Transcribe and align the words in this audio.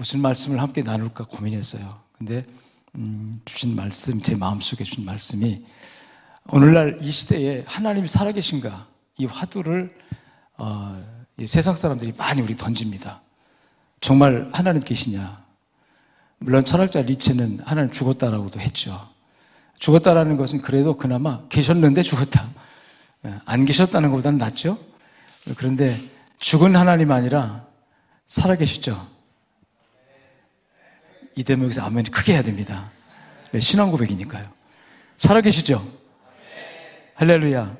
무슨 0.00 0.22
말씀을 0.22 0.62
함께 0.62 0.82
나눌까 0.82 1.24
고민했어요. 1.24 2.00
근데 2.16 2.46
음, 2.94 3.42
주신 3.44 3.76
말씀, 3.76 4.22
제 4.22 4.34
마음속에 4.34 4.82
주신 4.82 5.04
말씀이 5.04 5.62
오늘날 6.48 6.96
이 7.02 7.10
시대에 7.10 7.64
하나님이 7.66 8.08
살아계신가 8.08 8.86
이 9.18 9.26
화두를 9.26 9.90
어, 10.56 11.04
이 11.36 11.46
세상 11.46 11.76
사람들이 11.76 12.14
많이 12.16 12.40
우리 12.40 12.56
던집니다. 12.56 13.20
정말 14.00 14.48
하나님 14.54 14.82
계시냐? 14.82 15.44
물론 16.38 16.64
철학자 16.64 17.02
리츠는 17.02 17.60
하나님 17.62 17.90
죽었다라고도 17.90 18.58
했죠. 18.58 19.06
죽었다라는 19.76 20.38
것은 20.38 20.62
그래도 20.62 20.96
그나마 20.96 21.46
계셨는데 21.50 22.00
죽었다. 22.00 22.48
예, 23.26 23.34
안 23.44 23.66
계셨다는 23.66 24.08
것보다는 24.08 24.38
낫죠? 24.38 24.78
그런데 25.58 25.94
죽은 26.38 26.74
하나님 26.74 27.12
아니라 27.12 27.66
살아계시죠? 28.24 29.19
이 31.40 31.42
대목에서 31.42 31.80
아멘이 31.86 32.10
크게 32.10 32.34
해야 32.34 32.42
됩니다. 32.42 32.90
신앙 33.58 33.90
고백이니까요. 33.90 34.46
살아계시죠? 35.16 35.82
할렐루야. 37.14 37.78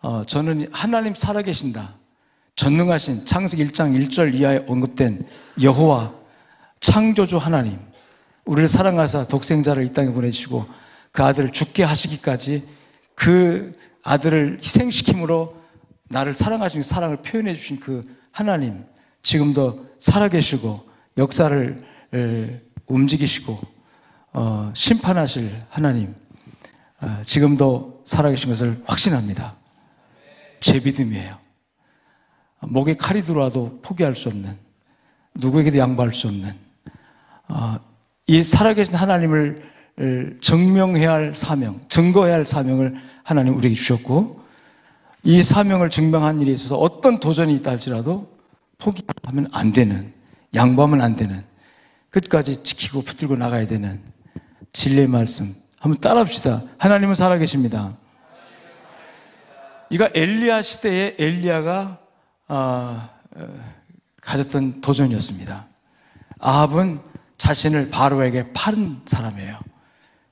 어, 0.00 0.22
저는 0.24 0.70
하나님 0.72 1.14
살아계신다. 1.14 1.96
전능하신 2.56 3.26
창세기 3.26 3.66
1장 3.66 3.94
1절 3.94 4.32
이하에 4.32 4.64
언급된 4.66 5.26
여호와 5.60 6.14
창조주 6.80 7.36
하나님 7.36 7.78
우리를 8.46 8.66
사랑하사 8.66 9.28
독생자를 9.28 9.84
이 9.84 9.92
땅에 9.92 10.10
보내주시고 10.10 10.66
그 11.12 11.22
아들을 11.22 11.50
죽게 11.50 11.84
하시기까지 11.84 12.66
그 13.14 13.76
아들을 14.02 14.60
희생시킴으로 14.62 15.54
나를 16.04 16.34
사랑하신 16.34 16.82
사랑을 16.82 17.18
표현해 17.18 17.54
주신 17.54 17.78
그 17.78 18.02
하나님 18.32 18.86
지금도 19.20 19.86
살아계시고 19.98 20.88
역사를 21.18 21.86
움직이시고 22.86 23.58
어, 24.32 24.70
심판하실 24.74 25.58
하나님 25.68 26.14
어, 27.00 27.18
지금도 27.22 28.02
살아계신 28.04 28.48
것을 28.50 28.82
확신합니다. 28.86 29.54
제 30.60 30.80
믿음이에요. 30.80 31.36
목에 32.60 32.96
칼이 32.96 33.22
들어와도 33.22 33.80
포기할 33.82 34.14
수 34.14 34.28
없는 34.28 34.56
누구에게도 35.34 35.78
양보할 35.78 36.12
수 36.12 36.28
없는 36.28 36.52
어, 37.48 37.76
이 38.26 38.42
살아계신 38.42 38.94
하나님을 38.94 39.62
증명해야 40.40 41.12
할 41.12 41.34
사명, 41.34 41.80
증거해야 41.88 42.36
할 42.36 42.44
사명을 42.44 42.94
하나님 43.24 43.56
우리에게 43.56 43.74
주셨고 43.74 44.40
이 45.24 45.42
사명을 45.42 45.90
증명한 45.90 46.40
일에 46.40 46.52
있어서 46.52 46.76
어떤 46.76 47.18
도전이 47.18 47.54
있다 47.56 47.72
할지라도 47.72 48.38
포기하면 48.78 49.48
안 49.52 49.72
되는 49.72 50.12
양보하면 50.54 51.00
안 51.00 51.16
되는 51.16 51.47
끝까지 52.10 52.62
지키고 52.62 53.02
붙들고 53.02 53.36
나가야 53.36 53.66
되는 53.66 54.02
진리의 54.72 55.06
말씀 55.08 55.54
한번 55.78 56.00
따라합시다. 56.00 56.62
하나님은 56.78 57.14
살아계십니다. 57.14 57.94
이가 59.90 60.10
엘리야 60.14 60.62
시대에 60.62 61.16
엘리야가 61.18 61.98
어, 62.48 63.08
어, 63.36 63.48
가졌던 64.20 64.80
도전이었습니다. 64.80 65.66
아합은 66.40 67.00
자신을 67.36 67.90
바로에게 67.90 68.52
파는 68.52 69.02
사람이에요. 69.06 69.58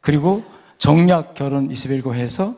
그리고 0.01 0.43
정략 0.79 1.35
결혼 1.35 1.71
이스벨고 1.71 2.15
해서 2.15 2.55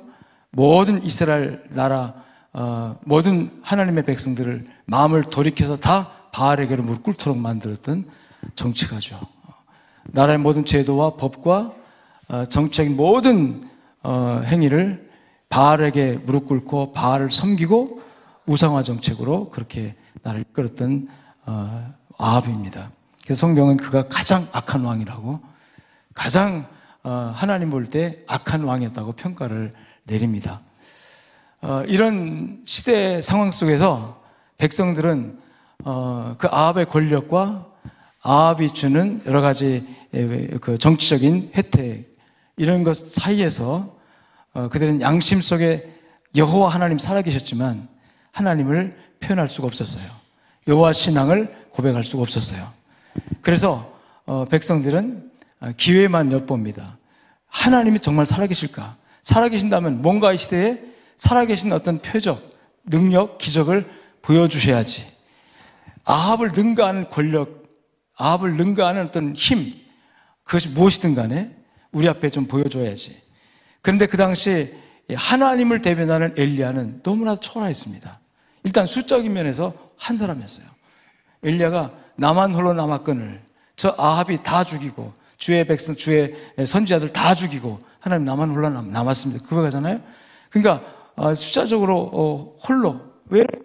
모든 0.50 1.04
이스라엘 1.04 1.62
나라 1.70 2.14
어, 2.52 2.98
모든 3.04 3.50
하나님의 3.62 4.04
백성들을 4.04 4.66
마음을 4.86 5.24
돌이켜서 5.24 5.76
다 5.76 6.10
바알에게로 6.32 6.82
무릎 6.82 7.02
꿇도록 7.02 7.38
만들었던 7.38 8.06
정치가죠. 8.54 9.18
나라의 10.04 10.38
모든 10.38 10.64
제도와 10.64 11.16
법과 11.16 11.72
어, 12.28 12.44
정책인 12.46 12.96
모든 12.96 13.68
어, 14.02 14.42
행위를 14.44 15.10
바알에게 15.48 16.18
무릎 16.24 16.46
꿇고 16.46 16.92
바알을 16.92 17.30
섬기고 17.30 18.02
우상화 18.46 18.82
정책으로 18.82 19.50
그렇게 19.50 19.94
나를 20.22 20.42
이끌었던 20.42 21.08
어, 21.46 21.94
아합입니다. 22.18 22.90
그래서 23.24 23.40
성경은 23.40 23.76
그가 23.76 24.08
가장 24.08 24.46
악한 24.52 24.84
왕이라고 24.84 25.40
가장 26.14 26.66
하나님 27.02 27.70
볼 27.70 27.84
때 27.86 28.24
악한 28.26 28.64
왕이었다고 28.64 29.12
평가를 29.12 29.72
내립니다. 30.04 30.60
이런 31.86 32.62
시대 32.64 33.20
상황 33.20 33.50
속에서 33.50 34.20
백성들은 34.58 35.38
그 36.38 36.48
아합의 36.50 36.86
권력과 36.86 37.66
아합이 38.22 38.72
주는 38.72 39.22
여러 39.26 39.40
가지 39.40 39.82
그 40.60 40.76
정치적인 40.78 41.52
혜택 41.54 42.16
이런 42.56 42.82
것 42.82 42.96
사이에서 43.14 43.96
어, 44.52 44.68
그들은 44.68 45.00
양심 45.00 45.40
속에 45.40 45.94
여호와 46.36 46.70
하나님 46.70 46.98
살아계셨지만 46.98 47.86
하나님을 48.32 48.92
표현할 49.20 49.46
수가 49.46 49.66
없었어요. 49.66 50.04
여호와 50.66 50.92
신앙을 50.92 51.50
고백할 51.70 52.02
수가 52.02 52.22
없었어요. 52.22 52.66
그래서 53.40 53.96
어, 54.26 54.44
백성들은 54.46 55.30
어, 55.60 55.72
기회만 55.76 56.32
엿봅니다. 56.32 56.98
하나님이 57.46 58.00
정말 58.00 58.26
살아계실까? 58.26 58.94
살아계신다면 59.22 60.02
뭔가 60.02 60.32
이 60.32 60.36
시대에 60.36 60.80
살아계신 61.16 61.72
어떤 61.72 61.98
표적, 62.00 62.56
능력, 62.84 63.38
기적을 63.38 63.88
보여주셔야지. 64.22 65.18
아합을 66.04 66.52
능가하는 66.52 67.10
권력, 67.10 67.57
아합을 68.18 68.56
능가하는 68.56 69.06
어떤 69.06 69.34
힘, 69.34 69.72
그것이 70.44 70.70
무엇이든 70.70 71.14
간에 71.14 71.46
우리 71.92 72.08
앞에 72.08 72.30
좀 72.30 72.46
보여줘야지. 72.46 73.22
그런데 73.80 74.06
그 74.06 74.16
당시 74.16 74.74
하나님을 75.14 75.80
대변하는 75.80 76.34
엘리야는 76.36 77.00
너무나도 77.02 77.40
초라했습니다. 77.40 78.20
일단 78.64 78.86
숫자적인 78.86 79.32
면에서 79.32 79.72
한 79.96 80.16
사람이었어요. 80.16 80.66
엘리야가 81.42 81.92
나만 82.16 82.54
홀로 82.54 82.72
남았건을 82.74 83.42
저 83.76 83.94
아합이 83.96 84.42
다 84.42 84.64
죽이고 84.64 85.12
주의 85.36 85.64
백성, 85.66 85.94
주의 85.94 86.34
선지자들 86.62 87.12
다 87.12 87.34
죽이고 87.34 87.78
하나님 88.00 88.24
나만 88.24 88.50
홀로 88.50 88.68
남 88.68 89.08
았습니다. 89.08 89.46
그거잖아요. 89.46 90.00
그러니까 90.50 90.84
어, 91.14 91.32
숫자적으로 91.32 92.10
어, 92.12 92.56
홀로 92.66 93.00
왜 93.26 93.40
이렇게 93.40 93.60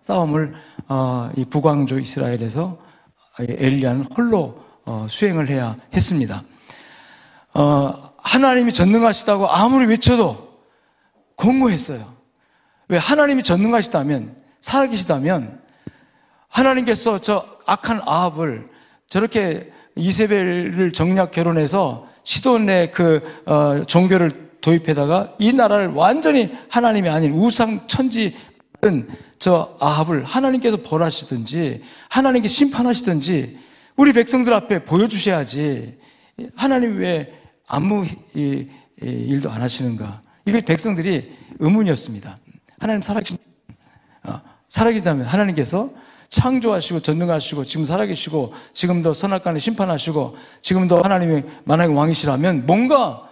싸움을 0.00 0.54
어, 0.88 1.30
이 1.36 1.44
북왕조 1.44 1.98
이스라엘에서 1.98 2.78
엘리야는 3.40 4.06
홀로 4.16 4.64
수행을 5.08 5.48
해야 5.48 5.76
했습니다. 5.92 6.42
하나님이 8.18 8.72
전능하시다고 8.72 9.48
아무리 9.48 9.86
외쳐도 9.86 10.60
공고했어요. 11.36 12.04
왜 12.88 12.98
하나님이 12.98 13.42
전능하시다면 13.42 14.36
살아계시다면 14.60 15.60
하나님께서 16.48 17.18
저 17.18 17.46
악한 17.66 18.00
아합을 18.04 18.68
저렇게 19.08 19.70
이세벨을 19.96 20.92
정략 20.92 21.30
결혼해서 21.30 22.06
시돈의 22.24 22.92
그 22.92 23.20
어, 23.46 23.82
종교를 23.84 24.30
도입해다가 24.60 25.34
이 25.38 25.52
나라를 25.52 25.88
완전히 25.88 26.52
하나님이 26.68 27.08
아닌 27.08 27.32
우상 27.32 27.86
천지는 27.86 28.34
저 29.46 29.76
아합을 29.78 30.24
하나님께서 30.24 30.76
벌하시든지 30.78 31.80
하나님께 32.08 32.48
심판하시든지 32.48 33.56
우리 33.94 34.12
백성들 34.12 34.52
앞에 34.52 34.82
보여주셔야지 34.82 36.00
하나님 36.56 36.98
왜 36.98 37.32
아무 37.68 38.04
일도 38.34 39.48
안 39.48 39.62
하시는가? 39.62 40.20
이게 40.46 40.60
백성들이 40.62 41.30
의문이었습니다. 41.60 42.38
하나님 42.80 43.02
살아계신, 43.02 43.38
어, 44.24 44.40
살아계시다면 44.68 45.24
하나님께서 45.24 45.90
창조하시고 46.28 46.98
전능하시고 47.02 47.64
지금 47.66 47.84
살아계시고 47.84 48.52
지금도 48.72 49.14
선악간에 49.14 49.60
심판하시고 49.60 50.36
지금도 50.60 51.02
하나님이 51.04 51.44
만약에 51.62 51.92
왕이시라면 51.92 52.66
뭔가 52.66 53.28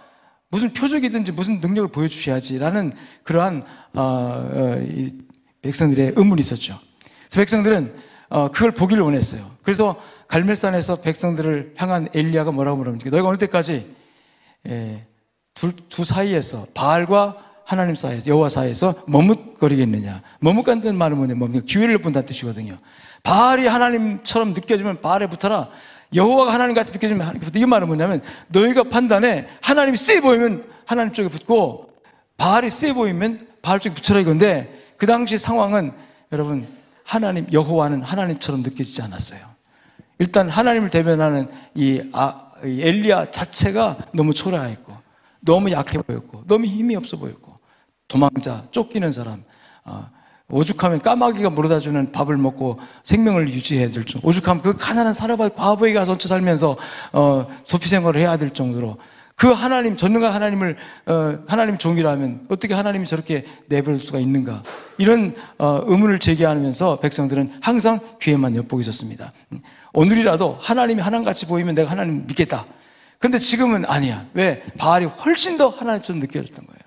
무슨 0.49 0.71
표적이든지 0.71 1.33
무슨 1.33 1.59
능력을 1.59 1.89
보여주셔야지라는 1.89 2.93
그러한 3.23 3.65
어, 3.93 4.01
어, 4.01 4.81
백성들의 5.65 6.13
의문이 6.15 6.39
있었죠. 6.39 6.79
그래서 7.23 7.39
백성들은 7.39 7.93
어, 8.29 8.49
그걸 8.51 8.71
보기를 8.71 9.03
원했어요. 9.03 9.43
그래서 9.63 10.01
갈멜산에서 10.27 11.01
백성들을 11.01 11.73
향한 11.77 12.07
엘리야가 12.13 12.51
뭐라고 12.51 12.77
물어봅니까? 12.77 13.09
너희가 13.09 13.27
어느 13.27 13.37
때까지 13.37 13.95
예, 14.67 15.05
두, 15.53 15.75
두 15.89 16.03
사이에서 16.03 16.65
바알과 16.73 17.37
하나님 17.65 17.95
사이에서 17.95 18.29
여호와 18.29 18.49
사이에서 18.49 18.93
머뭇거리겠느냐. 19.07 20.21
머뭇간다는 20.39 20.97
말은 20.97 21.17
뭐냐? 21.17 21.35
뭡니까? 21.35 21.65
기회를 21.67 21.97
본다는 21.99 22.27
뜻이거든요. 22.27 22.77
바알이 23.23 23.65
하나님처럼 23.65 24.53
느껴지면 24.53 25.01
바알에 25.01 25.27
붙어라. 25.27 25.69
여호와가 26.13 26.53
하나님 26.53 26.75
같이 26.75 26.93
느껴지면 26.93 27.21
하나님 27.21 27.41
붙어. 27.41 27.57
이 27.57 27.65
말은 27.65 27.87
뭐냐면 27.87 28.21
너희가 28.49 28.83
판단에 28.83 29.47
하나님이 29.61 29.97
세 29.97 30.21
보이면 30.21 30.65
하나님 30.85 31.11
쪽에 31.11 31.27
붙고 31.27 31.89
바알이 32.37 32.69
세 32.69 32.93
보이면 32.93 33.47
바알 33.63 33.79
쪽에 33.79 33.95
붙여라 33.95 34.19
이건데 34.19 34.84
그 34.97 35.05
당시 35.05 35.37
상황은 35.37 35.93
여러분 36.31 36.67
하나님 37.03 37.47
여호와는 37.51 38.01
하나님처럼 38.01 38.61
느껴지지 38.63 39.01
않았어요. 39.03 39.39
일단 40.17 40.49
하나님을 40.49 40.89
대변하는 40.89 41.49
이, 41.75 42.01
아, 42.13 42.51
이 42.63 42.81
엘리야 42.81 43.31
자체가 43.31 43.97
너무 44.13 44.33
초라했고, 44.33 44.93
너무 45.41 45.71
약해 45.71 46.01
보였고, 46.01 46.43
너무 46.47 46.65
힘이 46.65 46.95
없어 46.95 47.17
보였고, 47.17 47.59
도망자, 48.07 48.63
쫓기는 48.71 49.11
사람, 49.11 49.43
어, 49.83 50.09
오죽하면 50.47 51.01
까마귀가 51.01 51.49
물어다 51.49 51.79
주는 51.79 52.11
밥을 52.11 52.37
먹고 52.37 52.79
생명을 53.03 53.49
유지해야 53.49 53.89
될 53.89 54.05
정도. 54.05 54.27
오죽하면 54.27 54.61
그 54.61 54.77
가난한 54.77 55.13
사라발 55.13 55.49
과부에게 55.49 55.97
가서 55.97 56.15
살면서 56.19 56.77
어, 57.13 57.47
소피 57.63 57.89
생활을 57.89 58.21
해야 58.21 58.37
될 58.37 58.51
정도로 58.51 58.97
그 59.35 59.51
하나님 59.51 59.97
전능한 59.97 60.31
하나님을 60.31 60.77
어, 61.07 61.39
하나님 61.45 61.77
종이라면 61.77 62.47
어떻게 62.49 62.73
하나님이 62.73 63.05
저렇게 63.05 63.45
내버릴 63.67 63.99
수가 63.99 64.19
있는가 64.19 64.63
이런 64.97 65.35
어, 65.57 65.81
의문을 65.83 66.19
제기하면서 66.19 66.99
백성들은 67.01 67.49
항상 67.61 67.99
귀에만 68.21 68.55
엿보고 68.55 68.79
있었습니다. 68.79 69.33
오늘이라도 69.93 70.57
하나님이 70.61 71.01
하나님같이 71.01 71.47
보이면 71.47 71.75
내가 71.75 71.91
하나님 71.91 72.25
믿겠다. 72.27 72.65
근데 73.19 73.37
지금은 73.37 73.85
아니야. 73.85 74.25
왜? 74.33 74.63
바알이 74.77 75.05
훨씬 75.05 75.57
더 75.57 75.67
하나님처럼 75.69 76.21
느껴졌던 76.21 76.65
거예요. 76.65 76.79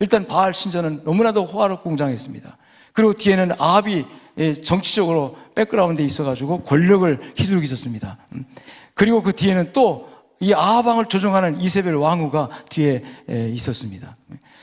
일단 0.00 0.24
바알 0.24 0.54
신전은 0.54 1.02
너무나도 1.04 1.46
호화롭고 1.46 1.82
공장했습니다. 1.82 2.56
그리고 2.92 3.12
뒤에는 3.12 3.52
아합이 3.58 4.04
예, 4.38 4.52
정치적으로 4.52 5.36
백그라운드에 5.56 6.04
있어가지고 6.04 6.62
권력을 6.62 7.18
휘두르고 7.36 7.64
있었습니다. 7.64 8.18
음. 8.34 8.44
그리고 8.94 9.22
그 9.22 9.32
뒤에는 9.32 9.70
또 9.72 10.08
이 10.40 10.52
아합왕을 10.52 11.06
조종하는 11.06 11.60
이세벨 11.60 11.94
왕후가 11.94 12.48
뒤에 12.68 13.02
예, 13.30 13.48
있었습니다. 13.48 14.16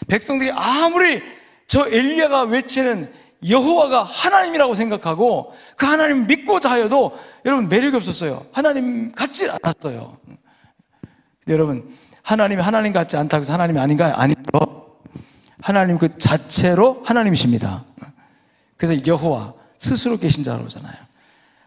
백성들이 0.07 0.51
아무리 0.51 1.22
저 1.68 1.88
엘리야가 1.88 2.44
외치는 2.44 3.12
여호와가 3.48 4.04
하나님이라고 4.04 4.74
생각하고 4.74 5.54
그 5.77 5.86
하나님 5.86 6.27
믿고자 6.27 6.72
하여도 6.72 7.18
여러분 7.45 7.69
매력이 7.69 7.95
없었어요. 7.98 8.45
하나님 8.51 9.12
같지 9.12 9.50
않았어요. 9.50 10.18
여러분 11.48 11.94
하나님이 12.22 12.62
하나님 12.62 12.92
같지 12.92 13.18
않다고 13.18 13.42
해서 13.42 13.54
하나님이 13.54 13.80
아닌가 13.80 14.19
아니죠. 14.19 14.98
하나님 15.62 15.98
그 15.98 16.18
자체로 16.18 17.04
하나님이십니다. 17.06 17.83
그래서 18.77 19.06
여호와 19.06 19.54
스스로 19.77 20.18
계신 20.18 20.44
자로 20.44 20.68
잖아요 20.68 21.05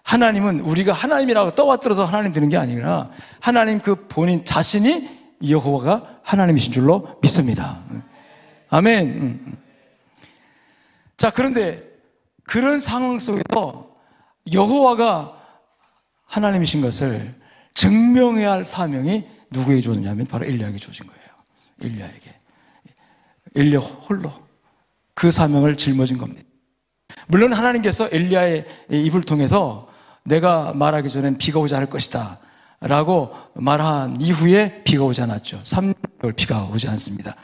하나님은 0.08 0.60
우리가 0.60 0.94
하나님이라고 0.94 1.50
떠받들어서 1.50 2.06
하나님 2.06 2.32
되는 2.32 2.48
게 2.48 2.56
아니라 2.56 3.10
하나님 3.40 3.78
그 3.78 4.06
본인 4.08 4.42
자신이 4.42 5.06
여호와가 5.46 6.20
하나님이신 6.22 6.72
줄로 6.72 7.18
믿습니다. 7.20 7.78
아멘. 8.70 9.58
자, 11.18 11.28
그런데 11.28 11.84
그런 12.44 12.80
상황 12.80 13.18
속에서 13.18 13.96
여호와가 14.50 15.38
하나님이신 16.24 16.80
것을 16.80 17.34
증명해야 17.74 18.52
할 18.52 18.64
사명이 18.64 19.26
누구에게 19.50 19.82
주어졌냐면 19.82 20.24
바로 20.24 20.46
엘리야에게 20.46 20.78
주어진 20.78 21.06
거예요. 21.06 21.20
엘리야에게. 21.82 22.30
엘리야 23.56 23.80
홀로 23.80 24.32
그 25.12 25.30
사명을 25.30 25.76
짊어진 25.76 26.16
겁니다. 26.16 26.48
물론 27.26 27.52
하나님께서 27.52 28.08
엘리야의 28.10 28.64
입을 28.90 29.20
통해서 29.20 29.88
내가 30.24 30.72
말하기 30.74 31.08
전엔 31.08 31.38
비가 31.38 31.60
오지 31.60 31.74
않을 31.74 31.88
것이다. 31.88 32.38
라고 32.80 33.30
말한 33.54 34.20
이후에 34.20 34.82
비가 34.84 35.02
오지 35.04 35.20
않았죠. 35.22 35.60
3개월 35.64 36.36
비가 36.36 36.64
오지 36.72 36.88
않습니다. 36.88 37.34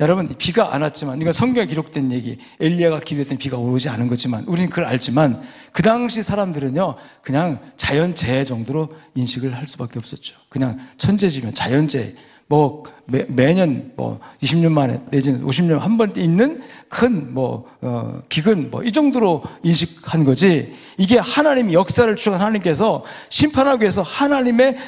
여러분, 0.00 0.28
비가 0.38 0.72
안 0.74 0.80
왔지만, 0.82 1.20
이건 1.20 1.32
성경에 1.32 1.66
기록된 1.66 2.10
얘기, 2.12 2.38
엘리야가 2.60 3.00
기도했던 3.00 3.36
비가 3.36 3.58
오지 3.58 3.88
않은 3.90 4.08
거지만, 4.08 4.44
우리는 4.46 4.70
그걸 4.70 4.86
알지만, 4.86 5.42
그 5.72 5.82
당시 5.82 6.22
사람들은요, 6.22 6.94
그냥 7.20 7.60
자연재해 7.76 8.44
정도로 8.44 8.88
인식을 9.14 9.54
할 9.56 9.66
수밖에 9.66 9.98
없었죠. 9.98 10.36
그냥 10.48 10.78
천재지면 10.96 11.52
자연재해. 11.52 12.14
뭐 12.48 12.82
매, 13.04 13.24
매년 13.28 13.92
뭐 13.96 14.18
20년 14.42 14.72
만에 14.72 15.00
내지는 15.10 15.46
50년 15.46 15.78
한 15.78 15.96
번 15.98 16.12
있는 16.16 16.60
큰뭐 16.88 17.64
어, 17.82 18.22
기근 18.28 18.70
뭐 18.70 18.82
이 18.82 18.90
정도로 18.92 19.42
인식한 19.62 20.24
거지 20.24 20.74
이게 20.96 21.18
하나님 21.18 21.72
역사를 21.72 22.14
추구한 22.16 22.40
하나님께서 22.40 23.04
심판하기 23.28 23.82
위해서 23.82 24.02
하나님의 24.02 24.78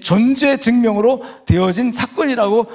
존재 0.00 0.56
증명으로 0.58 1.22
되어진 1.46 1.92
사건이라고 1.92 2.66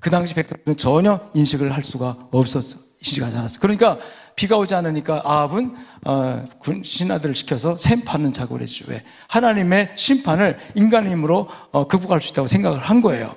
그 0.00 0.10
당시 0.10 0.34
백성들은 0.34 0.76
전혀 0.76 1.20
인식을 1.34 1.72
할 1.72 1.82
수가 1.82 2.28
없었어 2.30 2.78
인식하지 3.00 3.36
않았어. 3.36 3.60
그러니까 3.60 3.98
비가 4.36 4.58
오지 4.58 4.74
않으니까 4.74 5.22
아합은 5.24 5.74
어, 6.04 6.44
군 6.58 6.82
신하들을 6.82 7.34
시켜서 7.34 7.78
샘 7.78 8.02
파는 8.02 8.34
작업을 8.34 8.60
했죠. 8.60 8.84
왜? 8.88 9.02
하나님의 9.28 9.92
심판을 9.96 10.58
인간의 10.74 11.10
힘으로 11.12 11.48
어, 11.72 11.86
극복할 11.88 12.20
수 12.20 12.32
있다고 12.32 12.46
생각을 12.46 12.78
한 12.78 13.00
거예요. 13.00 13.34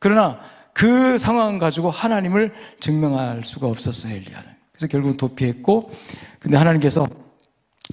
그러나 0.00 0.40
그 0.72 1.18
상황 1.18 1.58
가지고 1.58 1.90
하나님을 1.90 2.52
증명할 2.80 3.44
수가 3.44 3.68
없었어요, 3.68 4.12
엘리야는. 4.12 4.48
그래서 4.72 4.88
결국 4.88 5.16
도피했고, 5.16 5.92
근데 6.40 6.56
하나님께서 6.56 7.06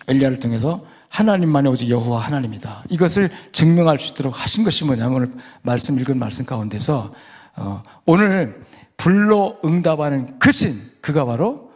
엘리야를 0.07 0.39
통해서 0.39 0.83
하나님만이 1.09 1.67
오직 1.67 1.89
여호와 1.89 2.21
하나님이다. 2.21 2.85
이것을 2.89 3.29
증명할 3.51 3.99
수 3.99 4.13
있도록 4.13 4.41
하신 4.41 4.63
것이 4.63 4.83
뭐냐면 4.83 5.15
오늘 5.15 5.31
말씀 5.61 5.99
읽은 5.99 6.17
말씀 6.17 6.45
가운데서 6.45 7.13
어, 7.57 7.83
오늘 8.05 8.65
불로 8.97 9.59
응답하는 9.63 10.39
그 10.39 10.51
신, 10.51 10.73
그가 11.01 11.25
바로 11.25 11.70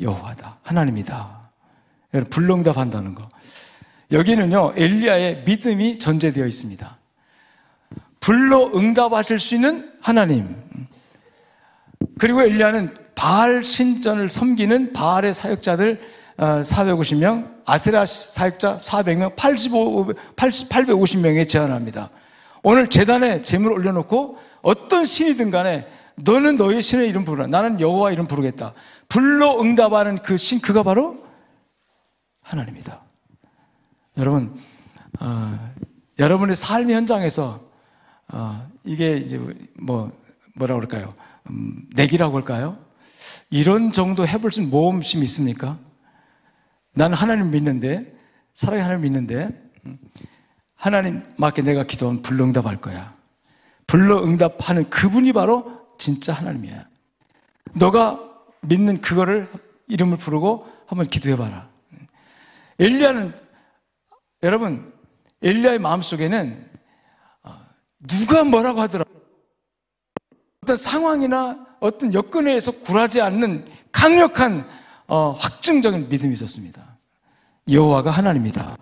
여호와다. 0.00 0.58
하나님이다. 0.62 1.50
불능답한다는 2.30 3.14
거. 3.14 3.28
여기는요, 4.12 4.74
엘리야의 4.76 5.44
믿음이 5.44 5.98
전제되어 5.98 6.46
있습니다. 6.46 6.96
불로 8.20 8.76
응답하실 8.76 9.38
수 9.38 9.54
있는 9.54 9.92
하나님. 10.00 10.56
그리고 12.18 12.42
엘리야는 12.42 12.94
바알 13.14 13.64
신전을 13.64 14.30
섬기는 14.30 14.92
바알의 14.92 15.34
사역자들 15.34 15.98
450명, 16.36 17.44
어, 17.44 17.62
아세라 17.64 18.04
사역자 18.04 18.80
400명, 18.80 19.34
85, 19.36 20.12
80, 20.36 20.68
850명에 20.68 21.48
제안합니다. 21.48 22.10
오늘 22.62 22.88
재단에 22.88 23.42
재물 23.42 23.72
올려놓고 23.72 24.38
어떤 24.62 25.06
신이든 25.06 25.50
간에 25.50 25.86
너는 26.16 26.56
너의 26.56 26.82
신의 26.82 27.08
이름 27.08 27.24
부르라. 27.24 27.46
나는 27.46 27.80
여호와 27.80 28.12
이름 28.12 28.26
부르겠다. 28.26 28.72
불로 29.08 29.60
응답하는 29.60 30.16
그 30.18 30.36
신, 30.36 30.60
그가 30.60 30.82
바로 30.82 31.24
하나님이다. 32.40 33.02
여러분, 34.16 34.58
어, 35.20 35.74
여러분의 36.18 36.56
삶의 36.56 36.94
현장에서 36.96 37.60
어, 38.28 38.68
이게 38.84 39.16
이제 39.16 39.38
뭐 39.78 40.10
뭐라 40.54 40.74
그럴까요? 40.74 41.12
음, 41.50 41.86
내기라고 41.94 42.34
할까요? 42.36 42.78
이런 43.50 43.92
정도 43.92 44.26
해볼 44.26 44.50
수 44.50 44.60
있는 44.60 44.70
모험심이 44.70 45.22
있습니까? 45.24 45.78
나는 46.94 47.16
하나님 47.16 47.50
믿는데 47.50 48.14
사랑의 48.54 48.82
하나님 48.82 49.02
믿는데 49.02 49.50
음, 49.84 49.98
하나님 50.74 51.22
맞게 51.36 51.62
내가 51.62 51.84
기도하면 51.84 52.22
불응답할 52.22 52.80
거야. 52.80 53.14
불러 53.86 54.24
응답하는 54.24 54.88
그분이 54.88 55.32
바로 55.32 55.75
진짜 55.98 56.32
하나님이야. 56.32 56.88
너가 57.74 58.20
믿는 58.62 59.00
그거를 59.00 59.50
이름을 59.88 60.16
부르고 60.16 60.66
한번 60.86 61.06
기도해봐라. 61.06 61.68
엘리야는 62.78 63.32
여러분 64.42 64.92
엘리야의 65.42 65.78
마음 65.78 66.02
속에는 66.02 66.70
어, 67.42 67.54
누가 68.06 68.44
뭐라고 68.44 68.80
하더라도 68.82 69.10
어떤 70.62 70.76
상황이나 70.76 71.66
어떤 71.80 72.12
여건에 72.12 72.50
의해서 72.50 72.72
굴하지 72.72 73.20
않는 73.20 73.68
강력한 73.92 74.68
어, 75.06 75.30
확증적인 75.30 76.08
믿음이 76.08 76.32
있었습니다. 76.32 76.98
여호와가 77.70 78.10
하나님이다. 78.10 78.76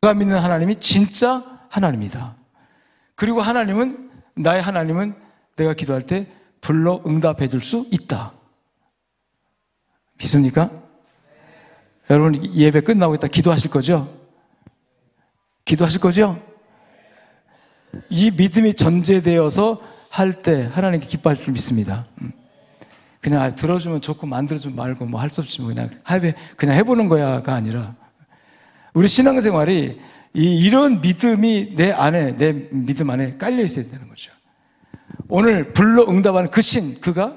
내가 0.00 0.14
믿는 0.14 0.38
하나님이 0.38 0.76
진짜 0.76 1.42
하나님이다. 1.68 2.36
그리고 3.14 3.40
하나님은 3.40 4.10
나의 4.34 4.62
하나님은 4.62 5.14
내가 5.56 5.74
기도할 5.74 6.02
때 6.02 6.26
불러 6.60 7.02
응답해 7.06 7.48
줄 7.48 7.60
수 7.60 7.86
있다. 7.90 8.32
믿습니까? 10.18 10.70
여러분 12.10 12.42
예배 12.54 12.82
끝나고 12.82 13.14
있다 13.14 13.26
기도하실 13.28 13.70
거죠? 13.70 14.12
기도하실 15.64 16.00
거죠? 16.00 16.40
이 18.08 18.30
믿음이 18.30 18.74
전제되어서 18.74 19.82
할 20.10 20.32
때 20.42 20.68
하나님께 20.72 21.06
기뻐할 21.06 21.36
줄 21.36 21.52
믿습니다. 21.52 22.06
음. 22.22 22.32
그냥 23.20 23.40
아, 23.42 23.54
들어주면 23.54 24.00
좋고 24.00 24.26
만들어주면 24.26 24.76
말고 24.76 25.06
뭐 25.06 25.20
할 25.20 25.28
수 25.30 25.40
없이 25.40 25.60
뭐 25.60 25.68
그냥 25.74 25.90
해 26.10 26.34
그냥 26.56 26.74
해보는 26.76 27.08
거야가 27.08 27.54
아니라 27.54 27.94
우리 28.94 29.08
신앙생활이 29.08 30.00
이, 30.34 30.58
이런 30.64 31.00
믿음이 31.00 31.74
내 31.74 31.90
안에 31.92 32.36
내 32.36 32.52
믿음 32.70 33.10
안에 33.10 33.36
깔려 33.36 33.62
있어야 33.62 33.84
되는 33.86 34.08
거죠. 34.08 34.32
오늘 35.28 35.72
불러 35.72 36.04
응답하는 36.08 36.50
그 36.50 36.60
신, 36.60 37.00
그가 37.00 37.36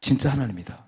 진짜 0.00 0.30
하나님이다. 0.30 0.86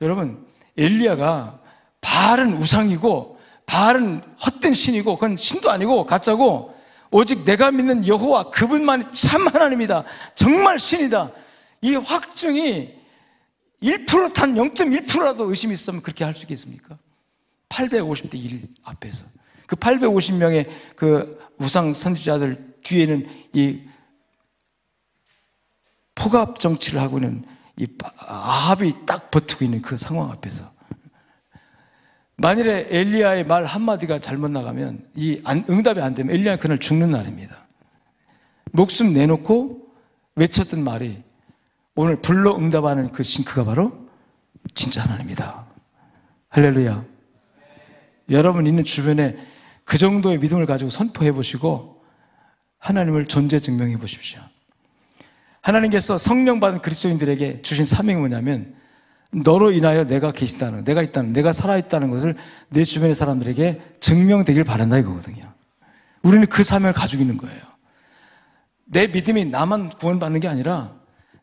여러분, 0.00 0.46
엘리야가 0.76 1.60
바알은 2.00 2.54
우상이고 2.54 3.38
바알은 3.66 4.22
헛된 4.44 4.74
신이고 4.74 5.14
그건 5.14 5.36
신도 5.36 5.70
아니고 5.70 6.04
가짜고 6.04 6.74
오직 7.10 7.44
내가 7.44 7.70
믿는 7.70 8.06
여호와 8.06 8.50
그분만이 8.50 9.04
참 9.12 9.46
하나님이다. 9.46 10.04
정말 10.34 10.78
신이다. 10.78 11.30
이 11.82 11.94
확증이 11.94 12.92
1%단 13.82 14.54
0.1%라도 14.54 15.48
의심이 15.48 15.72
있으면 15.74 16.02
그렇게 16.02 16.24
할 16.24 16.34
수 16.34 16.42
있겠습니까? 16.42 16.98
850대 17.68 18.34
1 18.34 18.68
앞에서 18.84 19.26
그 19.66 19.76
850명의 19.76 20.68
그 20.96 21.38
우상 21.58 21.94
선지자들 21.94 22.74
뒤에는 22.82 23.28
이 23.52 23.80
포갑 26.14 26.60
정치를 26.60 27.00
하고 27.00 27.18
있는 27.18 27.44
이 27.76 27.86
아합이 28.18 29.06
딱 29.06 29.30
버티고 29.30 29.64
있는 29.64 29.82
그 29.82 29.96
상황 29.96 30.30
앞에서 30.30 30.70
만일에 32.36 32.88
엘리야의 32.90 33.44
말 33.44 33.64
한마디가 33.64 34.18
잘못 34.18 34.50
나가면 34.50 35.06
이 35.14 35.40
응답이 35.46 36.00
안 36.00 36.14
되면 36.14 36.34
엘리야는 36.34 36.58
그날 36.58 36.78
죽는 36.78 37.10
날입니다. 37.10 37.66
목숨 38.72 39.12
내놓고 39.12 39.86
외쳤던 40.36 40.82
말이 40.82 41.22
오늘 41.94 42.20
불러 42.20 42.56
응답하는 42.56 43.12
그 43.12 43.22
싱크가 43.22 43.64
바로 43.64 44.08
진짜 44.74 45.02
하나님이다. 45.02 45.64
할렐루야. 46.48 47.04
여러분 48.30 48.66
있는 48.66 48.82
주변에 48.82 49.36
그 49.84 49.98
정도의 49.98 50.38
믿음을 50.38 50.66
가지고 50.66 50.90
선포해 50.90 51.32
보시고 51.32 52.02
하나님을 52.78 53.26
존재 53.26 53.60
증명해 53.60 53.98
보십시오. 53.98 54.40
하나님께서 55.64 56.18
성령 56.18 56.60
받은 56.60 56.80
그리스도인들에게 56.80 57.62
주신 57.62 57.86
사명이 57.86 58.18
뭐냐면 58.18 58.74
너로 59.32 59.72
인하여 59.72 60.06
내가 60.06 60.30
계신다는, 60.30 60.84
내가 60.84 61.02
있다는, 61.02 61.32
내가 61.32 61.52
살아있다는 61.52 62.10
것을 62.10 62.34
내 62.68 62.84
주변의 62.84 63.14
사람들에게 63.14 63.80
증명되길 63.98 64.62
바란다 64.64 64.98
이거거든요. 64.98 65.40
우리는 66.22 66.46
그 66.46 66.62
사명을 66.62 66.92
가지고 66.92 67.22
있는 67.22 67.38
거예요. 67.38 67.60
내 68.84 69.06
믿음이 69.06 69.46
나만 69.46 69.88
구원받는 69.88 70.40
게 70.40 70.48
아니라 70.48 70.92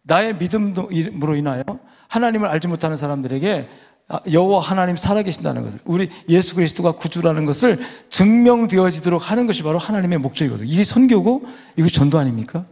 나의 0.03 0.35
믿음으로 0.35 1.35
인하여 1.35 1.63
하나님을 2.07 2.47
알지 2.47 2.67
못하는 2.67 2.95
사람들에게 2.95 3.67
아, 4.07 4.19
여호와 4.31 4.61
하나님 4.61 4.97
살아계신다는 4.97 5.63
것을 5.63 5.79
우리 5.85 6.09
예수 6.29 6.55
그리스도가 6.55 6.91
구주라는 6.91 7.45
것을 7.45 7.79
증명되어지도록 8.09 9.31
하는 9.31 9.47
것이 9.47 9.63
바로 9.63 9.79
하나님의 9.79 10.19
목적이거든요. 10.19 10.69
이게 10.69 10.83
선교고 10.83 11.45
이게 11.77 11.89
전도 11.89 12.19
아닙니까? 12.19 12.65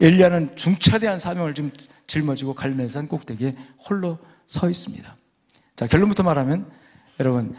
엘리야는 0.00 0.56
중차대한 0.56 1.18
사명을 1.18 1.54
지금 1.54 1.70
짊어지고 2.06 2.54
갈멜산 2.54 3.08
꼭대기에 3.08 3.52
홀로 3.88 4.18
서 4.46 4.68
있습니다. 4.68 5.14
자 5.76 5.86
결론부터 5.86 6.22
말하면 6.22 6.70
여러분 7.18 7.56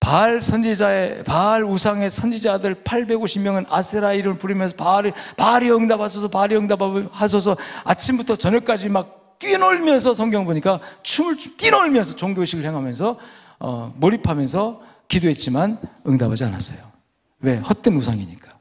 바알 0.00 0.40
선지자의 0.40 1.24
바알 1.24 1.64
우상의 1.64 2.10
선지자들 2.10 2.82
850명은 2.82 3.66
아세라 3.70 4.12
이름을 4.12 4.38
부르면서 4.38 4.76
바알이 4.76 5.12
바알이 5.36 5.70
응답하소서 5.70 6.28
바알이 6.28 6.56
응답하소서 6.56 7.56
아침부터 7.84 8.36
저녁까지 8.36 8.88
막 8.88 9.38
뛰놀면서 9.38 10.14
성경 10.14 10.44
보니까 10.44 10.78
춤을 11.02 11.36
뛰놀면서 11.56 12.16
종교 12.16 12.42
의식을 12.42 12.64
행하면서 12.64 13.18
어, 13.60 13.94
몰입하면서 13.96 14.82
기도했지만 15.08 15.78
응답하지 16.06 16.44
않았어요. 16.44 16.80
왜? 17.40 17.56
헛된 17.58 17.94
우상이니까. 17.94 18.52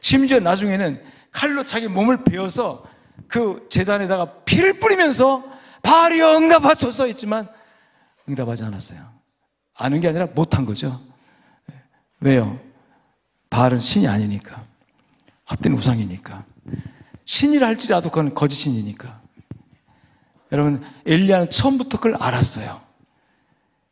심지어 0.00 0.40
나중에는 0.40 1.02
칼로 1.32 1.64
자기 1.64 1.88
몸을 1.88 2.24
베어서 2.24 2.84
그 3.26 3.66
재단에다가 3.70 4.44
피를 4.44 4.78
뿌리면서 4.78 5.42
바알이여 5.82 6.36
응답하소서 6.36 7.06
했지만 7.06 7.48
응답하지 8.28 8.62
않았어요. 8.64 9.00
아는 9.74 10.00
게 10.00 10.08
아니라 10.08 10.26
못한 10.26 10.64
거죠. 10.64 11.00
왜요? 12.20 12.60
바알은 13.50 13.78
신이 13.78 14.06
아니니까. 14.06 14.64
헛된 15.50 15.72
우상이니까. 15.72 16.44
신이라 17.24 17.66
할지라도 17.66 18.10
그건 18.10 18.34
거짓 18.34 18.56
신이니까. 18.56 19.20
여러분, 20.52 20.82
엘리야는 21.06 21.50
처음부터 21.50 21.98
그걸 21.98 22.16
알았어요. 22.20 22.80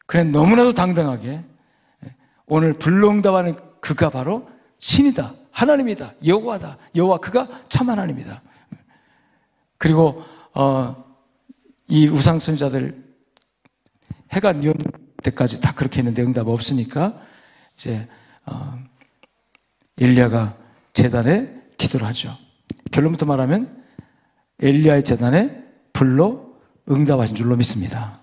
그래 0.07 0.25
너무나도 0.25 0.75
당당하게 0.75 1.43
오늘 2.47 2.73
불능답하는 2.75 3.55
그가 3.81 4.11
바로 4.11 4.49
신이다. 4.79 5.35
하나님이다. 5.53 6.15
여호와다. 6.25 6.79
여호와 6.95 7.19
그가 7.19 7.63
참 7.69 7.89
하나님이다. 7.91 8.43
그리고 9.79 10.23
어, 10.55 11.05
이 11.89 12.07
우상 12.09 12.39
선자들 12.39 13.03
해가 14.33 14.53
뉘었 14.53 14.77
때까지 15.23 15.61
다 15.61 15.75
그렇게 15.75 15.99
했는데 15.99 16.23
응답 16.23 16.49
없으니까 16.49 17.21
이제 17.75 18.09
어, 18.47 18.79
엘리야가 19.99 20.57
재단에 20.93 21.53
기도를 21.77 22.07
하죠. 22.09 22.37
결론부터 22.91 23.27
말하면 23.27 23.85
엘리야의 24.61 25.03
재단에 25.03 25.63
불로 25.93 26.61
응답하신 26.91 27.37
줄로 27.37 27.57
믿습니다. 27.57 28.21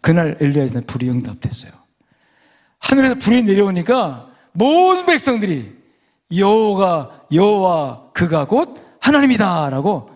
그날 0.00 0.36
엘리야의 0.40 0.68
재단에 0.68 0.86
불이 0.86 1.10
응답됐어요. 1.10 1.72
하늘에서 2.78 3.14
불이 3.16 3.42
내려오니까 3.42 4.30
모든 4.52 5.06
백성들이 5.06 5.79
여호가 6.36 7.22
여호와 7.32 8.10
그가 8.12 8.46
곧 8.46 8.74
하나님이다라고 9.00 10.10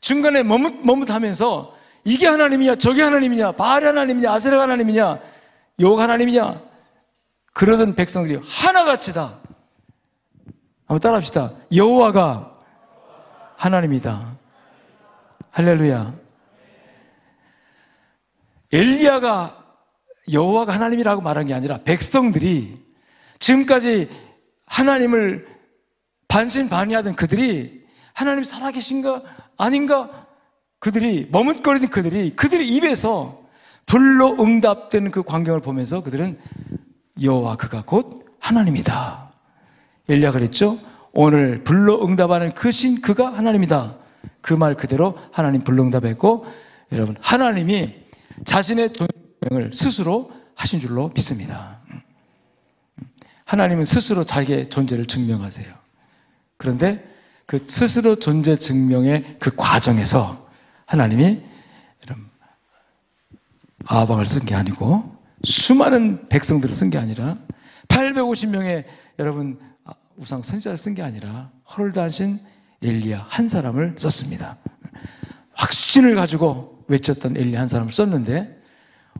중간에 0.00 0.42
머뭇 0.42 0.80
머뭇하면서 0.84 1.74
이게 2.04 2.26
하나님이냐 2.26 2.76
저게 2.76 3.02
하나님이냐 3.02 3.52
바알이 3.52 3.86
하나님이냐 3.86 4.32
아세라가 4.32 4.64
하나님이냐 4.64 5.20
여호가 5.80 6.04
하나님이냐? 6.04 6.60
그러던 7.52 7.94
백성들이 7.94 8.40
하나같이다. 8.44 9.38
한번 10.86 11.00
따라합시다. 11.00 11.52
여호와가 11.74 12.58
하나님이다. 13.56 14.36
할렐루야. 15.50 16.14
엘리야가 18.72 19.64
여호와가 20.32 20.74
하나님이라고 20.74 21.22
말한 21.22 21.46
게 21.46 21.54
아니라 21.54 21.78
백성들이 21.78 22.82
지금까지 23.38 24.10
하나님을 24.66 25.46
반신반의하던 26.34 27.14
그들이 27.14 27.84
하나님 28.12 28.42
살아계신가 28.42 29.22
아닌가 29.56 30.26
그들이 30.80 31.28
머뭇거리던 31.30 31.90
그들이 31.90 32.34
그들의 32.34 32.68
입에서 32.68 33.40
불로 33.86 34.32
응답되는 34.40 35.12
그 35.12 35.22
광경을 35.22 35.60
보면서 35.60 36.02
그들은 36.02 36.36
여호와 37.22 37.54
그가 37.56 37.84
곧 37.86 38.26
하나님이다. 38.40 39.30
엘리야 40.08 40.32
그랬죠? 40.32 40.76
오늘 41.12 41.62
불로 41.62 42.04
응답하는 42.04 42.52
그 42.52 42.72
신 42.72 43.00
그가 43.00 43.32
하나님이다. 43.32 43.96
그 44.40 44.54
말 44.54 44.74
그대로 44.74 45.16
하나님 45.30 45.62
불로 45.62 45.84
응답했고 45.84 46.46
여러분 46.90 47.16
하나님이 47.20 47.94
자신의 48.44 48.92
존재을 48.92 49.70
스스로 49.72 50.32
하신 50.56 50.80
줄로 50.80 51.12
믿습니다. 51.14 51.78
하나님은 53.44 53.84
스스로 53.84 54.24
자기의 54.24 54.66
존재를 54.66 55.06
증명하세요. 55.06 55.83
그런데 56.56 57.04
그 57.46 57.58
스스로 57.66 58.16
존재 58.16 58.56
증명의 58.56 59.36
그 59.38 59.54
과정에서 59.54 60.48
하나님이 60.86 61.42
아방을 63.86 64.24
쓴 64.26 64.46
게 64.46 64.54
아니고 64.54 65.14
수많은 65.42 66.28
백성들을 66.28 66.72
쓴 66.74 66.90
게 66.90 66.98
아니라 66.98 67.36
850명의 67.88 68.84
여러분 69.18 69.58
우상 70.16 70.42
선지자를 70.42 70.78
쓴 70.78 70.94
게 70.94 71.02
아니라 71.02 71.50
헐다하신 71.76 72.40
엘리야 72.82 73.26
한 73.28 73.48
사람을 73.48 73.96
썼습니다. 73.98 74.56
확신을 75.52 76.14
가지고 76.14 76.84
외쳤던 76.88 77.36
엘리야 77.36 77.60
한 77.60 77.68
사람을 77.68 77.92
썼는데 77.92 78.60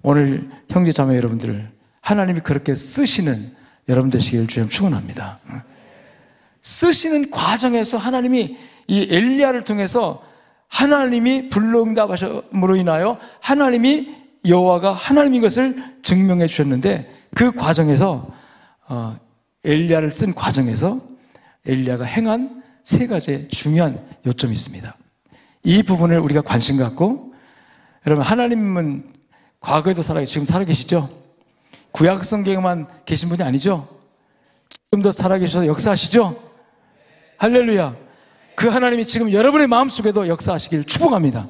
오늘 0.03 0.49
형제 0.71 0.93
자매 0.93 1.17
여러분들을 1.17 1.71
하나님이 2.01 2.41
그렇게 2.41 2.75
쓰시는 2.75 3.53
여러분 3.89 4.11
되시기를 4.11 4.47
주님 4.47 4.69
축원합니다. 4.69 5.41
쓰시는 6.65 7.31
과정에서 7.31 7.99
하나님이 7.99 8.57
이 8.89 9.09
엘리야를 9.11 9.65
통해서 9.65 10.25
하나님이 10.69 11.51
불능답하심으로 11.51 12.77
인하여 12.77 13.19
하나님이 13.41 14.17
여호와가 14.47 14.93
하나님인 14.93 15.43
것을 15.43 15.77
증명해 16.03 16.47
주셨는데 16.47 17.13
그 17.35 17.53
과정에서 17.53 18.27
어, 18.89 19.15
엘리야를 19.63 20.11
쓴 20.11 20.35
과정에서 20.35 21.01
엘리야가 21.67 22.05
행한 22.05 22.63
세 22.83 23.07
가지의 23.07 23.49
중요한 23.49 24.03
요점이 24.27 24.53
있습니다. 24.53 24.95
이 25.65 25.83
부분을 25.83 26.19
우리가 26.19 26.41
관심 26.41 26.79
갖고 26.79 27.35
여러분 28.07 28.25
하나님은 28.25 29.05
과거에도 29.61 30.03
살아 30.03 30.25
지금 30.25 30.47
살아 30.47 30.65
계시죠? 30.65 31.11
구약 31.93 32.25
성경에만 32.25 32.87
계신 33.05 33.29
분이 33.29 33.43
아니죠? 33.43 33.89
지금도 34.69 35.13
살아 35.13 35.39
계셔서 35.39 35.67
역사하시죠? 35.67 36.44
할렐루야. 37.39 37.97
그 38.55 38.69
하나님이 38.69 39.05
지금 39.05 39.33
여러분의 39.33 39.67
마음속에도 39.67 40.29
역사하시길 40.29 40.85
축복합니다. 40.85 41.49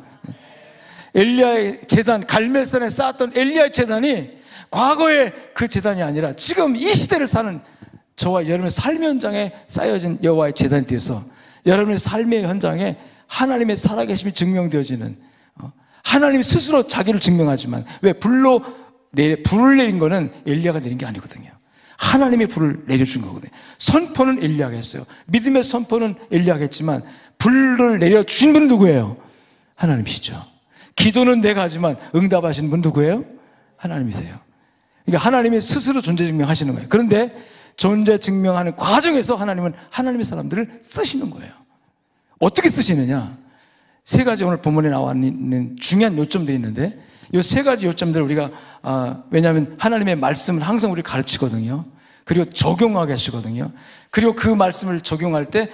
엘리야의 1.14 1.82
재단 1.86 2.26
갈멜산에 2.26 2.90
쌓았던 2.90 3.32
엘리야의 3.36 3.72
재단이 3.72 4.38
과거의 4.70 5.32
그 5.54 5.68
재단이 5.68 6.02
아니라 6.02 6.32
지금 6.32 6.74
이 6.74 6.92
시대를 6.92 7.26
사는 7.26 7.60
저와 8.16 8.46
여러분의 8.46 8.70
삶의 8.70 9.08
현장에 9.08 9.52
쌓여진 9.66 10.18
여호와의 10.22 10.54
재단이 10.54 10.86
되어서 10.86 11.22
여러분의 11.66 11.98
삶의 11.98 12.42
현장에 12.42 12.96
하나님의 13.26 13.76
살아계심이 13.76 14.32
증명되어지는 14.32 15.16
어, 15.60 15.72
하나님 16.02 16.42
스스로 16.42 16.86
자기를 16.86 17.20
증명하지만 17.20 17.84
왜 18.02 18.12
불로 18.12 18.62
내 19.12 19.42
불을 19.42 19.76
내린 19.76 19.98
거는 19.98 20.32
엘리야가 20.46 20.80
내린 20.80 20.98
게 20.98 21.06
아니거든요. 21.06 21.53
하나님의 21.98 22.48
불을 22.48 22.84
내려준 22.86 23.22
거거든요. 23.22 23.50
선포는 23.78 24.42
엘리야가 24.42 24.74
했어요. 24.74 25.04
믿음의 25.26 25.62
선포는 25.62 26.16
엘리야가 26.30 26.60
했지만 26.60 27.02
불을 27.38 27.98
내려주신 27.98 28.52
분 28.52 28.68
누구예요? 28.68 29.16
하나님이시죠. 29.74 30.44
기도는 30.96 31.40
내가 31.40 31.62
하지만 31.62 31.96
응답하시는 32.14 32.70
분 32.70 32.80
누구예요? 32.80 33.24
하나님이세요. 33.76 34.36
그러니까 35.04 35.26
하나님이 35.26 35.60
스스로 35.60 36.00
존재 36.00 36.26
증명하시는 36.26 36.72
거예요. 36.72 36.88
그런데 36.88 37.34
존재 37.76 38.18
증명하는 38.18 38.76
과정에서 38.76 39.34
하나님은 39.34 39.74
하나님의 39.90 40.24
사람들을 40.24 40.80
쓰시는 40.82 41.30
거예요. 41.30 41.52
어떻게 42.38 42.68
쓰시느냐? 42.68 43.36
세 44.04 44.22
가지 44.22 44.44
오늘 44.44 44.58
본문에 44.58 44.90
나와 44.90 45.12
있는 45.12 45.76
중요한 45.80 46.16
요점들이 46.16 46.56
있는데 46.56 46.98
이 47.34 47.42
세 47.42 47.64
가지 47.64 47.86
요점들 47.86 48.22
우리가 48.22 48.50
아, 48.82 49.24
왜냐하면 49.30 49.74
하나님의 49.78 50.16
말씀을 50.16 50.62
항상 50.62 50.92
우리 50.92 51.02
가르치거든요. 51.02 51.84
그리고 52.24 52.48
적용하게 52.48 53.12
하시거든요. 53.12 53.72
그리고 54.10 54.34
그 54.34 54.48
말씀을 54.48 55.00
적용할 55.00 55.46
때 55.46 55.68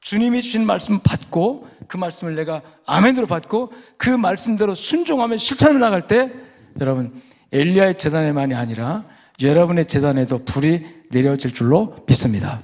주님이 0.00 0.40
주신 0.40 0.64
말씀 0.64 1.00
받고 1.00 1.68
그 1.88 1.98
말씀을 1.98 2.34
내가 2.34 2.62
아멘으로 2.86 3.26
받고 3.26 3.72
그 3.98 4.08
말씀대로 4.08 4.74
순종하면 4.74 5.36
실천을 5.36 5.78
나갈 5.78 6.06
때 6.06 6.32
여러분 6.80 7.20
엘리야의 7.52 7.98
재단에만이 7.98 8.54
아니라 8.54 9.04
여러분의 9.42 9.86
재단에도 9.86 10.44
불이 10.44 11.04
내려질 11.10 11.52
줄로 11.52 11.96
믿습니다. 12.06 12.62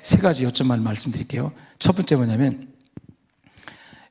세 0.00 0.18
가지 0.18 0.44
요점만 0.44 0.82
말씀드릴게요. 0.82 1.52
첫 1.78 1.94
번째 1.94 2.16
뭐냐면 2.16 2.68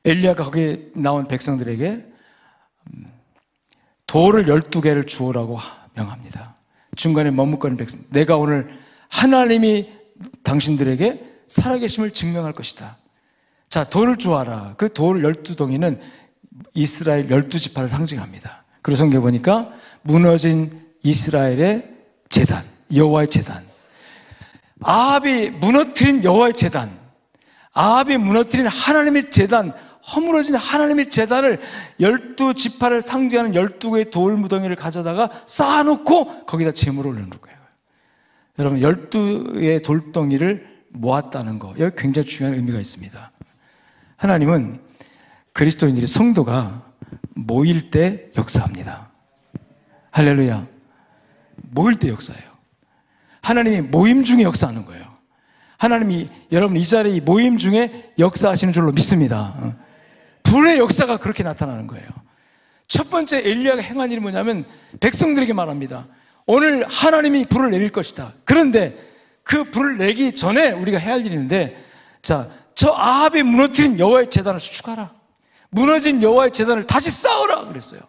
엘리야가 0.04 0.44
거기에 0.44 0.90
나온 0.94 1.26
백성들에게 1.26 2.06
돌을 4.14 4.44
12개를 4.44 5.08
주오라고 5.08 5.58
명합니다. 5.94 6.54
중간에 6.94 7.32
머뭇거리는 7.32 7.76
백성. 7.76 7.98
내가 8.10 8.36
오늘 8.36 8.68
하나님이 9.08 9.90
당신들에게 10.44 11.24
살아계심을 11.48 12.12
증명할 12.12 12.52
것이다. 12.52 12.96
자, 13.68 13.82
돌을 13.82 14.14
주어라. 14.16 14.74
그 14.76 14.88
돌 14.88 15.20
12덩이는 15.22 15.98
이스라엘 16.74 17.26
12지파를 17.26 17.88
상징합니다. 17.88 18.62
그리고 18.82 18.98
성경 18.98 19.22
보니까 19.22 19.72
무너진 20.02 20.80
이스라엘의 21.02 21.90
재단, 22.28 22.64
여호와의 22.94 23.26
재단. 23.30 23.64
아합이 24.80 25.50
무너뜨린 25.50 26.22
여호와의 26.22 26.52
재단. 26.54 26.96
아합이 27.72 28.16
무너뜨린 28.18 28.68
하나님의 28.68 29.32
재단, 29.32 29.74
허물어진 30.12 30.54
하나님의 30.54 31.08
재단을 31.08 31.60
열두 31.98 32.54
지파를 32.54 33.00
상징하는 33.00 33.54
열두 33.54 33.92
개의 33.92 34.10
돌 34.10 34.36
무덩이를 34.36 34.76
가져다가 34.76 35.30
쌓아놓고 35.46 36.44
거기다 36.46 36.72
재물을 36.72 37.10
올려놓은 37.10 37.30
거예요. 37.30 37.58
여러분, 38.58 38.80
열두 38.80 39.54
개의 39.54 39.82
돌덩이를 39.82 40.74
모았다는 40.90 41.58
거, 41.58 41.74
여기 41.78 41.96
굉장히 41.96 42.28
중요한 42.28 42.56
의미가 42.56 42.78
있습니다. 42.78 43.32
하나님은 44.16 44.80
그리스도인들이 45.52 46.06
성도가 46.06 46.82
모일 47.34 47.90
때 47.90 48.30
역사합니다. 48.36 49.10
할렐루야. 50.10 50.66
모일 51.56 51.96
때 51.96 52.08
역사해요. 52.08 52.44
하나님이 53.40 53.80
모임 53.80 54.24
중에 54.24 54.42
역사하는 54.42 54.84
거예요. 54.84 55.04
하나님이 55.78 56.28
여러분 56.52 56.76
이 56.76 56.84
자리에 56.84 57.20
모임 57.20 57.58
중에 57.58 58.12
역사하시는 58.18 58.72
줄로 58.72 58.92
믿습니다. 58.92 59.54
불의 60.54 60.78
역사가 60.78 61.16
그렇게 61.16 61.42
나타나는 61.42 61.88
거예요. 61.88 62.06
첫 62.86 63.10
번째 63.10 63.38
엘리야가 63.38 63.82
행한 63.82 64.12
일이 64.12 64.20
뭐냐면 64.20 64.64
백성들에게 65.00 65.52
말합니다. 65.52 66.06
오늘 66.46 66.86
하나님이 66.86 67.46
불을 67.46 67.70
내릴 67.70 67.90
것이다. 67.90 68.32
그런데 68.44 68.96
그 69.42 69.64
불을 69.64 69.98
내기 69.98 70.32
전에 70.32 70.70
우리가 70.70 70.98
해야 70.98 71.14
할 71.14 71.26
있는데 71.26 71.76
자, 72.22 72.46
저 72.76 72.92
아합이 72.92 73.42
무너뜨린 73.42 73.98
여호와의 73.98 74.30
재단을 74.30 74.60
수축하라. 74.60 75.10
무너진 75.70 76.22
여호와의 76.22 76.52
재단을 76.52 76.84
다시 76.84 77.10
쌓으라 77.10 77.64
그랬어요. 77.64 78.00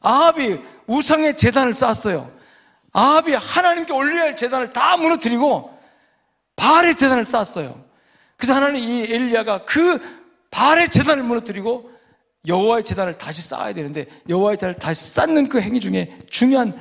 아합이 0.00 0.58
우상의 0.88 1.36
재단을 1.36 1.72
쌓았어요. 1.72 2.32
아합이 2.92 3.32
하나님께 3.32 3.92
올려야 3.92 4.22
할 4.22 4.36
재단을 4.36 4.72
다 4.72 4.96
무너뜨리고 4.96 5.72
바알의 6.56 6.96
재단을 6.96 7.26
쌓았어요. 7.26 7.80
그래서 8.36 8.56
하나님 8.56 8.82
이 8.82 9.04
엘리야가 9.04 9.64
그 9.66 10.25
발의 10.50 10.88
재단을 10.90 11.22
무너뜨리고 11.22 11.90
여호와의 12.46 12.84
재단을 12.84 13.14
다시 13.14 13.42
쌓아야 13.42 13.72
되는데 13.72 14.06
여호와의 14.28 14.56
재단을 14.56 14.74
다시 14.74 15.10
쌓는 15.10 15.48
그 15.48 15.60
행위 15.60 15.80
중에 15.80 16.18
중요한 16.30 16.74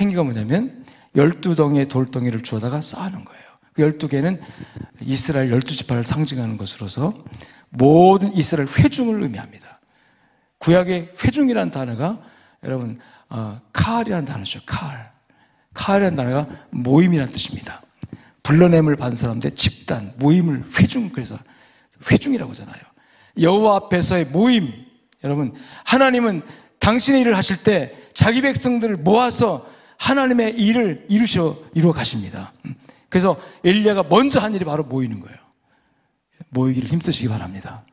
행위가 0.00 0.22
뭐냐면 0.22 0.84
열두 1.14 1.54
덩이의 1.54 1.88
돌덩이를 1.88 2.42
주워다가 2.42 2.80
쌓는 2.80 3.24
거예요. 3.24 3.42
그 3.74 3.82
열두 3.82 4.08
개는 4.08 4.40
이스라엘 5.00 5.50
열두 5.50 5.76
지파를 5.76 6.04
상징하는 6.04 6.56
것으로서 6.56 7.14
모든 7.68 8.34
이스라엘 8.34 8.68
회중을 8.68 9.22
의미합니다. 9.22 9.80
구약의 10.58 11.12
회중이라는 11.22 11.70
단어가 11.70 12.22
여러분 12.64 12.98
어, 13.28 13.60
카알이라는 13.72 14.24
단어죠. 14.26 14.60
카알. 14.66 15.10
카알이라는 15.74 16.16
단어가 16.16 16.46
모임이라는 16.70 17.32
뜻입니다. 17.32 17.80
불러냄을 18.42 18.96
받은 18.96 19.16
사람들 19.16 19.54
집단, 19.54 20.12
모임을 20.16 20.64
회중 20.78 21.08
그래서 21.10 21.36
회중이라고 22.10 22.50
하잖아요. 22.50 22.91
여호와 23.40 23.76
앞에서의 23.76 24.26
모임. 24.26 24.72
여러분, 25.24 25.54
하나님은 25.84 26.42
당신의 26.78 27.20
일을 27.22 27.36
하실 27.36 27.62
때 27.62 27.94
자기 28.14 28.40
백성들을 28.42 28.96
모아서 28.98 29.66
하나님의 29.98 30.58
일을 30.58 31.06
이루셔 31.08 31.56
이루어 31.74 31.92
가십니다. 31.92 32.52
그래서 33.08 33.40
엘리야가 33.64 34.04
먼저 34.04 34.40
한 34.40 34.54
일이 34.54 34.64
바로 34.64 34.82
모이는 34.84 35.20
거예요. 35.20 35.36
모이기를 36.48 36.88
힘쓰시기 36.88 37.28
바랍니다. 37.28 37.84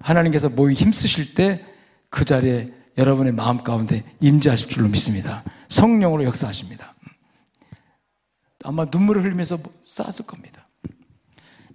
하나님께서 0.00 0.48
모이 0.48 0.74
힘쓰실 0.74 1.34
때 1.34 1.74
그 2.14 2.24
자리에 2.24 2.72
여러분의 2.96 3.32
마음 3.32 3.58
가운데 3.58 4.04
임재하실 4.20 4.68
줄로 4.68 4.88
믿습니다. 4.88 5.42
성령으로 5.66 6.22
역사하십니다. 6.22 6.94
아마 8.62 8.84
눈물을 8.84 9.24
흘리면서 9.24 9.58
쌓았을 9.82 10.24
겁니다. 10.24 10.64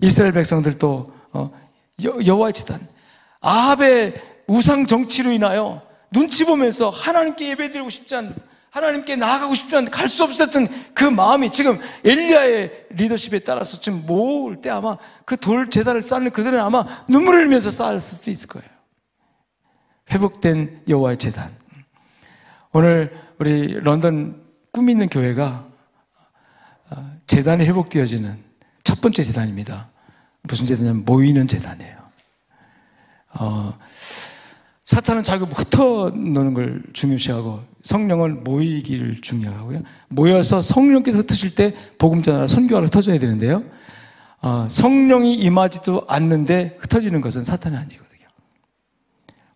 이스라엘 0.02 0.32
백성들도 0.32 1.14
어, 1.34 1.52
여호와의 2.04 2.54
재단 2.54 2.88
아합의 3.42 4.16
우상 4.48 4.86
정치로 4.86 5.32
인하여 5.32 5.82
눈치 6.12 6.46
보면서 6.46 6.90
하나님께 6.90 7.50
예배드리고 7.50 7.90
싶지 7.90 8.16
않은 8.16 8.36
하나님께 8.72 9.16
나아가고 9.16 9.56
싶지 9.56 9.76
않은 9.76 9.92
갈 9.92 10.08
수 10.10 10.24
없었던 10.24 10.94
그 10.94 11.04
마음이 11.04 11.52
지금 11.52 11.80
엘리야의 12.04 12.88
리더십에 12.92 13.40
따라서 13.40 13.80
지금 13.80 14.06
모을 14.06 14.62
때 14.62 14.70
아마 14.70 14.98
그돌 15.26 15.70
재단을 15.70 16.02
쌓는 16.02 16.32
그들은 16.32 16.60
아마 16.60 16.86
눈물을 17.08 17.42
흘리면서 17.42 17.72
쌓을 17.72 18.00
수도 18.00 18.30
있을 18.32 18.48
거예요. 18.48 18.68
회복된 20.12 20.84
여호와의 20.88 21.18
재단. 21.18 21.52
오늘 22.72 23.12
우리 23.40 23.74
런던 23.80 24.44
꿈 24.72 24.90
있는 24.90 25.10
교회가 25.10 25.68
어, 26.92 27.12
재단이 27.28 27.66
회복되어지는 27.66 28.44
첫 28.84 29.02
번째 29.02 29.24
재단입니다. 29.24 29.90
무슨 30.44 30.66
재단이냐면 30.66 31.06
모이는 31.06 31.48
재단이에요. 31.48 31.98
어, 33.40 33.74
사탄은 34.84 35.24
자기 35.24 35.46
흩어노는 35.46 36.54
걸 36.56 36.84
중요시하고 36.94 37.62
성령은 37.82 38.44
모이기를 38.44 39.22
중요하고요. 39.22 39.82
모여서 40.08 40.62
성령께서 40.62 41.20
흩으실 41.20 41.54
때 41.54 41.76
복음 41.98 42.22
전하라 42.22 42.48
선교하러 42.48 42.86
흩어져야 42.88 43.20
되는데요. 43.20 43.64
어, 44.42 44.68
성령이 44.70 45.36
임하지도 45.36 46.06
않는데 46.08 46.78
흩어지는 46.80 47.22
것은 47.22 47.44
사탄이 47.44 47.76
아니거든요. 47.76 48.28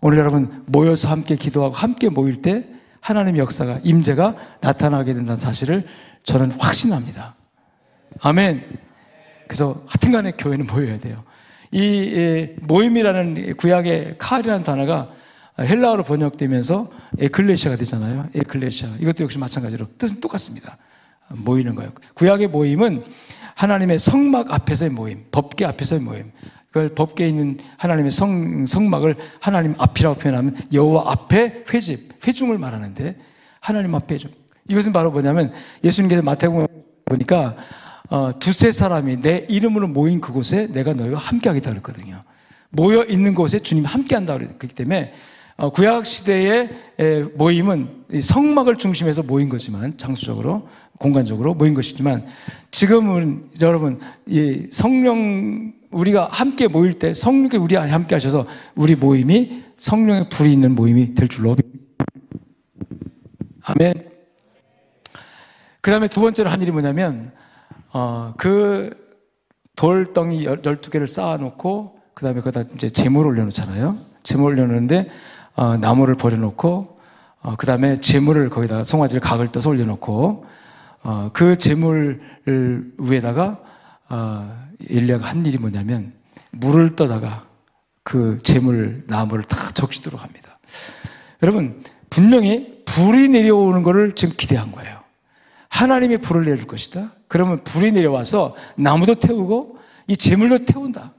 오늘 0.02 0.18
여러분 0.20 0.64
모여서 0.68 1.10
함께 1.10 1.36
기도하고 1.36 1.74
함께 1.74 2.10
모일 2.10 2.42
때 2.42 2.68
하나님의 3.00 3.40
역사가 3.40 3.80
임재가 3.84 4.36
나타나게 4.62 5.14
된다는 5.14 5.40
사실을 5.40 5.86
저는 6.24 6.52
확신합니다. 6.52 7.36
아멘. 8.22 8.64
그래서 9.54 9.84
하여튼간에 9.86 10.32
교회는 10.32 10.66
모여야 10.66 11.00
돼요. 11.00 11.16
이 11.72 12.48
모임이라는 12.62 13.56
구약의 13.58 14.16
카이라는 14.18 14.64
단어가 14.64 15.12
헬라어로 15.60 16.06
번역되면서 16.06 16.90
에클레시아가 17.20 17.78
되잖아요. 17.78 18.30
에클레시아. 18.34 18.96
이것도 19.00 19.26
역시 19.26 19.38
마찬가지로 19.38 19.86
뜻은 20.00 20.22
똑같습니다. 20.22 20.76
모이는 21.30 21.76
거예요. 21.76 21.92
구약의 22.16 22.48
모임은 22.48 23.04
하나님의 23.54 24.00
성막 24.00 24.52
앞에서의 24.52 24.90
모임, 24.90 25.26
법계 25.30 25.66
앞에서의 25.66 26.02
모임. 26.02 26.32
그걸 26.70 26.90
법계에 26.90 27.30
있는 27.30 27.60
하나님의 27.78 28.10
성, 28.10 28.66
성막을 28.66 29.16
하나님 29.40 29.76
앞이라고 29.78 30.16
표현하면 30.18 30.56
여호와 30.74 31.12
앞에 31.12 31.66
회집, 31.72 32.26
회중을 32.26 32.58
말하는데 32.58 33.18
하나님 33.60 33.94
앞에 33.94 34.18
좀. 34.18 34.32
이것은 34.68 34.94
바로 34.94 35.12
뭐냐면 35.12 35.54
예수님께서 35.84 36.24
마태복음 36.24 36.66
보니까 37.06 37.56
어, 38.10 38.38
두세 38.38 38.72
사람이 38.72 39.22
내 39.22 39.46
이름으로 39.50 39.88
모인 39.88 40.20
그곳에 40.20 40.68
내가 40.68 40.94
너희와 40.94 41.20
함께 41.20 41.50
하겠다 41.50 41.70
그랬거든요. 41.70 42.24
모여 42.70 43.04
있는 43.06 43.34
곳에 43.34 43.60
주님 43.60 43.86
함께 43.86 44.16
한다 44.16 44.38
그랬기 44.38 44.68
때문에 44.70 45.14
어, 45.56 45.70
구약 45.70 46.06
시대의 46.06 46.70
모임은 47.36 48.06
성막을 48.20 48.78
중심해서 48.78 49.22
모인 49.22 49.50
거지만 49.50 49.98
장수적으로 49.98 50.68
공간적으로 50.98 51.54
모인 51.54 51.74
것이지만 51.74 52.26
지금은 52.72 53.50
여러분 53.62 54.00
이 54.26 54.68
성령 54.72 55.74
우리가 55.92 56.28
함께 56.32 56.68
모일 56.68 56.94
때 56.94 57.14
성령이 57.14 57.58
우리 57.58 57.78
안에 57.78 57.92
함께 57.92 58.16
하셔서 58.16 58.48
우리 58.76 58.96
모임이 58.96 59.64
성령의 59.76 60.30
불이 60.30 60.52
있는 60.52 60.74
모임이 60.76 61.14
될 61.14 61.28
줄로 61.28 61.56
아멘. 63.62 64.10
그 65.82 65.92
다음에 65.92 66.08
두 66.08 66.22
번째로 66.22 66.50
한 66.50 66.62
일이 66.62 66.72
뭐냐면 66.72 67.32
어, 67.94 68.34
그 68.38 68.90
돌덩이 69.76 70.46
12개를 70.46 71.08
쌓아놓고 71.08 72.00
그 72.14 72.26
다음에 72.26 72.42
거기다 72.42 72.68
이제 72.76 72.90
재물 72.90 73.28
올려놓잖아요. 73.28 73.98
재물 74.24 74.54
올려놓는데 74.54 75.10
어, 75.56 75.78
나무를 75.78 76.16
버려놓고 76.16 77.00
어, 77.42 77.56
그 77.56 77.66
다음에 77.66 78.00
재물을 78.00 78.50
거기다가 78.50 78.84
송아지를 78.84 79.22
각을 79.22 79.52
떠서 79.52 79.70
올려놓고 79.70 80.46
어, 81.04 81.30
그 81.34 81.58
재물 81.58 82.20
위에다가 82.98 83.60
어, 84.10 84.68
엘리야가 84.90 85.28
한 85.28 85.46
일이 85.46 85.58
뭐냐면 85.58 86.14
물을 86.52 86.96
떠다가 86.96 87.46
그 88.04 88.40
재물 88.44 89.04
나무를 89.08 89.44
다 89.44 89.70
적시도록 89.72 90.22
합니다. 90.24 90.58
여러분 91.42 91.84
분명히 92.10 92.84
불이 92.86 93.30
내려오는 93.30 93.84
것을 93.84 94.14
지금 94.14 94.36
기대한 94.36 94.72
거예요. 94.72 95.00
하나님이 95.70 96.18
불을 96.18 96.46
내줄 96.46 96.68
것이다. 96.68 97.12
그러면 97.34 97.64
불이 97.64 97.94
내려와서 97.94 98.56
나무도 98.76 99.16
태우고 99.16 99.80
이 100.06 100.16
재물도 100.16 100.66
태운다. 100.66 101.14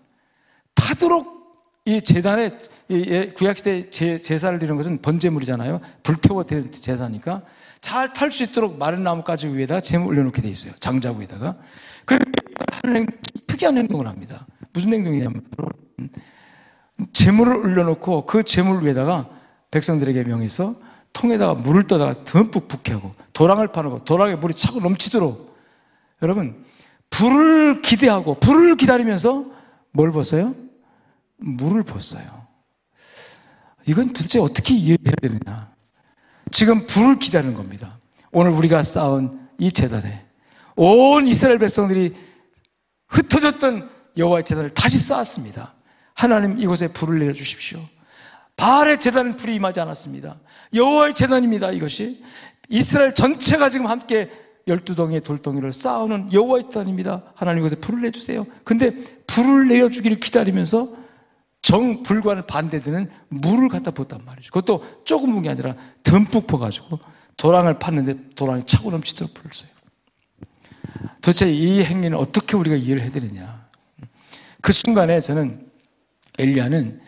타도록 0.77 1.27
이 1.87 2.01
재단에 2.01 2.57
예, 2.91 3.33
구약시대 3.33 3.91
제사를 3.91 4.57
드리는 4.61 4.77
것은 4.77 5.03
번제물이잖아요. 5.03 5.81
불태워 6.05 6.45
드리는 6.45 6.71
제사니까 6.71 7.43
잘 7.81 8.13
탈 8.13 8.31
수 8.31 8.45
있도록 8.45 8.79
마른 8.79 9.03
나무까지 9.03 9.49
위에다가 9.49 9.81
재물 9.81 10.07
올려놓게 10.07 10.41
돼 10.41 10.49
있어요. 10.49 10.73
장자 10.79 11.11
위에다가. 11.11 11.57
그 12.05 12.17
하는 12.85 13.09
특이한 13.49 13.77
행동을 13.77 14.07
합니다. 14.07 14.47
무슨 14.73 14.93
행동이냐면 14.93 15.43
재물을 17.13 17.57
올려놓고 17.57 18.27
그 18.27 18.45
재물 18.45 18.85
위에다가 18.85 19.27
백성들에게 19.73 20.23
명해서 20.23 20.77
통에다가 21.13 21.55
물을 21.55 21.89
떠다가 21.89 22.23
듬뿍 22.23 22.69
붓게 22.69 22.93
하고 22.93 23.11
도랑을 23.33 23.73
파놓고 23.73 24.05
도랑에 24.05 24.37
물이 24.37 24.55
차고 24.55 24.79
넘치도록 24.79 25.54
여러분 26.25 26.65
불을 27.11 27.83
기대하고 27.83 28.41
불을 28.41 28.77
기다리면서 28.77 29.45
뭘 29.93 30.11
벗어요? 30.11 30.55
물을 31.37 31.83
벗어요. 31.83 32.25
이건 33.87 34.09
도대체 34.15 34.41
어떻게 34.41 34.75
이해해야 34.75 35.15
되느냐? 35.21 35.71
지금 36.51 36.87
불을 36.87 37.19
기다리는 37.19 37.55
겁니다. 37.55 37.99
오늘 38.33 38.51
우리가 38.53 38.83
쌓은 38.83 39.39
이 39.59 39.71
재단에 39.71 40.25
온 40.77 41.29
이스라엘 41.29 41.59
백성들이 41.59 42.15
흩어졌던 43.09 43.91
여호와의 44.17 44.45
재단을 44.45 44.71
다시 44.71 44.99
쌓았습니다. 44.99 45.75
하나님 46.15 46.59
이곳에 46.59 46.89
불을 46.89 47.19
내려 47.19 47.33
주십시오. 47.33 47.81
바알의 48.57 48.99
재단은 48.99 49.37
불이 49.37 49.55
임하지 49.57 49.81
않았습니다. 49.81 50.37
여호와의 50.73 51.15
재단입니다. 51.15 51.71
이것이 51.73 52.25
이스라엘 52.71 53.15
전체가 53.15 53.69
지금 53.69 53.89
함께 53.89 54.31
열두 54.67 54.95
덩이의 54.95 55.21
돌덩이를 55.21 55.73
쌓아오는 55.73 56.33
여호와의 56.33 56.65
재단입니다. 56.65 57.23
하나님 57.35 57.61
이곳에 57.61 57.77
불을 57.77 58.03
내주세요. 58.03 58.47
근데 58.65 58.91
불을 59.27 59.69
내려주기를 59.69 60.21
기다리면서 60.21 61.05
정불과는 61.63 62.47
반대되는 62.47 63.11
물을 63.29 63.69
갖다 63.69 63.91
붓단 63.91 64.21
말이죠. 64.25 64.51
그것도 64.53 65.05
조금 65.05 65.31
묵이 65.31 65.49
아니라 65.49 65.75
듬뿍 66.03 66.47
퍼가지고 66.47 66.99
도랑을 67.37 67.79
팠는데 67.79 68.35
도랑이 68.37 68.65
차고 68.65 68.91
넘치도록 68.91 69.35
불을 69.35 69.51
써요. 69.53 69.71
도대체 71.17 71.51
이 71.51 71.83
행위는 71.83 72.19
어떻게 72.19 72.57
우리가 72.57 72.77
이해를 72.77 73.03
해야 73.03 73.11
되느냐. 73.11 73.67
그 74.61 74.73
순간에 74.73 75.21
저는 75.21 75.67
엘리야는 76.39 77.01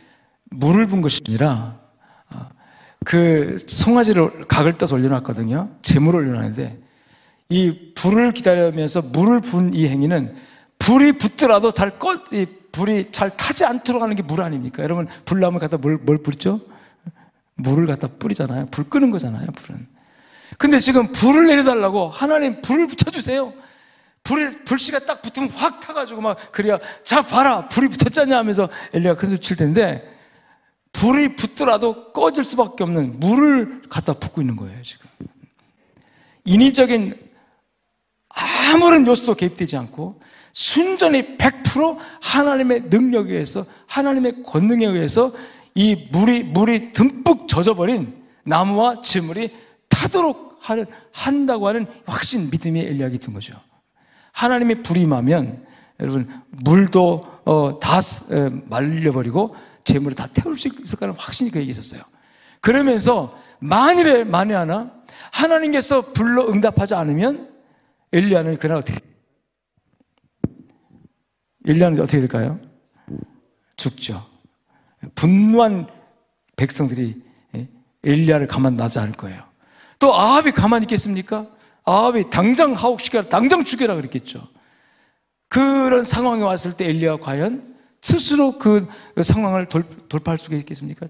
물을 0.51 0.87
분 0.87 1.03
것이 1.03 1.21
아니라 1.29 1.79
어, 2.31 2.49
그 3.05 3.57
송아지를 3.59 4.47
각을 4.49 4.77
떠서 4.77 4.97
올려놨거든요. 4.97 5.71
재물을 5.83 6.21
올려놨는데 6.21 6.86
이 7.49 7.93
불을 7.95 8.33
기다리면서 8.33 9.03
물을 9.13 9.41
분 9.41 9.73
이 9.75 9.87
행위는 9.89 10.35
불이 10.79 11.13
붙더라도 11.13 11.71
잘 11.73 11.99
꺼, 11.99 12.15
이 12.33 12.47
불이 12.73 13.11
잘 13.13 13.37
타지 13.37 13.65
않도록 13.65 14.03
하는 14.03 14.15
게 14.17 14.23
물 14.23 14.43
아닙니까? 14.43 14.83
여러분 14.83 15.07
불나무 15.25 15.59
갖다 15.59 15.77
뭘, 15.77 15.97
뭘 15.99 16.19
뿌리죠? 16.19 16.61
물을 17.55 17.87
갖다 17.87 18.09
뿌리잖아요. 18.09 18.67
불 18.71 18.89
끄는 18.91 19.11
거잖아요. 19.11 19.47
불은. 19.47 19.87
근데 20.59 20.79
지금 20.79 21.11
불을 21.13 21.47
내려달라고 21.47 22.09
하나님 22.09 22.61
불을 22.63 22.87
붙여주세요. 22.89 23.53
불이, 24.23 24.65
불씨가 24.65 25.01
딱 25.01 25.23
붙으면 25.23 25.51
확 25.51 25.81
타가지고 25.81 26.21
막, 26.21 26.51
그래야, 26.51 26.79
자, 27.05 27.23
봐라! 27.23 27.69
불이 27.69 27.89
붙었잖냐 27.89 28.37
하면서 28.37 28.69
엘리가 28.93 29.15
큰 29.15 29.29
소리 29.29 29.39
칠 29.41 29.57
텐데, 29.57 30.03
불이 30.93 31.37
붙더라도 31.37 32.13
꺼질 32.13 32.43
수밖에 32.43 32.83
없는 32.83 33.21
물을 33.21 33.83
갖다 33.89 34.15
붓고 34.15 34.41
있는 34.41 34.57
거예요, 34.57 34.83
지금. 34.83 35.09
인위적인 36.45 37.15
아무런 38.73 39.07
요소도 39.07 39.35
개입되지 39.35 39.77
않고, 39.77 40.21
순전히 40.53 41.37
100% 41.37 41.99
하나님의 42.21 42.83
능력에 42.91 43.33
의해서, 43.33 43.65
하나님의 43.87 44.43
권능에 44.43 44.87
의해서 44.87 45.33
이 45.75 46.09
물이, 46.11 46.45
물이 46.45 46.93
듬뿍 46.93 47.49
젖어버린 47.49 48.15
나무와 48.45 49.01
재물이 49.03 49.55
타도록 49.89 50.59
하는, 50.61 50.87
한다고 51.13 51.69
하는 51.69 51.87
확신, 52.07 52.51
믿음의 52.51 52.87
엘리야기 52.87 53.19
든 53.19 53.35
거죠. 53.35 53.55
하나님의 54.33 54.83
불이 54.83 55.03
임하면 55.03 55.65
여러분 56.01 56.29
물도 56.63 57.23
어, 57.45 57.81
다 57.81 57.99
에, 57.99 58.51
말려버리고 58.69 59.57
재물을 59.85 60.15
다 60.15 60.29
태울 60.33 60.59
수 60.59 60.69
있을 60.69 60.99
거라는 60.99 61.19
확신이 61.19 61.51
그에게 61.51 61.71
있었어요. 61.71 62.03
그러면서 62.61 63.39
만일에 63.61 64.25
만에 64.25 64.55
하나 64.55 64.93
하나님께서 65.31 66.13
불러 66.13 66.49
응답하지 66.49 66.95
않으면 66.95 67.49
엘리야는 68.13 68.59
그날 68.59 68.79
어떻게 68.79 68.99
엘리야는 71.67 72.01
어떻게 72.01 72.21
될까요? 72.21 72.61
죽죠. 73.77 74.25
분노한 75.15 75.89
백성들이 76.57 77.23
엘리야를 78.05 78.47
가만 78.47 78.77
놔지 78.77 78.99
않을 79.01 79.13
거예요. 79.13 79.43
또 79.99 80.15
아합이 80.15 80.53
가만히 80.53 80.85
있겠습니까? 80.85 81.47
아합이 81.85 82.31
당장 82.31 82.73
하옥시켜라, 82.73 83.29
당장 83.29 83.65
죽여라 83.65 83.97
그랬겠죠. 83.97 84.47
그런 85.49 86.05
상황에 86.05 86.43
왔을 86.43 86.77
때 86.77 86.89
엘리야가 86.89 87.25
과연 87.25 87.77
스스로 88.01 88.59
그 88.59 88.87
상황을 89.21 89.69
돌, 89.69 89.85
파할 90.23 90.39
수가 90.39 90.57
있겠습니까? 90.57 91.07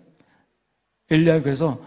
엘리야가 1.11 1.43
그래서 1.43 1.79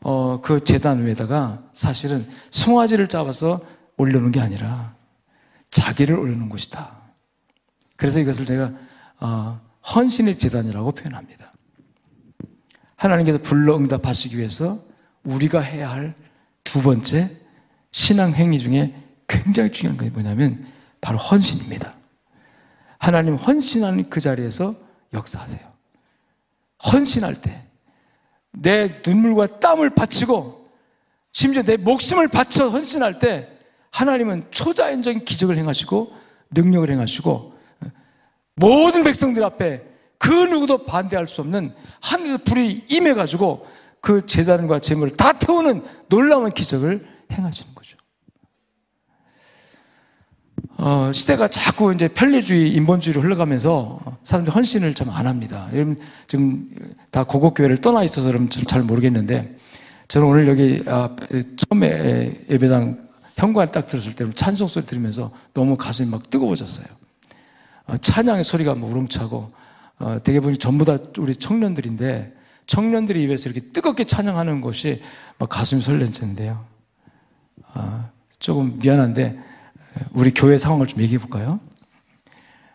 어, 0.00 0.40
그 0.40 0.62
재단 0.62 1.04
위에다가 1.04 1.62
사실은 1.72 2.28
송아지를 2.50 3.08
잡아서 3.08 3.60
올려놓은 3.96 4.32
게 4.32 4.40
아니라 4.40 4.94
자기를 5.70 6.16
올려놓은 6.16 6.48
것이다. 6.48 6.96
그래서 7.96 8.20
이것을 8.20 8.46
제가 8.46 8.72
어, 9.20 9.60
헌신의 9.94 10.38
재단이라고 10.38 10.92
표현합니다. 10.92 11.52
하나님께서 12.96 13.38
불러 13.38 13.76
응답하시기 13.76 14.36
위해서 14.38 14.78
우리가 15.24 15.60
해야 15.60 15.90
할 15.90 16.14
두 16.64 16.82
번째 16.82 17.30
신앙 17.92 18.32
행위 18.32 18.58
중에 18.58 18.92
굉장히 19.28 19.70
중요한 19.70 19.96
게 19.96 20.10
뭐냐면 20.10 20.66
바로 21.00 21.16
헌신입니다. 21.16 21.96
하나님 22.98 23.36
헌신하는 23.36 24.10
그 24.10 24.20
자리에서 24.20 24.74
역사하세요. 25.12 25.60
헌신할 26.92 27.40
때 27.40 27.66
내 28.58 29.00
눈물과 29.06 29.58
땀을 29.60 29.90
바치고 29.90 30.70
심지어 31.32 31.62
내 31.62 31.76
목숨을 31.76 32.28
바쳐 32.28 32.68
헌신할 32.68 33.18
때 33.18 33.55
하나님은 33.96 34.44
초자연적인 34.50 35.24
기적을 35.24 35.56
행하시고 35.56 36.12
능력을 36.50 36.90
행하시고 36.90 37.54
모든 38.56 39.04
백성들 39.04 39.42
앞에 39.42 39.82
그 40.18 40.30
누구도 40.30 40.84
반대할 40.84 41.26
수 41.26 41.40
없는 41.40 41.72
하늘에서 42.02 42.38
불이 42.44 42.84
임해가지고 42.90 43.66
그 44.02 44.26
재단과 44.26 44.80
재물을 44.80 45.16
다 45.16 45.32
태우는 45.32 45.82
놀라운 46.10 46.50
기적을 46.50 47.06
행하시는 47.32 47.74
거죠. 47.74 47.96
어, 50.76 51.10
시대가 51.12 51.48
자꾸 51.48 51.94
이제 51.94 52.06
편리주의, 52.06 52.72
인본주의로 52.74 53.22
흘러가면서 53.22 53.98
사람들이 54.22 54.54
헌신을 54.54 54.94
좀안 54.94 55.26
합니다. 55.26 55.68
여러분, 55.72 55.98
지금 56.26 56.68
다 57.10 57.24
고국교회를 57.24 57.78
떠나 57.78 58.02
있어서 58.04 58.30
잘 58.68 58.82
모르겠는데, 58.82 59.56
저는 60.08 60.26
오늘 60.28 60.48
여기 60.48 60.82
아, 60.86 61.16
처음에 61.56 62.44
예배당 62.50 63.05
현관에 63.36 63.70
딱 63.70 63.86
들었을 63.86 64.14
때 64.14 64.28
찬송 64.32 64.66
소리 64.66 64.86
들으면서 64.86 65.30
너무 65.52 65.76
가슴이 65.76 66.08
막 66.08 66.30
뜨거워졌어요. 66.30 66.86
어, 67.86 67.96
찬양의 67.96 68.42
소리가 68.42 68.74
뭐 68.74 68.90
우렁차고 68.90 69.52
어, 69.98 70.18
대부분이 70.22 70.58
전부 70.58 70.84
다 70.84 70.96
우리 71.18 71.34
청년들인데 71.36 72.34
청년들이 72.66 73.22
입에서 73.24 73.48
이렇게 73.48 73.68
뜨겁게 73.70 74.04
찬양하는 74.04 74.60
것이 74.60 75.00
막 75.38 75.48
가슴이 75.48 75.80
설렌는데요 75.80 76.64
아, 77.72 78.10
조금 78.38 78.78
미안한데 78.78 79.38
우리 80.12 80.32
교회 80.32 80.58
상황을 80.58 80.86
좀 80.86 81.00
얘기해 81.00 81.18
볼까요? 81.18 81.60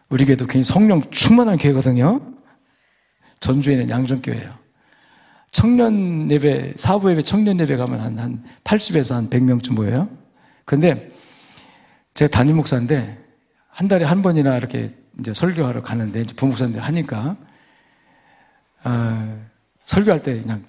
우리 0.09 0.25
교회도 0.25 0.45
굉장히 0.45 0.63
성령 0.63 1.01
충만한 1.11 1.57
교회거든요. 1.57 2.21
전주에 3.39 3.77
는 3.77 3.89
양정교회예요. 3.89 4.61
청년 5.51 6.29
예배, 6.31 6.73
사부 6.77 7.11
예배, 7.11 7.21
청년 7.23 7.59
예배 7.59 7.75
가면 7.77 7.99
한, 7.99 8.17
한 8.17 8.43
80에서 8.63 9.15
한 9.15 9.29
100명쯤 9.29 9.73
모여요. 9.73 10.20
근데 10.65 11.11
제가 12.13 12.29
담임 12.29 12.57
목사인데 12.57 13.17
한 13.69 13.87
달에 13.87 14.05
한 14.05 14.21
번이나 14.21 14.57
이렇게 14.57 14.87
이제 15.19 15.33
설교하러 15.33 15.81
가는데 15.81 16.21
이제 16.21 16.33
부목사인데 16.35 16.79
하니까 16.79 17.35
어, 18.83 19.49
설교할 19.83 20.21
때 20.21 20.39
그냥 20.39 20.65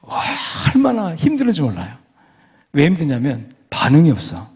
와, 0.00 0.22
얼마나 0.74 1.14
힘들은지 1.16 1.62
몰라요. 1.62 1.96
왜 2.72 2.86
힘드냐면 2.86 3.52
반응이 3.70 4.10
없어. 4.10 4.48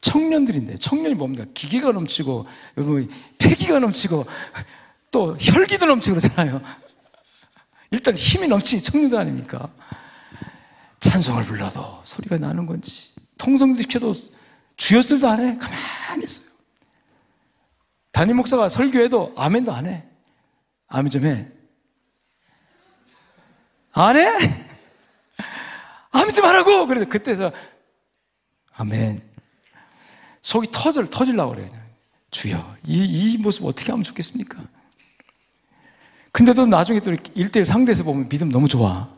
청년들인데 0.00 0.76
청년이 0.76 1.14
뭡니까? 1.14 1.46
기계가 1.54 1.92
넘치고 1.92 2.46
뭐 2.76 3.06
폐기가 3.38 3.78
넘치고 3.78 4.26
또 5.10 5.36
혈기도 5.40 5.86
넘치고 5.86 6.18
그러잖아요. 6.18 6.60
일단 7.90 8.14
힘이 8.14 8.48
넘치니 8.48 8.82
청년도 8.82 9.18
아닙니까? 9.18 9.70
찬송을 11.10 11.44
불러도 11.44 12.00
소리가 12.02 12.38
나는 12.38 12.66
건지 12.66 13.14
통성도 13.36 13.82
시켜도 13.82 14.12
주였을도 14.76 15.28
안 15.28 15.40
해. 15.40 15.58
가만히 15.58 16.24
있어요. 16.24 16.50
담임 18.10 18.36
목사가 18.36 18.68
설교해도 18.68 19.34
아멘도 19.36 19.72
안 19.72 19.86
해. 19.86 20.04
아멘 20.88 21.10
좀 21.10 21.26
해. 21.26 21.46
안 23.92 24.16
해? 24.16 24.28
아멘 26.10 26.32
좀 26.32 26.44
하라고! 26.44 26.86
그래서 26.86 27.08
그때서 27.08 27.52
아멘. 28.72 29.22
속이 30.42 30.68
터질, 30.72 31.08
터질라고 31.08 31.54
그래요. 31.54 31.70
주여. 32.30 32.76
이, 32.86 33.04
이 33.04 33.38
모습 33.38 33.64
어떻게 33.64 33.92
하면 33.92 34.02
좋겠습니까? 34.02 34.62
근데도 36.32 36.66
나중에 36.66 36.98
또 37.00 37.12
1대1 37.12 37.64
상대에서 37.64 38.02
보면 38.02 38.28
믿음 38.28 38.48
너무 38.48 38.66
좋아. 38.66 39.13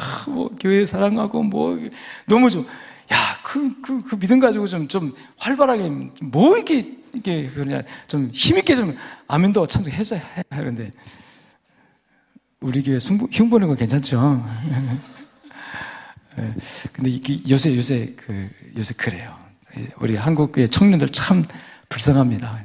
아, 0.00 0.24
뭐, 0.30 0.50
교회 0.58 0.86
사랑하고, 0.86 1.42
뭐, 1.42 1.78
너무 2.26 2.48
좋아. 2.48 2.62
야, 2.62 3.16
그, 3.42 3.80
그, 3.82 4.02
그 4.02 4.18
믿음 4.18 4.40
가지고 4.40 4.66
좀, 4.66 4.88
좀 4.88 5.14
활발하게, 5.36 5.90
뭐 6.22 6.56
이렇게, 6.56 6.96
이게, 7.12 7.48
그러냐, 7.48 7.82
좀 8.06 8.30
힘있게 8.32 8.76
좀, 8.76 8.96
아멘도 9.28 9.66
참도 9.66 9.90
해서 9.90 10.16
해. 10.16 10.42
하는데, 10.48 10.90
우리 12.60 12.82
교회 12.82 12.98
승부, 12.98 13.28
흉보는 13.30 13.68
거 13.68 13.74
괜찮죠? 13.74 14.42
예, 16.38 16.54
근데 16.92 17.20
요새, 17.48 17.76
요새, 17.76 18.14
그, 18.16 18.48
요새 18.76 18.94
그래요. 18.94 19.38
우리 19.98 20.16
한국의 20.16 20.68
청년들 20.68 21.10
참 21.10 21.44
불쌍합니다. 21.88 22.64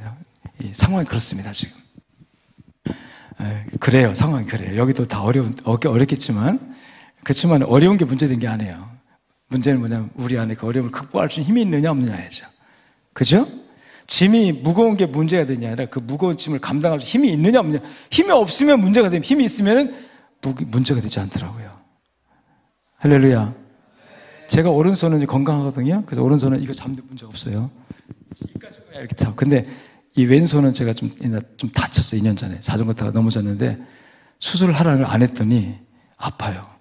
상황이 0.72 1.06
그렇습니다, 1.06 1.52
지금. 1.52 1.78
예, 3.42 3.66
그래요. 3.80 4.14
상황이 4.14 4.46
그래요. 4.46 4.78
여기도 4.78 5.06
다 5.06 5.22
어려운, 5.22 5.54
어렵겠지만, 5.66 6.75
그렇지만 7.26 7.64
어려운 7.64 7.98
게 7.98 8.06
문제된 8.06 8.40
게 8.40 8.48
아니에요. 8.48 8.88
문제는 9.48 9.80
뭐냐면 9.80 10.12
우리 10.14 10.38
안에 10.38 10.54
그 10.54 10.68
어려움을 10.68 10.92
극복할 10.92 11.28
수 11.28 11.40
있는 11.40 11.50
힘이 11.50 11.62
있느냐 11.64 11.90
없느냐죠. 11.90 12.46
그죠? 13.14 13.48
짐이 14.06 14.52
무거운 14.52 14.96
게 14.96 15.08
문제가 15.08 15.44
되냐 15.44 15.70
아니라 15.70 15.88
그 15.88 15.98
무거운 15.98 16.38
짐을 16.38 16.60
감당할 16.60 17.00
수 17.00 17.08
힘이 17.08 17.32
있느냐 17.34 17.62
없느냐. 17.62 17.80
힘이 18.12 18.30
없으면 18.30 18.80
문제가 18.80 19.10
되면 19.10 19.24
힘이 19.24 19.44
있으면 19.46 19.96
문제가 20.68 21.02
되지 21.02 21.20
않더라고요. 21.20 21.72
할렐루야. 22.98 23.56
제가 24.48 24.70
오른손은 24.70 25.26
건강하거든요. 25.26 26.04
그래서 26.06 26.22
오른손은 26.22 26.62
이거 26.62 26.74
잡는 26.74 27.02
문제 27.08 27.26
없어요. 27.26 27.72
이렇게 28.94 29.16
타. 29.16 29.34
근데 29.34 29.64
이 30.16 30.26
왼손은 30.26 30.74
제가 30.74 30.94
좀, 30.94 31.10
좀 31.58 31.72
다쳤어요. 31.72 32.22
2년 32.22 32.38
전에. 32.38 32.60
자전거 32.60 32.94
타가 32.94 33.10
넘어졌는데 33.10 33.80
수술을 34.38 34.76
하라는 34.76 35.04
걸안 35.04 35.24
했더니 35.24 35.80
아파요. 36.18 36.75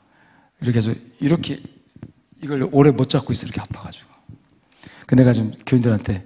이렇게 0.65 0.79
해서 0.79 0.95
이렇게 1.21 1.63
이걸 2.43 2.69
오래 2.73 2.91
못 2.91 3.09
잡고 3.09 3.33
있어 3.33 3.47
이렇게 3.47 3.61
아파가지고. 3.61 4.11
그 5.07 5.15
내가 5.15 5.33
좀 5.35 5.53
교인들한테 5.67 6.25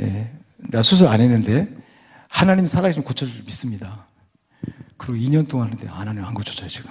예, 0.00 0.32
나 0.58 0.82
수술 0.82 1.08
안 1.08 1.20
했는데 1.20 1.74
하나님 2.28 2.66
살아계신 2.66 3.02
고쳐줄 3.02 3.34
줄 3.34 3.44
믿습니다. 3.44 4.06
그리고 4.98 5.14
2년 5.14 5.48
동안 5.48 5.68
했는데 5.68 5.90
하나님 5.92 6.24
안 6.24 6.34
고쳐줘요 6.34 6.68
지금. 6.68 6.90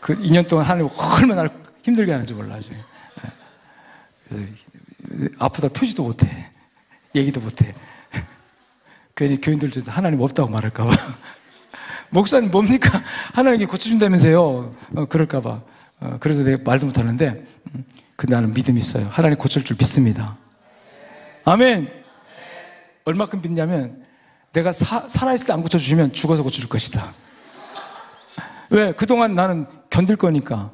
그 0.00 0.18
2년 0.18 0.46
동안 0.46 0.66
하나님 0.66 0.90
얼마나 1.20 1.48
힘들게 1.82 2.12
하는지 2.12 2.34
몰라 2.34 2.60
지금. 2.60 2.78
예. 4.32 5.28
아프다 5.38 5.68
표시도 5.68 6.02
못해. 6.02 6.50
얘기도 7.14 7.40
못해. 7.40 7.74
괜히 9.14 9.40
교인들 9.40 9.70
중에서 9.70 9.90
하나님 9.90 10.20
없다고 10.20 10.50
말할까봐. 10.50 10.90
목사님 12.12 12.50
뭡니까? 12.50 13.02
하나님께 13.34 13.66
고쳐준다면서요. 13.66 14.70
어, 14.96 15.04
그럴까봐. 15.06 15.62
어, 16.00 16.16
그래서 16.20 16.42
내가 16.44 16.62
말도 16.62 16.86
못하는데, 16.86 17.44
음, 17.74 17.84
근데 18.16 18.34
나는 18.34 18.52
믿음이 18.52 18.78
있어요. 18.78 19.06
하나님 19.10 19.38
고칠 19.38 19.64
줄 19.64 19.76
믿습니다. 19.78 20.36
아멘! 21.44 21.88
얼마큼 23.04 23.40
믿냐면, 23.40 24.04
내가 24.52 24.70
사, 24.72 25.08
살아있을 25.08 25.46
때 25.46 25.52
안 25.54 25.62
고쳐주시면 25.62 26.12
죽어서 26.12 26.42
고쳐줄 26.42 26.68
것이다. 26.68 27.14
왜? 28.70 28.92
그동안 28.92 29.34
나는 29.34 29.66
견딜 29.88 30.16
거니까. 30.16 30.70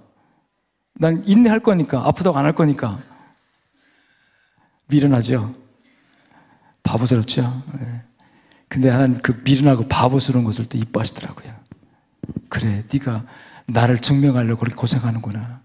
난 0.94 1.22
인내할 1.24 1.61
거니까. 1.61 2.05
아프다고 2.07 2.37
안 2.37 2.44
할 2.44 2.53
거니까. 2.55 2.98
미련하죠? 4.88 5.55
바보스럽죠? 6.83 7.62
네. 7.79 8.03
근데 8.68 8.90
하나님 8.90 9.18
그 9.22 9.40
미련하고 9.44 9.88
바보스러운 9.88 10.44
것을 10.44 10.68
또 10.68 10.76
이뻐하시더라고요. 10.78 11.52
그래, 12.48 12.85
네가 12.92 13.24
나를 13.66 13.98
증명하려고 13.98 14.61
그렇게 14.61 14.76
고생하는구나. 14.76 15.61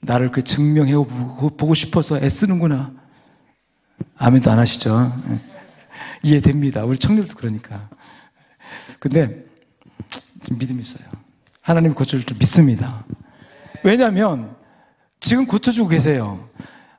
나를 0.00 0.30
그 0.30 0.42
증명해 0.42 0.92
보고 0.94 1.74
싶어서 1.74 2.18
애쓰는구나. 2.18 2.92
아멘도 4.16 4.50
안 4.50 4.58
하시죠? 4.58 5.22
네. 5.28 5.40
이해됩니다. 6.22 6.84
우리 6.84 6.96
청년도 6.98 7.34
그러니까. 7.36 7.88
근데 8.98 9.44
믿음이 10.50 10.80
있어요. 10.80 11.06
하나님 11.60 11.94
고쳐줄 11.94 12.24
줄 12.24 12.36
믿습니다. 12.38 13.04
왜냐하면 13.84 14.56
지금 15.20 15.46
고쳐주고 15.46 15.88
계세요. 15.88 16.48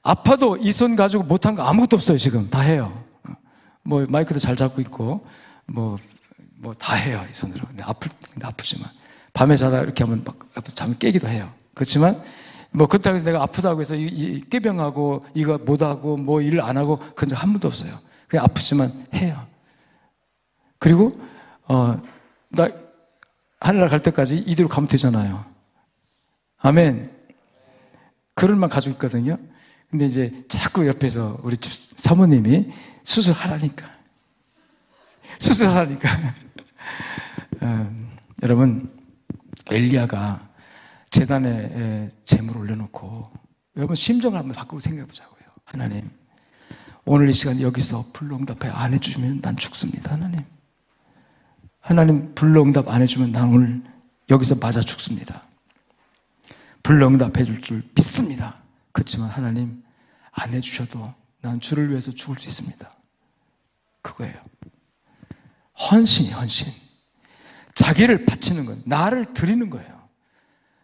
아파도 0.03 0.57
이 0.57 0.71
손 0.71 0.95
가지고 0.95 1.23
못한 1.23 1.55
거 1.55 1.63
아무것도 1.63 1.97
없어요, 1.97 2.17
지금. 2.17 2.49
다 2.49 2.61
해요. 2.61 3.00
뭐, 3.83 4.05
마이크도 4.07 4.39
잘 4.39 4.55
잡고 4.55 4.81
있고, 4.81 5.25
뭐, 5.65 5.97
뭐, 6.57 6.73
다 6.73 6.95
해요, 6.95 7.25
이 7.29 7.33
손으로. 7.33 7.65
근데 7.67 7.83
아플, 7.83 8.11
근데 8.33 8.47
아프지만. 8.47 8.89
밤에 9.33 9.55
자다 9.55 9.81
이렇게 9.81 10.03
하면 10.03 10.23
막 10.23 10.37
잠이 10.67 10.97
깨기도 10.99 11.27
해요. 11.27 11.51
그렇지만, 11.73 12.21
뭐, 12.71 12.87
그렇다고 12.87 13.15
해서 13.15 13.25
내가 13.25 13.41
아프다고 13.43 13.81
해서 13.81 13.95
깨병하고, 14.49 15.25
이거 15.33 15.57
못하고, 15.57 16.17
뭐, 16.17 16.41
일을 16.41 16.61
안 16.61 16.77
하고, 16.77 16.99
그런 17.15 17.29
적 17.29 17.35
한 17.35 17.51
번도 17.53 17.67
없어요. 17.67 17.97
그냥 18.27 18.45
아프지만 18.45 19.07
해요. 19.13 19.45
그리고, 20.79 21.11
어, 21.67 22.01
나, 22.49 22.69
하늘날 23.59 23.89
갈 23.89 23.99
때까지 23.99 24.37
이대로 24.37 24.67
가면 24.67 24.87
되잖아요. 24.87 25.45
아멘. 26.57 27.11
그럴만 28.35 28.69
가지고 28.69 28.93
있거든요. 28.93 29.37
근데 29.89 30.05
이제 30.05 30.45
자꾸 30.47 30.87
옆에서 30.87 31.39
우리 31.43 31.57
사모님이 31.61 32.71
수술하라니까. 33.03 33.89
수술하라니까. 35.39 36.09
어, 37.61 37.95
여러분, 38.43 38.91
엘리야가 39.69 40.49
재단에 41.09 42.07
재물 42.23 42.57
올려놓고 42.57 43.23
여러분 43.77 43.95
심정을 43.95 44.37
한번 44.39 44.55
바꾸고 44.55 44.79
생각해 44.79 45.07
보자고요. 45.07 45.41
하나님, 45.65 46.09
오늘 47.05 47.29
이 47.29 47.33
시간 47.33 47.59
여기서 47.61 48.05
불로응답해 48.13 48.71
안 48.73 48.93
해주시면 48.93 49.41
난 49.41 49.55
죽습니다. 49.55 50.11
하나님. 50.11 50.41
하나님 51.79 52.33
불로응답 52.35 52.87
안 52.89 53.01
해주면 53.01 53.31
난 53.31 53.49
오늘 53.49 53.83
여기서 54.29 54.55
맞아 54.61 54.81
죽습니다. 54.81 55.43
불로응답해 56.83 57.43
줄 57.45 57.61
줄 57.61 57.83
믿습니다. 57.95 58.55
그렇지만 58.91 59.29
하나님 59.29 59.83
안 60.31 60.53
해주셔도 60.53 61.13
난 61.41 61.59
주를 61.59 61.89
위해서 61.89 62.11
죽을 62.11 62.37
수 62.37 62.47
있습니다. 62.47 62.89
그거예요. 64.01 64.39
헌신이 65.91 66.31
헌신. 66.31 66.71
자기를 67.73 68.25
바치는 68.25 68.65
건 68.65 68.81
나를 68.85 69.33
드리는 69.33 69.69
거예요. 69.69 70.01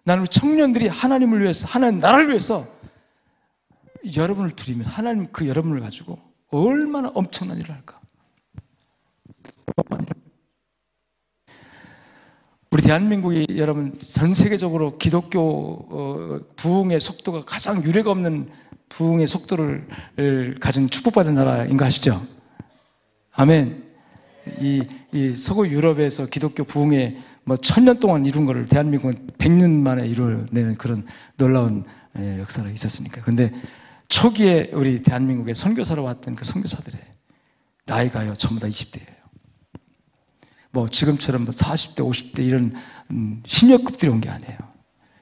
나는 0.04 0.26
청년들이 0.26 0.88
하나님을 0.88 1.42
위해서, 1.42 1.68
하나님 1.68 2.00
나라를 2.00 2.30
위해서 2.30 2.66
여러분을 4.16 4.52
드리면 4.52 4.88
하나님 4.88 5.28
그 5.32 5.48
여러분을 5.48 5.82
가지고 5.82 6.18
얼마나 6.50 7.10
엄청난 7.14 7.58
일을 7.58 7.76
할까? 7.76 8.00
우리 12.72 12.82
대한민국이 12.82 13.48
여러분 13.58 13.98
전 14.00 14.34
세계적으로 14.34 14.98
기독교 14.98 15.40
어, 15.90 16.40
부흥의 16.56 17.00
속도가 17.00 17.42
가장 17.46 17.84
유례가 17.84 18.12
없는 18.12 18.50
부흥의 18.90 19.28
속도를 19.28 19.88
가진 20.60 20.90
축복받은 20.90 21.36
나라인 21.36 21.78
거 21.78 21.86
아시죠? 21.86 22.22
아멘. 23.34 23.84
이, 24.60 24.84
이 25.12 25.32
서구 25.32 25.68
유럽에서 25.68 26.26
기독교 26.28 26.64
부흥의 26.64 27.18
뭐 27.44 27.56
천년 27.58 28.00
동안 28.00 28.26
이룬 28.26 28.46
거를 28.46 28.66
대한민국은 28.68 29.28
백년 29.38 29.72
만에 29.84 30.08
이루어내는 30.08 30.76
그런 30.78 31.06
놀라운 31.38 31.86
예, 32.18 32.40
역사가 32.40 32.70
있었으니까. 32.70 33.22
근데 33.22 33.50
초기에 34.10 34.72
우리 34.74 35.02
대한민국에 35.02 35.54
선교사로 35.54 36.04
왔던 36.04 36.36
그 36.36 36.44
선교사들의 36.44 37.00
나이가요, 37.86 38.34
전부 38.34 38.60
다 38.60 38.68
20대예요. 38.68 39.18
뭐 40.72 40.88
지금처럼 40.88 41.46
뭐 41.46 41.52
40대, 41.52 41.98
50대 41.98 42.46
이런 42.46 42.74
음, 43.12 43.42
신여급들이 43.46 44.12
온 44.12 44.20
게 44.22 44.30
아니에요. 44.30 44.58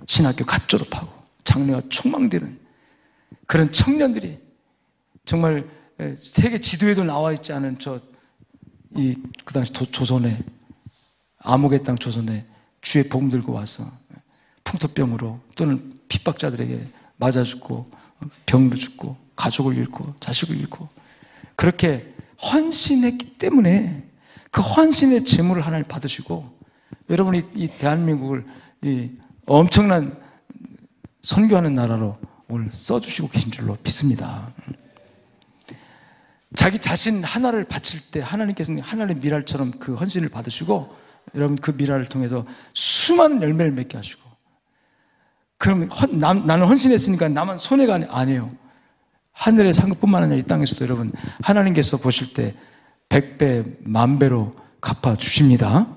신학교 0.07 0.45
갓 0.45 0.67
졸업하고 0.67 1.07
장래가 1.43 1.81
촉망되는 1.89 2.64
그런 3.45 3.71
청년들이 3.71 4.39
정말 5.25 5.67
세계 6.17 6.59
지도에도 6.59 7.03
나와 7.03 7.31
있지 7.33 7.53
않은 7.53 7.79
저 7.79 7.99
이 8.97 9.13
그 9.43 9.53
당시 9.53 9.73
조선에 9.73 10.39
암흑의 11.39 11.83
땅 11.83 11.95
조선에 11.95 12.45
주의 12.81 13.07
복음 13.07 13.29
들고 13.29 13.51
와서 13.53 13.83
풍토병으로 14.63 15.39
또는 15.55 15.93
핍박자들에게 16.07 16.87
맞아 17.17 17.43
죽고 17.43 17.89
병으로 18.45 18.75
죽고 18.75 19.15
가족을 19.35 19.77
잃고 19.77 20.15
자식을 20.19 20.57
잃고 20.57 20.87
그렇게 21.55 22.13
헌신했기 22.41 23.37
때문에 23.37 24.09
그 24.49 24.61
헌신의 24.61 25.25
재물을 25.25 25.61
하나님 25.61 25.85
받으시고 25.87 26.57
여러분이 27.09 27.43
이 27.53 27.67
대한민국을 27.67 28.45
이 28.83 29.11
엄청난 29.45 30.17
선교하는 31.21 31.73
나라로 31.73 32.17
오늘 32.55 32.69
써주시고 32.69 33.27
계신 33.27 33.51
줄로 33.51 33.77
믿습니다. 33.83 34.47
자기 36.55 36.79
자신 36.79 37.21
하나를 37.21 37.65
바칠 37.65 37.99
때 38.11 38.21
하나님께서는 38.21 38.81
하나님의 38.81 39.21
미랄처럼 39.21 39.71
그 39.71 39.93
헌신을 39.95 40.29
받으시고 40.29 40.95
여러분 41.35 41.57
그 41.57 41.71
미랄을 41.71 42.07
통해서 42.07 42.45
수많은 42.73 43.41
열매를 43.41 43.73
맺게 43.73 43.97
하시고 43.97 44.21
그럼 45.57 45.89
헌, 45.89 46.17
남, 46.17 46.47
나는 46.47 46.65
헌신했으니까 46.67 47.27
나만 47.27 47.57
손해가 47.57 47.99
아니에요. 48.09 48.49
하늘의 49.33 49.73
상급뿐만 49.73 50.23
아니라 50.23 50.39
이 50.39 50.43
땅에서도 50.43 50.85
여러분 50.85 51.11
하나님께서 51.41 51.97
보실 51.97 52.33
때 52.33 52.53
백배, 53.09 53.65
만배로 53.81 54.49
갚아 54.79 55.17
주십니다. 55.17 55.87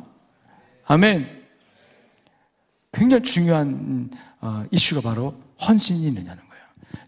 아멘. 0.89 1.39
굉장히 2.93 3.23
중요한 3.23 4.11
어, 4.41 4.65
이슈가 4.73 5.03
바로 5.03 5.37
헌신이 5.61 6.03
있느냐는. 6.09 6.48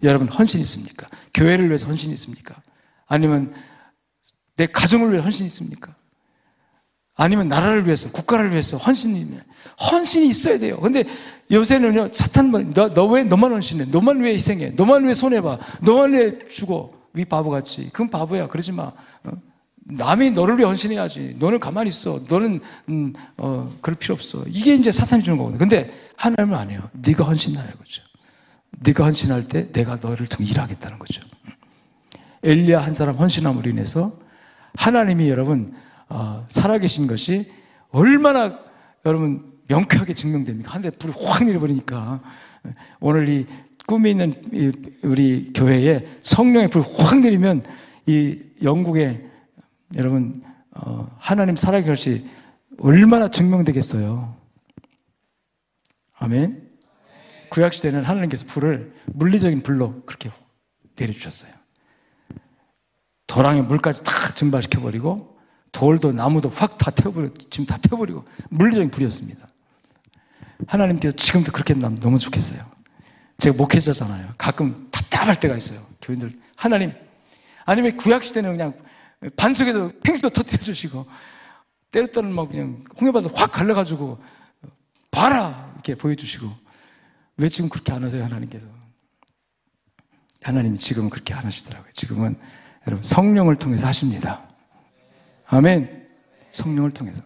여러분 0.03 0.29
헌신 0.29 0.61
있습니까? 0.61 1.09
교회를 1.35 1.69
위해서 1.69 1.89
헌신 1.89 2.11
있습니까? 2.13 2.55
아니면 3.07 3.53
내 4.57 4.67
가정을 4.67 5.13
위해 5.13 5.23
헌신 5.23 5.47
있습니까? 5.47 5.95
아니면 7.17 7.49
나라를 7.49 7.85
위해서, 7.85 8.11
국가를 8.11 8.51
위해서 8.51 8.79
헌신이 8.79 9.21
있냐? 9.21 9.41
헌신이 9.91 10.29
있어야 10.29 10.59
돼요. 10.59 10.81
근데 10.81 11.05
요새는요, 11.51 12.09
사탄, 12.13 12.51
뭐, 12.51 12.61
너, 12.61 12.95
너 12.95 13.05
왜, 13.07 13.25
너만 13.25 13.53
헌신해? 13.53 13.87
너만 13.91 14.21
왜 14.21 14.33
희생해? 14.35 14.71
너만 14.71 15.05
왜 15.05 15.13
손해봐? 15.13 15.59
너만 15.83 16.13
왜 16.13 16.39
죽어? 16.49 16.91
위 17.13 17.25
바보같이. 17.25 17.91
그건 17.93 18.09
바보야. 18.09 18.49
그러지 18.49 18.73
마. 18.73 18.85
어? 19.25 19.33
남이 19.85 20.31
너를 20.31 20.57
위해 20.57 20.67
헌신해야지. 20.67 21.37
너는 21.39 21.59
가만히 21.59 21.89
있어. 21.89 22.23
너는 22.29 22.61
음, 22.89 23.13
어, 23.37 23.71
그럴 23.81 23.97
필요 23.97 24.15
없어. 24.15 24.45
이게 24.47 24.75
이제 24.75 24.91
사탄이 24.91 25.23
주는 25.23 25.37
거거든요. 25.37 25.59
근데 25.59 25.93
하나님은 26.17 26.57
안 26.57 26.71
해요. 26.71 26.89
네가 26.93 27.25
헌신하는 27.25 27.71
거죠. 27.77 28.03
네가 28.79 29.05
헌신할 29.05 29.49
때 29.49 29.71
내가 29.73 29.97
너를 29.97 30.27
통해 30.27 30.49
일하겠다는 30.51 30.99
거죠. 30.99 31.23
엘리야 32.43 32.81
한 32.83 32.95
사람 32.95 33.17
헌신함으로 33.17 33.69
인해서 33.69 34.19
하나님이 34.75 35.29
여러분 35.29 35.75
어, 36.09 36.45
살아계신 36.49 37.07
것이 37.07 37.51
얼마나 37.91 38.59
여러분 39.05 39.53
명쾌하게 39.69 40.15
증명됩니까? 40.15 40.73
한대 40.73 40.91
불이 40.91 41.13
확 41.25 41.45
내려버리니까 41.45 42.21
오늘 43.01 43.29
이 43.29 43.47
꿈에 43.87 44.11
있는 44.11 44.35
우리 45.03 45.53
교회에 45.53 46.07
성령의 46.23 46.69
불이 46.69 46.85
확 46.99 47.19
내리면 47.21 47.63
이 48.07 48.43
영국의 48.63 49.27
여러분 49.97 50.43
어, 50.73 51.15
하나님 51.19 51.57
살아계 51.57 51.87
것이 51.87 52.25
얼마나 52.79 53.31
증명되겠어요. 53.31 54.37
아멘. 56.19 56.70
구약 57.51 57.75
시대는 57.75 58.05
하나님께서 58.05 58.47
불을 58.47 58.95
물리적인 59.07 59.63
불로 59.63 60.03
그렇게 60.07 60.31
내려주셨어요. 60.97 61.53
도랑에 63.27 63.63
물까지 63.63 64.03
다 64.03 64.13
증발시켜 64.35 64.81
버리고 64.81 65.39
돌도 65.73 66.13
나무도 66.13 66.49
확 66.49 66.79
다 66.79 66.91
태워버리고 66.91 67.37
지금 67.51 67.67
다 67.67 67.77
태워버리고 67.79 68.25
물리적인 68.49 68.91
불이었습니다. 68.91 69.47
하나님께서 70.67 71.17
지금도 71.17 71.53
그렇게 71.53 71.75
나면 71.75 72.01
너무 72.01 72.19
좋겠어요. 72.19 72.61
제가 73.39 73.57
목회자잖아요. 73.57 74.35
가끔 74.37 74.89
답답할 74.91 75.39
때가 75.39 75.57
있어요. 75.57 75.81
교인들 76.03 76.33
하나님 76.57 76.93
아니면 77.65 77.97
구약 77.97 78.25
시대는 78.25 78.57
그냥 78.57 78.75
반석에도 79.37 79.93
탱수도 80.01 80.31
터뜨려 80.31 80.59
주시고 80.59 81.07
때렸더니 81.91 82.33
막 82.33 82.49
그냥 82.49 82.85
홍해바다 83.01 83.31
확 83.35 83.53
갈라가지고 83.53 84.23
봐라 85.11 85.71
이렇게 85.75 85.95
보여주시고 85.95 86.51
왜 87.41 87.49
지금 87.49 87.71
그렇게 87.71 87.91
안 87.93 88.05
하세요 88.05 88.23
하나님께서? 88.23 88.67
하나님이 90.43 90.77
지금은 90.77 91.09
그렇게 91.09 91.33
안 91.33 91.47
하시더라고요. 91.47 91.91
지금은 91.93 92.37
여러분 92.87 93.03
성령을 93.03 93.57
통해서 93.57 93.87
하십니다. 93.87 94.43
아멘. 95.47 96.07
성령을 96.51 96.91
통해서. 96.91 97.23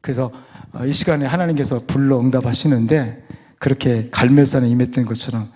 그래서 0.00 0.32
어, 0.72 0.86
이 0.86 0.92
시간에 0.92 1.26
하나님께서 1.26 1.80
불러 1.86 2.18
응답하시는데 2.20 3.26
그렇게 3.58 4.08
갈멜산에 4.08 4.66
임했던 4.66 5.04
것처럼 5.04 5.52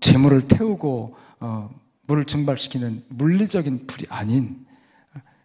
재물을 0.00 0.46
태우고 0.46 1.16
어, 1.40 1.70
물을 2.06 2.24
증발시키는 2.24 3.04
물리적인 3.08 3.86
불이 3.86 4.06
아닌 4.10 4.66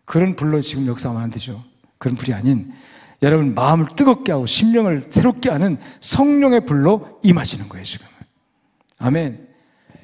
그런 0.04 0.36
불로 0.36 0.60
지금 0.60 0.86
역사하면 0.86 1.24
안 1.24 1.32
되죠. 1.32 1.63
그런 1.98 2.17
불이 2.17 2.34
아닌 2.34 2.74
여러분 3.21 3.53
마음을 3.53 3.88
뜨겁게 3.95 4.31
하고 4.31 4.45
심령을 4.45 5.05
새롭게 5.10 5.49
하는 5.49 5.77
성령의 5.99 6.65
불로 6.65 7.19
임하시는 7.23 7.69
거예요, 7.69 7.86
지금. 7.86 8.07
아멘. 8.97 9.47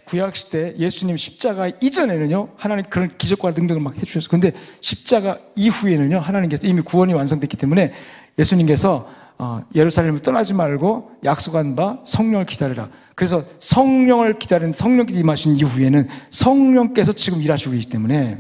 구약 0.06 0.36
시대 0.38 0.74
예수님 0.78 1.18
십자가 1.18 1.68
이전에는요 1.68 2.50
하나님 2.56 2.86
그런 2.90 3.12
기적과 3.18 3.52
능력을 3.52 3.82
막 3.82 3.98
해주셨어요. 3.98 4.30
근데 4.30 4.54
십자가 4.80 5.38
이후에는요 5.56 6.20
하나님께서 6.20 6.66
이미 6.66 6.82
구원이 6.82 7.14
완성됐기 7.14 7.58
때문에 7.58 7.92
예수님께서 8.40 9.10
어, 9.40 9.62
예루살렘을 9.76 10.22
떠나지 10.22 10.54
말고 10.54 11.12
약속한 11.26 11.76
바 11.76 12.00
성령을 12.06 12.46
기다리라. 12.46 12.90
그래서 13.16 13.44
성령을 13.60 14.40
기다리는 14.40 14.74
성령께서 14.74 15.20
임하신 15.20 15.58
이후에는 15.58 16.08
성령께서 16.30 17.12
지금 17.12 17.42
일하시고 17.42 17.72
계시기 17.72 17.92
때문에 17.92 18.40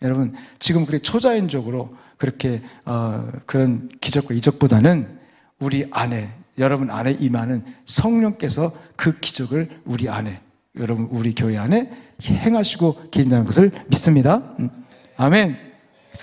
여러분 0.00 0.34
지금 0.58 0.86
그렇게 0.86 1.02
초자연적으로 1.02 1.90
그렇게 2.22 2.60
어, 2.84 3.32
그런 3.46 3.88
기적과 4.00 4.32
이적보다는 4.32 5.18
우리 5.58 5.88
안에 5.90 6.32
여러분 6.56 6.88
안에 6.88 7.10
임하는 7.18 7.64
성령께서 7.84 8.72
그 8.94 9.18
기적을 9.18 9.80
우리 9.84 10.08
안에 10.08 10.40
여러분 10.78 11.08
우리 11.10 11.34
교회 11.34 11.58
안에 11.58 11.90
행하시고 12.22 13.10
계신다는 13.10 13.44
것을 13.44 13.72
믿습니다. 13.88 14.54
음. 14.60 14.70
아멘. 15.16 15.58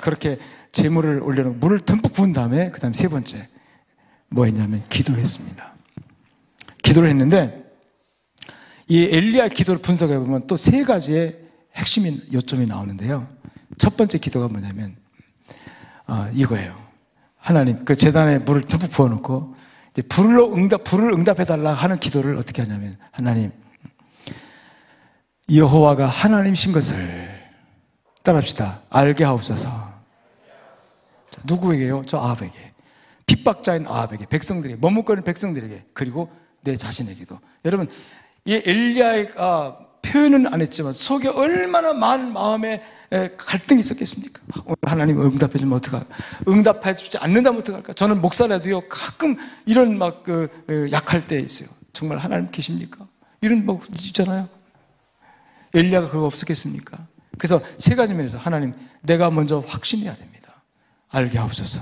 그렇게 0.01 0.39
재물을 0.71 1.21
올려놓고 1.21 1.57
물을 1.57 1.79
듬뿍 1.79 2.13
부은 2.13 2.31
다음에 2.31 2.71
그다음 2.71 2.93
세 2.93 3.09
번째 3.09 3.37
뭐 4.29 4.45
했냐면 4.45 4.83
기도했습니다. 4.87 5.73
기도를 6.81 7.09
했는데 7.09 7.61
이 8.87 9.03
엘리야 9.03 9.49
기도를 9.49 9.81
분석해 9.81 10.17
보면 10.19 10.47
또 10.47 10.55
세 10.55 10.85
가지의 10.85 11.39
핵심인 11.75 12.21
요점이 12.31 12.67
나오는데요. 12.67 13.27
첫 13.77 13.97
번째 13.97 14.17
기도가 14.17 14.47
뭐냐면 14.47 14.95
어, 16.09 16.27
이거예요. 16.33 16.75
하나님 17.37 17.85
그 17.85 17.95
재단에 17.95 18.39
물을 18.39 18.63
듬뿍 18.63 18.89
부어놓고 18.89 19.55
이제 19.91 20.01
불로 20.01 20.53
응답 20.53 20.83
불을 20.83 21.13
응답해 21.13 21.45
달라 21.45 21.73
하는 21.73 21.99
기도를 21.99 22.37
어떻게 22.37 22.61
하냐면 22.63 22.97
하나님 23.11 23.51
여호와가 25.53 26.05
하나님신 26.07 26.73
것을 26.73 27.29
따라합시다. 28.23 28.81
알게 28.89 29.23
하옵소서. 29.23 29.69
누구에게요? 31.45 32.03
저 32.05 32.17
아합에게. 32.17 32.73
핍박자인 33.25 33.87
아합에게, 33.87 34.25
백성들에게, 34.25 34.79
머뭇거리는 34.81 35.23
백성들에게, 35.23 35.85
그리고 35.93 36.29
내 36.61 36.75
자신에게도. 36.75 37.37
여러분, 37.65 37.87
이 38.45 38.61
엘리야가 38.65 39.79
표현은 40.01 40.51
안 40.51 40.61
했지만 40.61 40.93
속에 40.93 41.27
얼마나 41.27 41.93
많은 41.93 42.33
마음에 42.33 42.83
갈등이 43.09 43.79
있었겠습니까? 43.79 44.41
오늘 44.65 44.77
하나님 44.85 45.21
응답해 45.21 45.57
주면 45.57 45.77
어떡할까? 45.77 46.15
응답해 46.47 46.95
주지 46.95 47.17
않는다면 47.17 47.61
어떡할까? 47.61 47.93
저는 47.93 48.21
목사라도요, 48.21 48.87
가끔 48.87 49.35
이런 49.65 49.97
막, 49.97 50.23
그, 50.23 50.49
약할 50.91 51.25
때 51.25 51.39
있어요. 51.39 51.69
정말 51.93 52.19
하나님 52.19 52.51
계십니까? 52.51 53.07
이런 53.41 53.65
뭐, 53.65 53.81
있잖아요. 53.91 54.47
엘리야가 55.73 56.09
그거 56.09 56.25
없었겠습니까? 56.25 56.97
그래서 57.37 57.61
세 57.77 57.95
가지 57.95 58.13
면에서 58.13 58.37
하나님, 58.37 58.73
내가 59.01 59.31
먼저 59.31 59.63
확신해야 59.65 60.15
됩니다. 60.15 60.63
알게 61.09 61.37
하옵소서. 61.37 61.81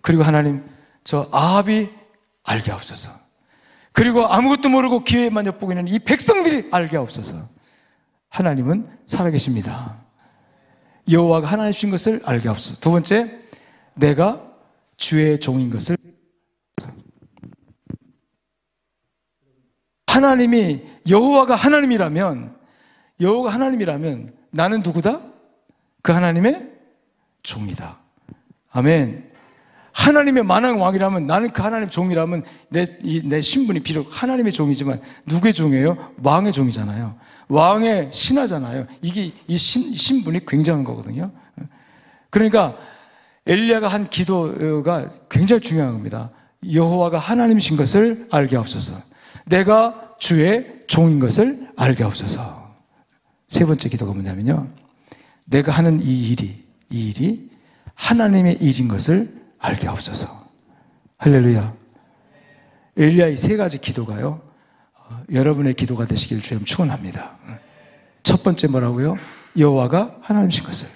그리고 0.00 0.22
하나님, 0.22 0.64
저 1.04 1.28
아합이 1.32 1.90
알게 2.44 2.70
하옵소서. 2.70 3.10
그리고 3.92 4.26
아무것도 4.26 4.70
모르고 4.70 5.04
기회만 5.04 5.46
엿보고 5.46 5.72
있는 5.72 5.88
이 5.88 5.98
백성들이 5.98 6.68
알게 6.72 6.96
하옵소서. 6.96 7.48
하나님은 8.30 8.88
살아계십니다. 9.06 10.01
여호와가 11.10 11.46
하나님 11.46 11.72
주신 11.72 11.90
것을 11.90 12.20
알게 12.24 12.48
하옵소서. 12.48 12.80
두 12.80 12.90
번째, 12.90 13.38
내가 13.94 14.42
주의 14.96 15.38
종인 15.38 15.70
것을 15.70 15.96
하나님이 20.06 20.82
여호와가 21.08 21.54
하나님이라면 21.54 22.56
여호와가 23.20 23.54
하나님이라면 23.54 24.34
나는 24.50 24.80
누구다? 24.80 25.20
그 26.02 26.12
하나님의 26.12 26.70
종이다. 27.42 27.98
아멘. 28.70 29.32
하나님의 29.92 30.44
만왕 30.44 30.80
왕이라면 30.80 31.26
나는 31.26 31.52
그 31.52 31.62
하나님 31.62 31.88
종이라면 31.88 32.44
내, 32.68 32.86
이, 33.02 33.22
내 33.26 33.40
신분이 33.40 33.80
비록 33.80 34.08
하나님의 34.10 34.52
종이지만 34.52 35.00
누구의 35.26 35.52
종이에요? 35.54 36.14
왕의 36.22 36.52
종이잖아요. 36.52 37.18
왕의 37.48 38.10
신하잖아요. 38.12 38.86
이게 39.02 39.32
이 39.46 39.58
신, 39.58 39.94
신분이 39.94 40.46
굉장한 40.46 40.84
거거든요. 40.84 41.30
그러니까 42.30 42.76
엘리야가 43.46 43.88
한 43.88 44.08
기도가 44.08 45.08
굉장히 45.28 45.60
중요한 45.60 45.92
겁니다. 45.92 46.30
여호와가 46.70 47.18
하나님이신 47.18 47.76
것을 47.76 48.28
알게 48.30 48.56
하옵소서. 48.56 48.94
내가 49.46 50.14
주의 50.18 50.80
종인 50.86 51.18
것을 51.18 51.68
알게 51.76 52.04
하옵소서. 52.04 52.74
세 53.48 53.64
번째 53.64 53.88
기도가 53.88 54.12
뭐냐면요. 54.12 54.68
내가 55.46 55.72
하는 55.72 56.00
이 56.02 56.30
일이, 56.30 56.64
이 56.90 57.08
일이 57.10 57.50
하나님의 57.94 58.58
일인 58.60 58.88
것을 58.88 59.28
알게 59.58 59.88
하옵소서. 59.88 60.46
할렐루야. 61.18 61.74
엘리야의 62.96 63.36
세 63.36 63.56
가지 63.56 63.78
기도가요. 63.78 64.51
어, 65.12 65.22
여러분의 65.30 65.74
기도가 65.74 66.06
되시길 66.06 66.40
주님 66.40 66.64
축원합니다. 66.64 67.36
첫 68.22 68.42
번째 68.42 68.68
뭐라고요? 68.68 69.16
여호와가 69.58 70.16
하나님이신 70.22 70.64
것을. 70.64 70.88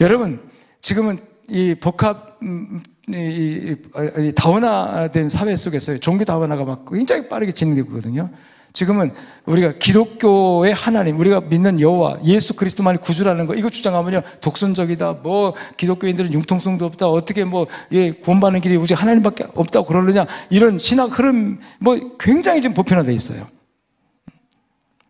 여러분 0.00 0.40
지금은 0.80 1.18
이 1.48 1.76
복합 1.80 2.38
음, 2.42 2.82
이, 3.08 3.76
이, 4.18 4.32
다원화된 4.34 5.28
사회 5.28 5.54
속에서 5.54 5.96
종교 5.98 6.24
다원화가 6.24 6.64
막 6.64 6.84
굉장히 6.90 7.28
빠르게 7.28 7.52
진행되고 7.52 7.88
있거든요. 7.90 8.30
지금은 8.72 9.12
우리가 9.44 9.74
기독교의 9.74 10.72
하나님, 10.72 11.18
우리가 11.18 11.40
믿는 11.42 11.80
여호와, 11.80 12.20
예수 12.24 12.56
그리스도만이 12.56 12.98
구주라는 12.98 13.46
거 13.46 13.54
이거 13.54 13.68
주장하면요 13.68 14.22
독선적이다. 14.40 15.12
뭐 15.22 15.54
기독교인들은 15.76 16.32
융통성도 16.32 16.86
없다. 16.86 17.08
어떻게 17.08 17.44
뭐 17.44 17.66
예, 17.92 18.12
구원받는 18.12 18.60
길이 18.60 18.76
오직 18.76 19.00
하나님밖에 19.00 19.44
없다고 19.54 19.86
그러느냐 19.86 20.26
이런 20.48 20.78
신학 20.78 21.18
흐름 21.18 21.60
뭐 21.78 22.16
굉장히 22.18 22.62
지금 22.62 22.74
보편화돼 22.74 23.12
있어요. 23.12 23.46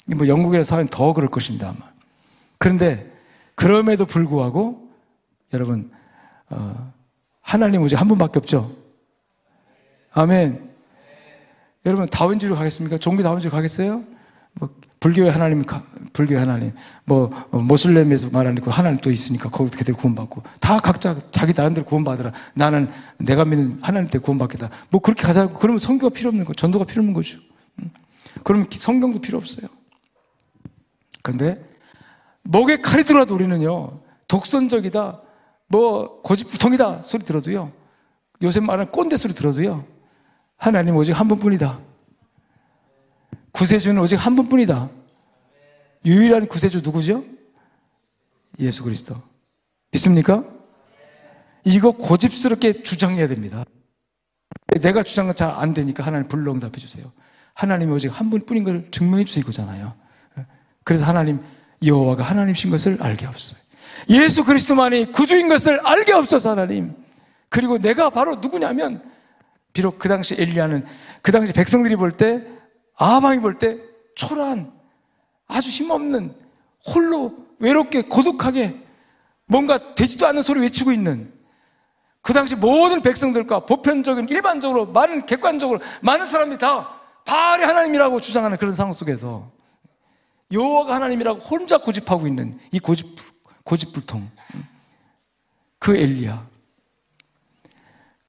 뭐 0.07 0.27
영국이나 0.27 0.65
사회는 0.65 0.89
더 0.89 1.13
그럴 1.13 1.31
것입니다 1.31 1.69
아마. 1.69 1.79
그런데 2.59 3.11
그럼에도 3.55 4.07
불구하고 4.07 4.89
여러분 5.53 5.91
어, 6.51 6.93
하나님 7.41 7.83
오직 7.83 8.01
한 8.01 8.09
분밖에 8.09 8.39
없죠. 8.39 8.73
아멘. 10.13 10.72
여러분 11.85 12.09
다원주로 12.09 12.55
가겠습니까? 12.55 12.99
종교 12.99 13.23
다원주로 13.23 13.53
가겠어요? 13.53 14.05
뭐 14.55 14.69
불교의 15.01 15.33
하나님, 15.33 15.65
불교의 16.13 16.39
하나님, 16.39 16.73
뭐 17.05 17.31
어, 17.51 17.59
모슬렘에서 17.59 18.31
말하는 18.31 18.63
그 18.63 18.71
하나님 18.71 19.01
또 19.01 19.11
있으니까 19.11 19.51
거기도 19.51 19.77
그대로 19.77 19.97
구원받고 19.99 20.43
다 20.61 20.79
각자 20.79 21.17
자기 21.33 21.53
나름대로 21.55 21.85
구원받으라. 21.85 22.33
나는 22.55 22.91
내가 23.19 23.45
믿는 23.45 23.79
하나님 23.83 24.09
때 24.11 24.19
구원받겠다. 24.19 24.71
뭐 24.91 25.01
그렇게 25.01 25.25
가자고 25.25 25.55
그러면 25.55 25.79
성교가 25.79 26.15
필요 26.15 26.29
없는 26.29 26.45
거, 26.45 26.55
전도가 26.55 26.85
필요 26.85 27.01
없는 27.01 27.15
거죠. 27.15 27.39
그러면 28.45 28.67
성경도 28.71 29.21
필요 29.21 29.39
없어요. 29.39 29.67
근데 31.23 31.65
목에 32.43 32.81
칼이 32.81 33.05
들어도 33.05 33.35
우리는요 33.35 34.01
독선적이다, 34.29 35.21
뭐 35.69 36.21
고집부통이다 36.23 37.03
소리 37.03 37.25
들어도요 37.25 37.73
요새 38.43 38.61
말하는 38.61 38.91
꼰대 38.93 39.17
소리 39.17 39.35
들어도요 39.35 39.85
하나님 40.63 40.95
오직 40.95 41.11
한 41.11 41.27
분뿐이다. 41.27 41.77
구세주는 43.51 44.01
오직 44.01 44.15
한 44.15 44.37
분뿐이다. 44.37 44.91
유일한 46.05 46.47
구세주 46.47 46.83
누구죠? 46.85 47.25
예수 48.61 48.85
그리스도. 48.85 49.17
믿습니까? 49.91 50.45
이거 51.65 51.91
고집스럽게 51.91 52.85
주장해야 52.85 53.27
됩니다. 53.27 53.65
내가 54.81 55.03
주장은 55.03 55.35
잘 55.35 55.51
안 55.51 55.75
되니까 55.75 56.07
하나님 56.07 56.29
불러 56.29 56.53
응답해 56.53 56.75
주세요. 56.77 57.11
하나님이 57.55 57.93
오직 57.95 58.09
한 58.09 58.31
분뿐인 58.31 58.63
걸 58.63 58.89
증명해 58.93 59.25
주세요 59.25 59.43
이거잖아요. 59.43 59.93
그래서 60.85 61.05
하나님 61.05 61.41
여호와가 61.85 62.23
하나님신 62.23 62.71
것을 62.71 63.03
알게 63.03 63.27
없어요. 63.27 63.61
예수 64.11 64.45
그리스도만이 64.45 65.11
구주인 65.11 65.49
것을 65.49 65.85
알게 65.85 66.13
없어서 66.13 66.53
하나님. 66.53 66.95
그리고 67.49 67.79
내가 67.79 68.11
바로 68.11 68.37
누구냐면 68.37 69.11
비록 69.73 69.99
그 69.99 70.09
당시 70.09 70.35
엘리야는 70.39 70.85
그 71.23 71.33
당시 71.33 71.53
백성들이 71.53 71.97
볼 71.97 72.13
때 72.13 72.45
아방이 72.97 73.41
볼 73.41 73.59
때 73.59 73.79
초라한 74.15 74.73
아주 75.49 75.71
힘없는 75.71 76.35
홀로 76.87 77.35
외롭게 77.59 78.03
고독하게 78.03 78.81
뭔가 79.47 79.95
되지도 79.95 80.27
않는 80.27 80.43
소리 80.43 80.61
외치고 80.61 80.93
있는 80.93 81.33
그 82.21 82.33
당시 82.33 82.55
모든 82.55 83.03
백성들과 83.03 83.67
보편적인 83.67 84.29
일반적으로 84.29 84.87
많은 84.87 85.27
객관적으로 85.27 85.81
많은 86.03 86.27
사람들이 86.27 86.59
다 86.59 87.01
바알이 87.25 87.65
하나님이라고 87.65 88.21
주장하는 88.21 88.57
그런 88.57 88.75
상황 88.75 88.93
속에서 88.93 89.51
여호와가 90.53 90.95
하나님이라고 90.97 91.41
혼자 91.41 91.79
고집하고 91.79 92.27
있는 92.27 92.59
이 92.71 92.79
고집 92.79 93.17
고집불통 93.65 94.29
그 95.79 95.97
엘리야 95.97 96.47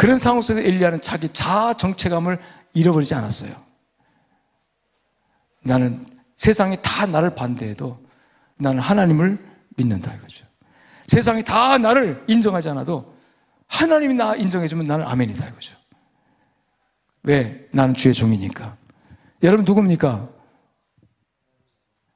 그런 0.04 0.18
상황 0.18 0.42
속에서 0.42 0.68
엘리야는 0.68 1.00
자기 1.00 1.30
자아 1.30 1.76
정체감을 1.76 2.38
잃어버리지 2.74 3.16
않았어요. 3.16 3.56
나는 5.62 6.06
세상이 6.36 6.76
다 6.82 7.06
나를 7.06 7.36
반대해도 7.36 7.98
나는 8.58 8.80
하나님을 8.82 9.38
믿는다 9.78 10.14
이거죠. 10.14 10.46
세상이 11.08 11.46
다 11.46 11.78
나를 11.78 12.22
인정하지 12.28 12.68
않아도 12.68 13.16
하나님이 13.68 14.16
나 14.16 14.36
인정해주면 14.36 14.88
나는 14.88 15.08
아멘이다 15.08 15.48
이거죠. 15.48 15.78
왜? 17.24 17.70
나는 17.72 17.94
주의 17.94 18.14
종이니까. 18.14 18.76
여러분 19.42 19.64
누굽니까? 19.64 20.28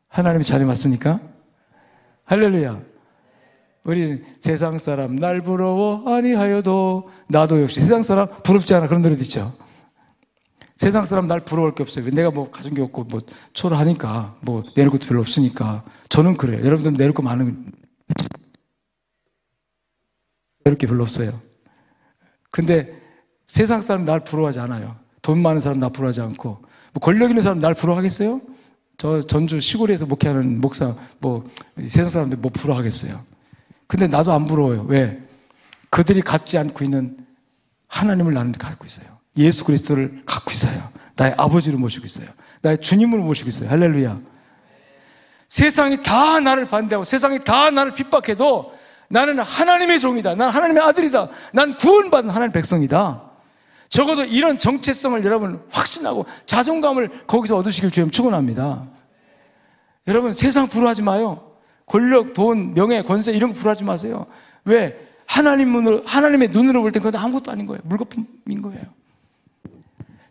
하나님이 0.10 0.44
자리 0.44 0.66
맞습니까? 0.66 1.22
할렐루야. 2.26 2.82
우리 3.88 4.22
세상 4.42 4.78
사람 4.78 5.16
날 5.16 5.40
부러워 5.40 6.14
아니하여도 6.14 7.10
나도 7.30 7.62
역시 7.62 7.80
세상 7.80 8.04
사람 8.04 8.28
부럽지 8.44 8.76
않아 8.76 8.86
그런 8.86 9.02
노래도 9.02 9.22
있죠. 9.22 9.54
세상 10.76 11.06
사람 11.06 11.26
날 11.26 11.40
부러울 11.40 11.74
게 11.74 11.84
없어요. 11.84 12.10
내가 12.10 12.30
뭐 12.30 12.52
가진 12.52 12.74
게 12.74 12.82
없고 12.82 13.06
뭐 13.06 13.22
초라하니까 13.54 14.36
뭐 14.42 14.62
내릴 14.76 14.92
것도 14.92 15.08
별로 15.08 15.22
없으니까 15.22 15.86
저는 16.10 16.36
그래요. 16.36 16.66
여러분들 16.66 16.98
내릴 16.98 17.14
거 17.14 17.24
많은 17.24 17.72
내릴 20.66 20.78
게 20.78 20.86
별로 20.86 21.04
없어요. 21.04 21.32
근데 22.52 23.02
세상 23.48 23.80
사람 23.80 24.04
날 24.04 24.22
부러워하지 24.22 24.60
않아요. 24.60 24.98
돈 25.22 25.42
많은 25.42 25.62
사람 25.62 25.80
나 25.80 25.88
부러워하지 25.88 26.20
않고 26.20 26.50
뭐 26.50 27.00
권력 27.02 27.30
있는 27.30 27.42
사람 27.42 27.62
날 27.62 27.74
부러워하겠어요? 27.74 28.42
저 28.98 29.22
전주 29.22 29.62
시골에서 29.62 30.06
목회하는 30.08 30.60
목사 30.60 30.94
뭐 31.20 31.46
세상 31.88 32.10
사람들 32.10 32.38
뭐 32.40 32.52
부러워하겠어요? 32.54 33.37
근데 33.88 34.08
나도 34.08 34.34
안 34.34 34.46
부러워요. 34.46 34.86
왜? 34.88 35.22
그들이 35.90 36.22
갖지 36.22 36.58
않고 36.58 36.84
있는 36.84 37.18
하나님을 37.88 38.34
나는 38.34 38.52
갖고 38.52 38.86
있어요. 38.86 39.08
예수 39.38 39.64
그리스도를 39.64 40.24
갖고 40.26 40.52
있어요. 40.52 40.82
나의 41.16 41.34
아버지를 41.38 41.80
모시고 41.80 42.06
있어요. 42.06 42.28
나의 42.62 42.80
주님을 42.80 43.20
모시고 43.20 43.50
있어요. 43.50 43.70
할렐루야. 43.70 44.20
세상이 45.48 46.04
다 46.04 46.40
나를 46.40 46.68
반대하고 46.68 47.06
세상이 47.06 47.44
다 47.44 47.72
나를 47.72 47.94
핍박해도 47.94 48.74
나는 49.10 49.40
하나님의 49.40 50.00
종이다. 50.00 50.36
난 50.36 50.50
하나님의 50.50 50.84
아들이다. 50.84 51.30
난 51.54 51.78
구원받은 51.78 52.30
하나님의 52.30 52.52
백성이다. 52.52 53.24
적어도 53.88 54.26
이런 54.26 54.60
정체성을 54.60 55.24
여러분 55.24 55.64
확신하고 55.72 56.26
자존감을 56.46 57.26
거기서 57.26 57.56
얻으시길 57.56 57.90
주님 57.92 58.12
축원합니다. 58.12 58.86
여러분 60.08 60.34
세상 60.34 60.68
불화하지 60.68 61.04
마요. 61.04 61.47
권력, 61.88 62.34
돈, 62.34 62.74
명예, 62.76 63.02
권세 63.02 63.32
이런 63.32 63.54
거 63.54 63.60
불화하지 63.60 63.84
마세요. 63.84 64.28
왜? 64.66 65.08
하나님 65.26 65.72
눈으로 65.72 66.04
하나님의 66.06 66.50
눈으로 66.50 66.82
볼때 66.82 67.00
그건 67.00 67.20
아무것도 67.20 67.52
아닌 67.52 67.66
거예요. 67.66 67.82
물거품인 67.86 68.62
거예요. 68.62 68.84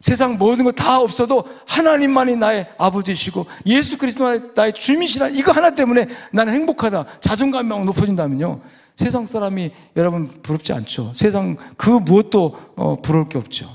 세상 0.01 0.39
모든 0.39 0.65
거 0.65 0.71
다 0.73 1.01
없어도 1.01 1.45
하나님만이 1.67 2.37
나의 2.37 2.69
아버지시고 2.79 3.47
예수 3.67 3.99
그리스도가 3.99 4.53
나의 4.55 4.73
주님이시라 4.75 5.29
이거 5.31 5.51
하나 5.53 5.75
때문에 5.75 6.07
나는 6.33 6.55
행복하다. 6.55 7.07
자존감이 7.21 7.69
막 7.69 7.85
높아진다면요. 7.85 8.61
세상 8.95 9.27
사람이 9.27 9.73
여러분 9.97 10.29
부럽지 10.43 10.73
않죠. 10.73 11.13
세상 11.15 11.57
그 11.77 11.91
무엇도 11.91 12.57
어, 12.77 13.01
부러울 13.03 13.29
게 13.29 13.39
없죠. 13.39 13.69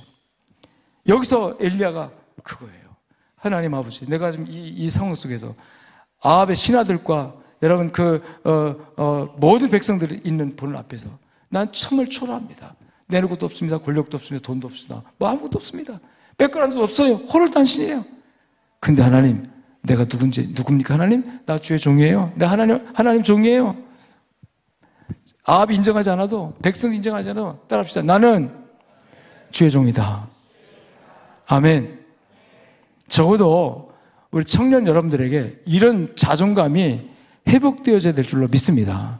여기서 1.07 1.57
엘리야가 1.59 2.11
그거예요. 2.43 2.81
하나님 3.35 3.73
아버지, 3.73 4.07
내가 4.07 4.31
지금 4.31 4.45
이, 4.47 4.67
이 4.67 4.89
상황 4.89 5.15
속에서 5.15 5.53
아합의 6.23 6.55
신하들과 6.55 7.33
여러분 7.61 7.91
그 7.91 8.21
어, 8.43 8.75
어, 8.97 9.35
모든 9.37 9.69
백성들이 9.69 10.21
있는 10.23 10.55
본 10.55 10.75
앞에서 10.75 11.09
난 11.49 11.71
정말 11.71 12.07
초라합니다. 12.07 12.75
내는 13.07 13.29
것도 13.29 13.45
없습니다. 13.45 13.77
권력도 13.77 14.17
없습니다. 14.17 14.45
돈도 14.45 14.67
없습니다. 14.67 15.03
뭐 15.17 15.29
아무것도 15.29 15.57
없습니다. 15.57 15.99
백그라운드도 16.37 16.81
없어요. 16.81 17.15
홀을단신이에요. 17.15 18.05
근데 18.79 19.03
하나님, 19.03 19.49
내가 19.81 20.05
누군지 20.05 20.53
누굽니까 20.55 20.95
하나님? 20.95 21.39
나 21.45 21.59
주의 21.59 21.79
종이에요. 21.79 22.33
내 22.35 22.45
하나님 22.45 22.87
하나님 22.93 23.21
종이에요. 23.21 23.75
아합이 25.43 25.75
인정하지 25.75 26.09
않아도 26.11 26.53
백성 26.61 26.93
인정하지 26.93 27.31
않아도 27.31 27.59
따라합시다. 27.67 28.03
나는 28.03 28.51
주의 29.51 29.69
종이다. 29.69 30.27
아멘. 31.47 31.99
적어도 33.07 33.91
우리 34.31 34.45
청년 34.45 34.87
여러분들에게 34.87 35.63
이런 35.65 36.15
자존감이 36.15 37.09
회복되어져야 37.51 38.13
될 38.13 38.25
줄로 38.25 38.47
믿습니다. 38.47 39.19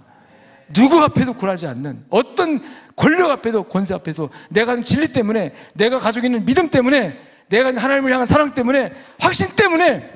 누구 0.73 0.99
앞에도 1.01 1.33
굴하지 1.33 1.67
않는 1.67 2.05
어떤 2.09 2.61
권력 2.95 3.29
앞에도 3.29 3.63
권세 3.63 3.93
앞에도 3.93 4.29
내가 4.49 4.79
진리 4.79 5.11
때문에 5.11 5.53
내가 5.73 5.99
가지고 5.99 6.27
있는 6.27 6.45
믿음 6.45 6.69
때문에 6.69 7.19
내가 7.49 7.69
하나님을 7.69 8.11
향한 8.11 8.25
사랑 8.25 8.53
때문에 8.53 8.93
확신 9.19 9.47
때문에 9.55 10.09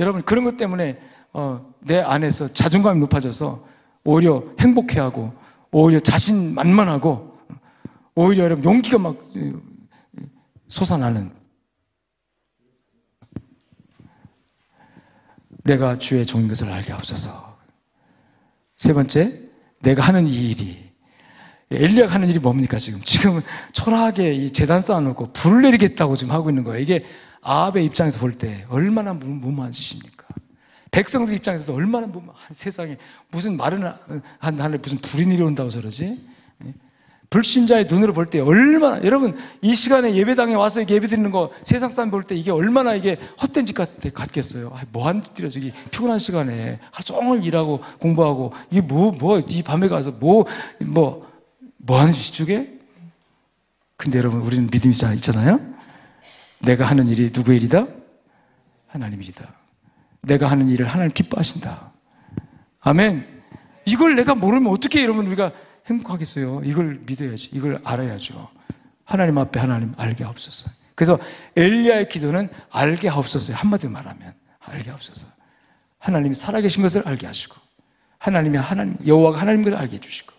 여러분 0.00 0.22
그런 0.22 0.44
것 0.44 0.56
때문에 0.56 0.98
어, 1.32 1.72
내 1.80 2.00
안에서 2.00 2.52
자존감이 2.52 3.00
높아져서 3.00 3.66
오히려 4.04 4.44
행복해하고 4.58 5.32
오히려 5.70 6.00
자신 6.00 6.54
만만하고 6.54 7.38
오히려 8.14 8.44
여러분 8.44 8.64
용기가 8.64 8.98
막 8.98 9.16
솟아나는 10.68 11.30
내가 15.64 15.96
주의 15.98 16.24
종인 16.24 16.48
것을 16.48 16.70
알게 16.70 16.92
하옵소서. 16.92 17.58
세 18.76 18.92
번째, 18.92 19.40
내가 19.80 20.02
하는 20.02 20.26
이 20.26 20.50
일이 20.50 20.84
엘리야가 21.70 22.14
하는 22.14 22.28
일이 22.28 22.38
뭡니까 22.38 22.78
지금? 22.78 23.00
지금 23.02 23.40
초라하게 23.72 24.34
이 24.34 24.50
재단 24.50 24.80
쌓아놓고 24.80 25.32
불을 25.32 25.62
내리겠다고 25.62 26.16
지금 26.16 26.32
하고 26.32 26.50
있는 26.50 26.62
거예요. 26.64 26.80
이게 26.80 27.04
아합의 27.42 27.84
입장에서 27.86 28.20
볼 28.20 28.36
때 28.38 28.64
얼마나 28.68 29.12
무모한 29.12 29.72
짓입니까? 29.72 30.26
백성들 30.90 31.34
입장에서도 31.34 31.74
얼마나 31.74 32.06
무모한 32.06 32.38
세상에 32.52 32.96
무슨 33.30 33.56
마른 33.56 33.82
한 34.38 34.60
하늘 34.60 34.78
무슨 34.78 34.98
불이 34.98 35.26
내려온다고 35.26 35.70
저러지? 35.70 36.33
불신자의 37.34 37.86
눈으로 37.90 38.12
볼 38.12 38.26
때 38.26 38.38
얼마나 38.38 39.02
여러분 39.02 39.36
이 39.60 39.74
시간에 39.74 40.14
예배당에 40.14 40.54
와서 40.54 40.88
예배 40.88 41.08
드리는 41.08 41.28
거 41.32 41.50
세상 41.64 41.90
사람 41.90 42.10
볼 42.12 42.22
때 42.22 42.36
이게 42.36 42.52
얼마나 42.52 42.94
이게 42.94 43.18
헛된 43.42 43.66
짓 43.66 43.72
같, 43.74 43.88
같겠어요. 44.14 44.72
뭐한 44.92 45.24
짓이야 45.24 45.50
저기 45.50 45.72
피곤한 45.90 46.20
시간에 46.20 46.78
하루 46.92 47.04
종일 47.04 47.44
일하고 47.44 47.80
공부하고 47.98 48.52
이게 48.70 48.80
뭐 48.80 49.10
뭐 49.12 49.42
이 49.48 49.62
밤에 49.62 49.88
가서 49.88 50.12
뭐 50.12 50.44
뭐 50.78 51.22
뭐 51.86 52.00
하는 52.00 52.12
짓이 52.14 52.46
게 52.46 52.78
근데 53.96 54.18
여러분 54.18 54.40
우리는 54.40 54.68
믿음이 54.72 54.94
있잖아요. 55.16 55.60
내가 56.60 56.86
하는 56.86 57.08
일이 57.08 57.30
누구의 57.34 57.58
일이다? 57.58 57.86
하나님 58.86 59.20
일이다. 59.22 59.52
내가 60.22 60.50
하는 60.50 60.68
일을 60.68 60.86
하나님 60.86 61.12
기뻐하신다. 61.12 61.92
아멘. 62.80 63.26
이걸 63.86 64.14
내가 64.14 64.34
모르면 64.34 64.72
어떻게 64.72 65.02
여러분 65.02 65.26
우리가 65.26 65.52
행복하겠어요. 65.86 66.62
이걸 66.64 67.00
믿어야지. 67.06 67.50
이걸 67.52 67.80
알아야죠. 67.84 68.48
하나님 69.04 69.38
앞에 69.38 69.60
하나님 69.60 69.92
알게 69.96 70.24
하옵소서. 70.24 70.70
그래서 70.94 71.18
엘리야의 71.56 72.08
기도는 72.08 72.48
알게 72.70 73.08
하옵소서. 73.08 73.52
한마디로 73.54 73.92
말하면 73.92 74.34
알게 74.60 74.90
하옵소서. 74.90 75.26
하나님이 75.98 76.34
살아계신 76.34 76.82
것을 76.82 77.06
알게 77.06 77.26
하시고 77.26 77.56
하나님이 78.18 78.58
하나님 78.58 78.96
여호와가 79.06 79.40
하나님인 79.40 79.64
것을 79.64 79.78
알게 79.78 79.96
해 79.96 80.00
주시고 80.00 80.32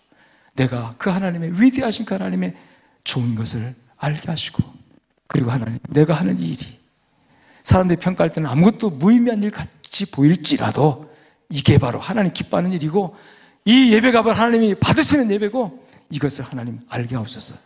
내가 0.54 0.94
그 0.96 1.10
하나님의 1.10 1.60
위대하신 1.60 2.04
그 2.04 2.14
하나님의 2.14 2.56
좋은 3.04 3.34
것을 3.34 3.74
알게 3.96 4.28
하시고 4.28 4.62
그리고 5.26 5.50
하나님 5.50 5.78
내가 5.88 6.14
하는 6.14 6.38
일이 6.38 6.78
사람들이 7.64 7.98
평가할 7.98 8.32
때는 8.32 8.48
아무것도 8.48 8.90
무의미한 8.90 9.42
일 9.42 9.50
같이 9.50 10.10
보일지라도 10.10 11.12
이게 11.50 11.78
바로 11.78 11.98
하나님 11.98 12.32
기뻐하는 12.32 12.72
일이고 12.72 13.16
이 13.66 13.92
예배가 13.92 14.22
바로 14.22 14.34
하나님이 14.36 14.74
받으시는 14.76 15.30
예배고 15.30 15.84
이것을 16.10 16.44
하나님 16.44 16.80
알게 16.88 17.16
하옵소서. 17.16 17.56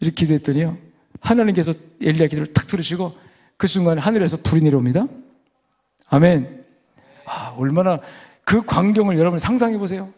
이렇게 0.00 0.26
기도했더니요. 0.26 0.76
하나님께서 1.20 1.72
엘리야 2.00 2.28
기도를 2.28 2.52
탁 2.52 2.66
들으시고 2.66 3.16
그 3.56 3.66
순간에 3.66 4.00
하늘에서 4.00 4.36
불이 4.36 4.62
내려옵니다. 4.62 5.06
아멘. 6.08 6.64
아, 7.26 7.54
얼마나 7.56 8.00
그 8.44 8.62
광경을 8.62 9.18
여러분 9.18 9.38
상상해 9.38 9.78
보세요. 9.78 10.12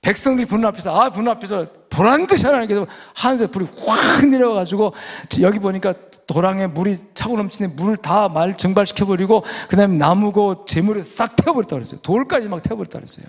백성들이 0.00 0.46
분 0.46 0.64
앞에서 0.64 1.00
아, 1.00 1.10
분 1.10 1.28
앞에서 1.28 1.66
보란 1.90 2.26
듯이 2.26 2.46
하나님께서 2.46 2.86
하늘에 3.14 3.48
불이 3.48 3.66
확 3.86 4.26
내려와가지고 4.26 4.92
여기 5.40 5.58
보니까 5.58 5.94
도랑에 6.26 6.66
물이 6.66 6.98
차고 7.14 7.36
넘치는 7.36 7.76
물을 7.76 7.96
다 7.96 8.28
말 8.28 8.56
증발시켜버리고 8.56 9.44
그 9.68 9.76
다음에 9.76 9.96
나무고 9.96 10.64
재물을 10.66 11.02
싹 11.02 11.36
태워버렸다 11.36 11.76
그랬어요. 11.76 12.00
돌까지 12.00 12.48
막 12.48 12.62
태워버렸다 12.62 12.98
그랬어요. 12.98 13.26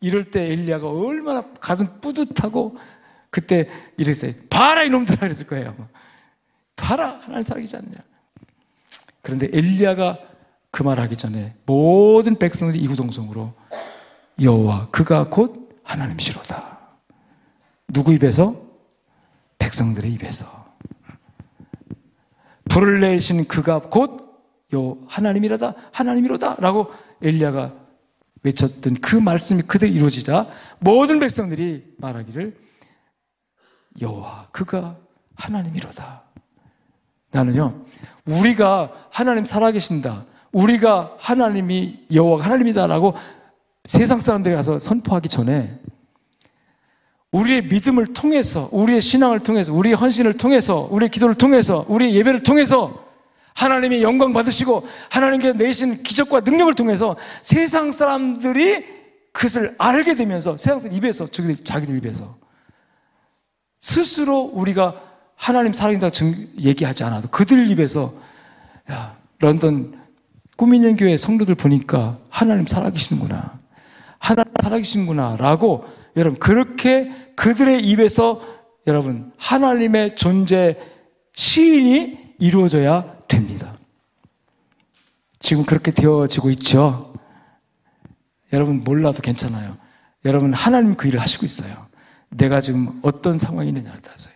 이럴 0.00 0.24
때 0.24 0.52
엘리야가 0.52 0.88
얼마나 0.88 1.42
가슴 1.60 2.00
뿌듯하고 2.00 2.76
그때 3.30 3.68
이랬어요. 3.96 4.32
봐라 4.48 4.82
이놈들아 4.84 5.18
그랬을 5.18 5.46
거예요. 5.46 5.74
봐라 6.76 7.18
하나님 7.22 7.42
살아계지 7.42 7.76
않냐. 7.76 7.96
그런데 9.22 9.48
엘리야가 9.52 10.18
그 10.70 10.82
말하기 10.82 11.16
전에 11.16 11.54
모든 11.66 12.36
백성들이 12.36 12.82
이구동성으로 12.84 13.52
여호와 14.40 14.90
그가 14.90 15.28
곧 15.28 15.80
하나님이시로다. 15.82 16.78
누구 17.88 18.12
입에서? 18.12 18.54
백성들의 19.58 20.12
입에서. 20.12 20.68
불을 22.68 23.00
내신 23.00 23.46
그가 23.48 23.80
곧 23.80 24.28
요 24.74 24.98
하나님이라다 25.08 25.74
하나님이로다라고 25.92 26.92
엘리야가 27.22 27.74
외쳤던 28.42 28.96
그 29.00 29.16
말씀이 29.16 29.62
그대로 29.62 29.92
이루어지자 29.92 30.48
모든 30.78 31.18
백성들이 31.18 31.94
말하기를 31.98 32.56
여호와 34.00 34.48
그가 34.52 34.96
하나님이로다. 35.34 36.22
나는요 37.30 37.84
우리가 38.26 38.92
하나님 39.10 39.44
살아계신다. 39.44 40.24
우리가 40.52 41.16
하나님이 41.18 42.06
여호와 42.12 42.44
하나님이다라고 42.44 43.14
세상 43.84 44.18
사람들이 44.18 44.54
가서 44.54 44.78
선포하기 44.78 45.28
전에 45.28 45.80
우리의 47.32 47.64
믿음을 47.66 48.06
통해서 48.06 48.68
우리의 48.72 49.02
신앙을 49.02 49.40
통해서 49.40 49.72
우리의 49.74 49.94
헌신을 49.94 50.38
통해서 50.38 50.88
우리의 50.90 51.10
기도를 51.10 51.34
통해서 51.34 51.84
우리의 51.88 52.14
예배를 52.14 52.42
통해서 52.42 53.07
하나님이 53.58 54.02
영광 54.02 54.32
받으시고 54.32 54.86
하나님께 55.10 55.54
내신 55.54 56.04
기적과 56.04 56.40
능력을 56.40 56.72
통해서 56.74 57.16
세상 57.42 57.90
사람들이 57.90 58.86
그것을 59.32 59.74
알게 59.78 60.14
되면서 60.14 60.56
세상 60.56 60.78
사람 60.78 60.96
입에서 60.96 61.26
자기들, 61.26 61.64
자기들 61.64 61.96
입에서 61.96 62.38
스스로 63.80 64.42
우리가 64.42 65.02
하나님 65.34 65.72
살아계다 65.72 66.10
얘기하지 66.60 67.02
않아도 67.02 67.28
그들 67.30 67.68
입에서 67.72 68.14
야 68.92 69.16
런던 69.40 69.98
꾸미는 70.56 70.96
교회 70.96 71.16
성도들 71.16 71.56
보니까 71.56 72.18
하나님 72.28 72.64
살아계시는구나. 72.64 73.58
하나님 74.20 74.52
살아계시는구나 74.62 75.36
라고 75.36 75.84
여러분 76.16 76.38
그렇게 76.38 77.10
그들의 77.34 77.82
입에서 77.82 78.40
여러분 78.86 79.32
하나님의 79.36 80.14
존재 80.14 80.78
시인이 81.34 82.36
이루어져야 82.38 83.17
됩니다. 83.28 83.74
지금 85.38 85.64
그렇게 85.64 85.90
되어지고 85.90 86.50
있죠. 86.50 87.14
여러분 88.52 88.82
몰라도 88.82 89.22
괜찮아요. 89.22 89.76
여러분 90.24 90.52
하나님 90.52 90.96
그 90.96 91.08
일을 91.08 91.20
하시고 91.20 91.46
있어요. 91.46 91.86
내가 92.30 92.60
지금 92.60 92.98
어떤 93.02 93.38
상황이 93.38 93.68
있느냐를 93.68 94.00
따라서 94.02 94.30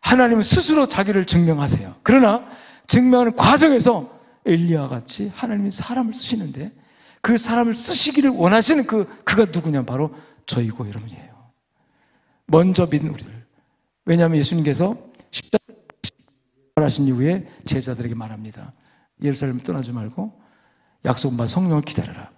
하나님은 0.00 0.42
스스로 0.42 0.86
자기를 0.86 1.24
증명하세요. 1.24 1.96
그러나 2.02 2.48
증명하는 2.86 3.36
과정에서 3.36 4.18
엘리야 4.46 4.88
같이 4.88 5.30
하나님이 5.34 5.70
사람을 5.70 6.14
쓰시는데 6.14 6.72
그 7.20 7.36
사람을 7.36 7.74
쓰시기를 7.74 8.30
원하시는 8.30 8.86
그 8.86 9.06
그가 9.24 9.46
누구냐 9.46 9.84
바로 9.84 10.14
저희고 10.46 10.88
여러분이에요. 10.88 11.28
먼저 12.46 12.86
믿는 12.86 13.10
우리들. 13.12 13.44
왜냐하면 14.06 14.38
예수님께서 14.38 14.96
십자가 15.30 15.64
하신 16.82 17.06
이후에 17.06 17.46
제자들에게 17.64 18.14
말합니다. 18.14 18.72
예루살렘 19.22 19.58
떠나지 19.60 19.92
말고 19.92 20.32
약속은 21.04 21.36
바 21.36 21.46
성령을 21.46 21.82
기다려라. 21.82 22.30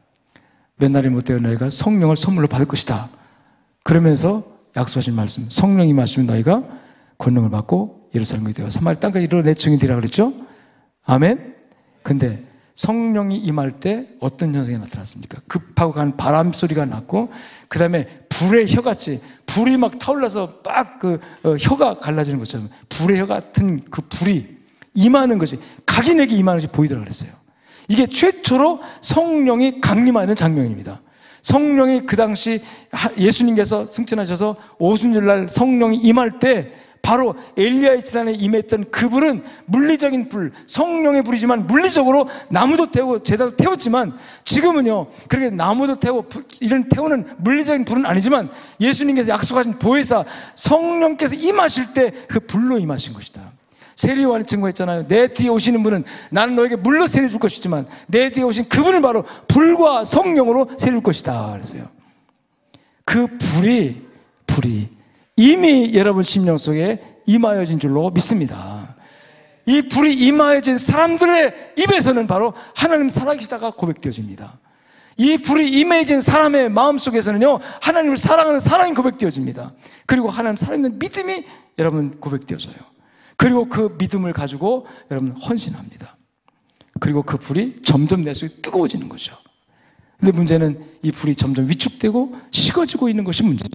몇 0.77 0.91
날이 0.91 1.09
못 1.09 1.25
되어 1.25 1.39
너희가 1.39 1.71
성령을 1.71 2.17
선물로 2.17 2.49
받을 2.49 2.67
것이다. 2.67 3.11
그러면서 3.85 4.45
약속하신 4.77 5.15
말씀, 5.15 5.49
성령이 5.49 5.93
마시면 5.93 6.27
너희가 6.27 6.63
권능을 7.19 7.51
받고 7.51 8.11
예루살렘이 8.15 8.53
되어 8.53 8.71
사마리 8.71 8.99
땅까지 8.99 9.25
이르러 9.25 9.43
내 9.43 9.55
증인되라 9.55 9.95
그랬죠? 9.97 10.33
아멘? 11.05 11.55
근데 12.03 12.47
성령이 12.75 13.37
임할 13.37 13.73
때 13.73 14.09
어떤 14.21 14.55
현상이 14.55 14.79
나타났습니까? 14.79 15.43
급하고 15.47 15.93
가는 15.93 16.17
바람 16.17 16.53
소리가 16.53 16.87
났고, 16.87 17.31
그 17.69 17.79
다음에 17.79 18.07
불의 18.31 18.73
혀같이, 18.75 19.21
불이 19.51 19.77
막 19.79 19.99
타올라서 19.99 20.61
빡그 20.63 21.21
어, 21.43 21.57
혀가 21.59 21.95
갈라지는 21.95 22.39
것처럼 22.39 22.69
불의 22.89 23.19
혀 23.19 23.27
같은 23.27 23.83
그 23.91 24.03
불이 24.03 24.47
임하는 24.95 25.39
것이, 25.39 25.59
각인에게 25.87 26.35
임하는 26.37 26.59
것이 26.59 26.69
보이더라 26.73 27.01
그랬어요. 27.01 27.31
이게 27.89 28.07
최초로 28.07 28.81
성령이 29.01 29.81
강림하는 29.81 30.37
장면입니다. 30.37 31.01
성령이 31.43 32.07
그 32.07 32.17
당시 32.17 32.63
예수님께서 33.19 33.87
승천하셔서 33.87 34.57
오순절날 34.79 35.49
성령이 35.49 35.99
임할 35.99 36.39
때 36.39 36.73
바로 37.03 37.35
엘리야의 37.57 38.05
재단에 38.05 38.33
임했던 38.33 38.87
그 38.91 39.09
불은 39.09 39.43
물리적인 39.67 40.29
불, 40.29 40.53
성령의 40.67 41.23
불이지만 41.23 41.67
물리적으로 41.67 42.29
나무도 42.49 42.91
태우고 42.91 43.21
제단도 43.21 43.57
태웠지만 43.57 44.17
지금은요, 44.45 45.07
그렇게 45.29 45.51
나무도 45.51 45.97
태우고 45.97 46.29
이런 46.61 46.89
태우는 46.89 47.27
물리적인 47.39 47.85
불은 47.85 48.07
아니지만 48.07 48.51
예수님께서 48.81 49.33
약속하신 49.33 49.79
보혜사 49.79 50.25
성령께서 50.55 51.35
임하실 51.35 51.93
때 51.93 52.11
그 52.29 52.41
불로 52.41 52.79
임하신 52.79 53.13
것이다. 53.13 53.53
세리와는 53.97 54.47
증거했잖아요. 54.47 55.09
내 55.09 55.29
뒤에 55.29 55.49
오시는 55.49 55.83
분은 55.83 56.05
나는 56.31 56.55
너에게 56.55 56.77
물로 56.77 57.07
세례 57.07 57.29
줄 57.29 57.39
것이지만 57.39 57.87
내 58.07 58.31
뒤에 58.31 58.43
오신 58.45 58.69
그분은 58.69 59.03
바로 59.03 59.25
불과 59.47 60.05
성령으로 60.05 60.77
줄 60.77 61.03
것이다. 61.03 61.53
그랬어요. 61.53 61.85
그 63.05 63.27
불이, 63.27 64.07
불이 64.47 64.89
이미 65.41 65.93
여러분 65.95 66.23
심령 66.23 66.59
속에 66.59 67.01
임하여진 67.25 67.79
줄로 67.79 68.11
믿습니다. 68.11 68.95
이 69.65 69.81
불이 69.81 70.13
임하여진 70.13 70.77
사람들의 70.77 71.73
입에서는 71.79 72.27
바로 72.27 72.53
하나님 72.75 73.09
살아계시다가 73.09 73.71
고백되어집니다. 73.71 74.59
이 75.17 75.39
불이 75.39 75.71
임해진 75.71 76.21
사람의 76.21 76.69
마음 76.69 76.99
속에서는요, 76.99 77.59
하나님을 77.81 78.19
사랑하는 78.19 78.61
사랑이 78.61 78.93
고백되어집니다. 78.93 79.73
그리고 80.05 80.29
하나님 80.29 80.57
살아있는 80.57 80.99
믿음이 80.99 81.47
여러분 81.79 82.21
고백되어져요. 82.21 82.77
그리고 83.39 83.71
그 83.71 83.97
믿음을 83.99 84.35
가지고 84.35 84.87
여러분 85.11 85.31
헌신합니다. 85.31 86.19
그리고 87.01 87.23
그 87.23 87.39
불이 87.39 87.77
점점 87.83 88.25
내 88.25 88.35
속에 88.35 88.61
뜨거워지는 88.61 89.09
거죠. 89.09 89.35
근데 90.19 90.33
문제는 90.33 90.85
이 91.01 91.11
불이 91.11 91.35
점점 91.35 91.67
위축되고 91.67 92.37
식어지고 92.51 93.09
있는 93.09 93.25
것이 93.25 93.43
문제죠. 93.43 93.71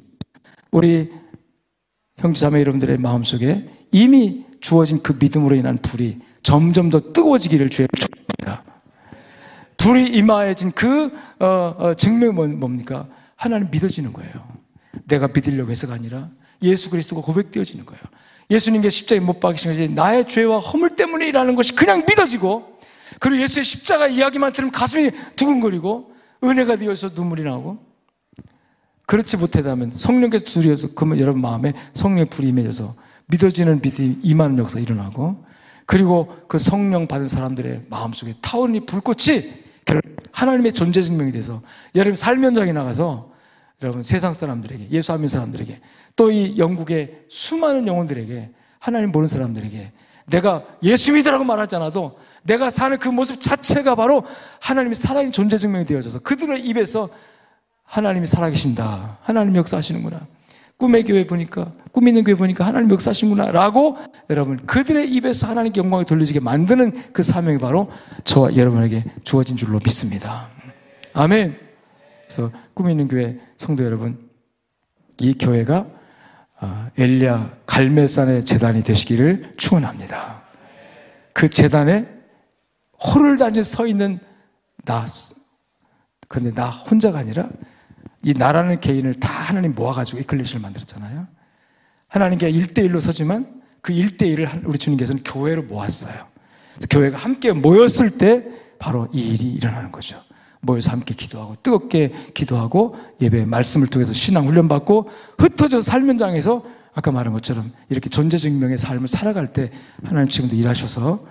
우리 0.69 1.09
형제자매 2.17 2.61
여러분들의 2.61 2.97
마음속에 2.97 3.67
이미 3.91 4.45
주어진 4.61 5.03
그 5.03 5.17
믿음으로 5.19 5.55
인한 5.55 5.77
불이 5.77 6.19
점점 6.43 6.89
더 6.89 6.99
뜨거워지기를 6.99 7.69
주의 7.69 7.87
축복합니다. 7.97 8.63
불이 9.77 10.07
임하여진 10.15 10.71
그 10.71 11.11
어, 11.39 11.75
어, 11.77 11.93
증명은 11.93 12.59
뭡니까? 12.59 13.07
하나님 13.35 13.69
믿어지는 13.69 14.13
거예요. 14.13 14.31
내가 15.07 15.27
믿으려고 15.27 15.71
해서가 15.71 15.93
아니라 15.93 16.29
예수 16.61 16.89
그리스도가 16.89 17.21
고백되어지는 17.21 17.85
거예요. 17.85 18.01
예수님께 18.49 18.89
십자가에 18.89 19.23
못 19.23 19.39
박히신 19.39 19.71
것이 19.71 19.89
나의 19.89 20.27
죄와 20.27 20.59
허물 20.59 20.95
때문이라는 20.95 21.55
것이 21.55 21.73
그냥 21.73 22.05
믿어지고 22.07 22.79
그리고 23.19 23.41
예수의 23.43 23.63
십자가 23.63 24.07
이야기만 24.07 24.53
들으면 24.53 24.71
가슴이 24.71 25.11
두근거리고 25.35 26.13
은혜가 26.43 26.77
되어서 26.77 27.09
눈물이 27.13 27.43
나오고 27.43 27.84
그렇지 29.05 29.37
못하다면 29.37 29.91
성령께서 29.91 30.45
두드려서 30.45 30.89
그러면 30.95 31.19
여러분 31.19 31.41
마음에 31.41 31.73
성령의 31.93 32.25
불이 32.25 32.47
임해져서 32.49 32.95
믿어지는 33.27 33.81
믿음이 33.81 34.19
임하는 34.23 34.57
역사 34.57 34.79
일어나고 34.79 35.45
그리고 35.85 36.35
그 36.47 36.57
성령 36.57 37.07
받은 37.07 37.27
사람들의 37.27 37.83
마음속에 37.89 38.33
타오르는 38.41 38.85
불꽃이 38.85 39.65
하나님의 40.31 40.73
존재 40.73 41.03
증명이 41.03 41.31
돼서 41.31 41.61
여러분 41.93 42.15
삶 42.15 42.43
현장에 42.43 42.73
나가서 42.73 43.31
여러분 43.83 44.01
세상 44.03 44.33
사람들에게 44.33 44.89
예수 44.91 45.11
안 45.13 45.19
믿는 45.19 45.27
사람들에게 45.27 45.79
또 46.15 46.31
이 46.31 46.57
영국의 46.57 47.25
수많은 47.27 47.87
영혼들에게 47.87 48.51
하나님 48.79 49.11
모르는 49.11 49.27
사람들에게 49.27 49.91
내가 50.27 50.63
예수 50.81 51.13
믿으라고 51.13 51.43
말하지 51.43 51.75
않아도 51.75 52.17
내가 52.43 52.69
사는 52.69 52.97
그 52.97 53.09
모습 53.09 53.41
자체가 53.41 53.95
바로 53.95 54.23
하나님의 54.59 54.95
살아있는 54.95 55.31
존재 55.31 55.57
증명이 55.57 55.85
되어져서 55.85 56.19
그들의 56.19 56.65
입에서 56.65 57.09
하나님이 57.85 58.27
살아계신다. 58.27 59.19
하나님 59.21 59.55
역사하시는구나. 59.55 60.27
꿈의 60.77 61.03
교회 61.03 61.25
보니까, 61.25 61.71
꿈 61.91 62.07
있는 62.07 62.23
교회 62.23 62.35
보니까 62.35 62.65
하나님 62.65 62.91
역사하시는구나. 62.91 63.51
라고 63.51 63.97
여러분, 64.29 64.57
그들의 64.57 65.09
입에서 65.13 65.47
하나님께 65.47 65.79
영광이 65.79 66.05
돌려지게 66.05 66.41
만드는 66.41 67.13
그 67.13 67.23
사명이 67.23 67.59
바로 67.59 67.89
저와 68.25 68.55
여러분에게 68.55 69.05
주어진 69.23 69.55
줄로 69.55 69.79
믿습니다. 69.83 70.49
아멘. 71.13 71.57
그래서 72.23 72.51
꿈 72.73 72.89
있는 72.89 73.07
교회 73.07 73.39
성도 73.57 73.85
여러분, 73.85 74.29
이 75.19 75.33
교회가 75.37 75.87
어, 76.61 76.87
엘리야 76.97 77.57
갈멜산의 77.65 78.45
재단이 78.45 78.83
되시기를 78.83 79.53
축원합니다. 79.57 80.43
그 81.33 81.49
재단에 81.49 82.07
호를 83.05 83.37
단지 83.37 83.63
서 83.63 83.85
있는 83.85 84.19
나, 84.85 85.05
그런데 86.27 86.53
나 86.53 86.69
혼자가 86.69 87.19
아니라 87.19 87.49
이 88.25 88.33
나라는 88.33 88.81
개인을 88.81 89.13
다 89.13 89.29
하나님 89.29 89.75
모아가지고 89.75 90.19
이클리시를 90.21 90.59
만들었잖아요. 90.59 91.27
하나님께 92.07 92.51
1대1로 92.51 92.99
서지만 92.99 93.61
그 93.81 93.93
1대1을 93.93 94.67
우리 94.67 94.79
주님께서는 94.79 95.21
교회로 95.23 95.61
모았어요. 95.63 96.25
교회가 96.89 97.19
함께 97.19 97.51
모였을 97.51 98.17
때 98.17 98.43
바로 98.79 99.07
이 99.13 99.21
일이 99.33 99.51
일어나는 99.53 99.91
거죠. 99.91 100.19
모여서 100.59 100.89
함께 100.91 101.13
기도하고 101.13 101.53
뜨겁게 101.61 102.13
기도하고 102.33 102.95
예배 103.21 103.45
말씀을 103.45 103.85
통해서 103.85 104.11
신앙 104.11 104.47
훈련 104.47 104.67
받고 104.67 105.07
흩어져 105.37 105.83
삶 105.83 106.09
현장에서 106.09 106.65
아까 106.95 107.11
말한 107.11 107.31
것처럼 107.31 107.71
이렇게 107.89 108.09
존재 108.09 108.39
증명의 108.39 108.79
삶을 108.79 109.07
살아갈 109.07 109.53
때 109.53 109.69
하나님 110.03 110.29
지금도 110.29 110.55
일하셔서 110.55 111.23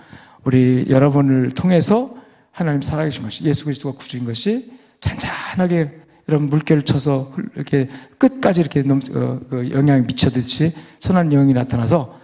우리 0.45 0.85
여러분을 0.87 1.51
통해서 1.51 2.15
하나님 2.51 2.81
살아계신 2.81 3.23
것이 3.23 3.43
예수 3.43 3.65
그리스도가 3.65 3.97
구주인 3.97 4.23
것이 4.23 4.71
잔잔하게 5.01 6.04
이런 6.27 6.49
물결을 6.49 6.83
쳐서 6.83 7.33
이렇게 7.55 7.89
끝까지 8.17 8.61
이렇게 8.61 8.81
넘, 8.81 8.99
어, 9.13 9.39
그 9.49 9.71
영향이 9.71 10.01
미쳐듯이 10.07 10.73
선한 10.99 11.29
영이 11.29 11.53
나타나서 11.53 12.19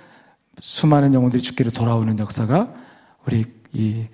수많은 0.60 1.14
영혼들이 1.14 1.41
죽기로 1.41 1.72
돌아오는 1.72 2.18
역사가 2.18 2.74
우리 3.26 3.45
이 3.74 4.06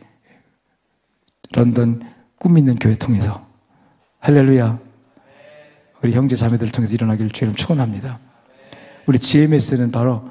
런던 1.53 2.01
꿈 2.37 2.57
있는 2.57 2.75
교회 2.75 2.95
통해서 2.95 3.47
할렐루야 4.19 4.79
우리 6.03 6.13
형제 6.13 6.35
자매들을 6.35 6.71
통해서 6.71 6.93
일어나기를 6.93 7.31
주님 7.31 7.55
축원합니다. 7.55 8.19
우리 9.07 9.19
GMS는 9.19 9.91
바로 9.91 10.29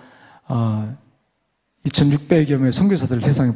어, 0.49 0.97
2,600여 1.87 2.57
명의 2.57 2.73
선교사들을 2.73 3.23
세상에 3.23 3.53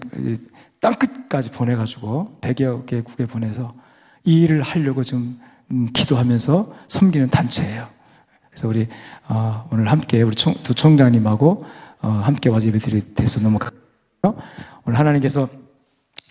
땅 0.80 0.94
끝까지 0.94 1.51
보내가지고 1.51 2.38
100여 2.40 2.86
개국에 2.86 3.26
보내서 3.26 3.74
이 4.24 4.42
일을 4.42 4.62
하려고 4.62 5.05
지금 5.05 5.38
음, 5.73 5.87
기도하면서 5.93 6.73
섬기는 6.89 7.29
단체예요. 7.29 7.89
그래서 8.51 8.68
우리 8.68 8.89
어, 9.29 9.68
오늘 9.71 9.91
함께 9.91 10.23
우리 10.23 10.35
총, 10.35 10.55
두 10.62 10.75
총장님하고 10.75 11.64
어, 12.03 12.09
함께 12.09 12.49
와서 12.49 12.66
예배드리 12.66 13.14
돼서 13.14 13.41
너무 13.41 13.59
감사해요. 13.59 14.43
오늘 14.85 14.99
하나님께서 14.99 15.49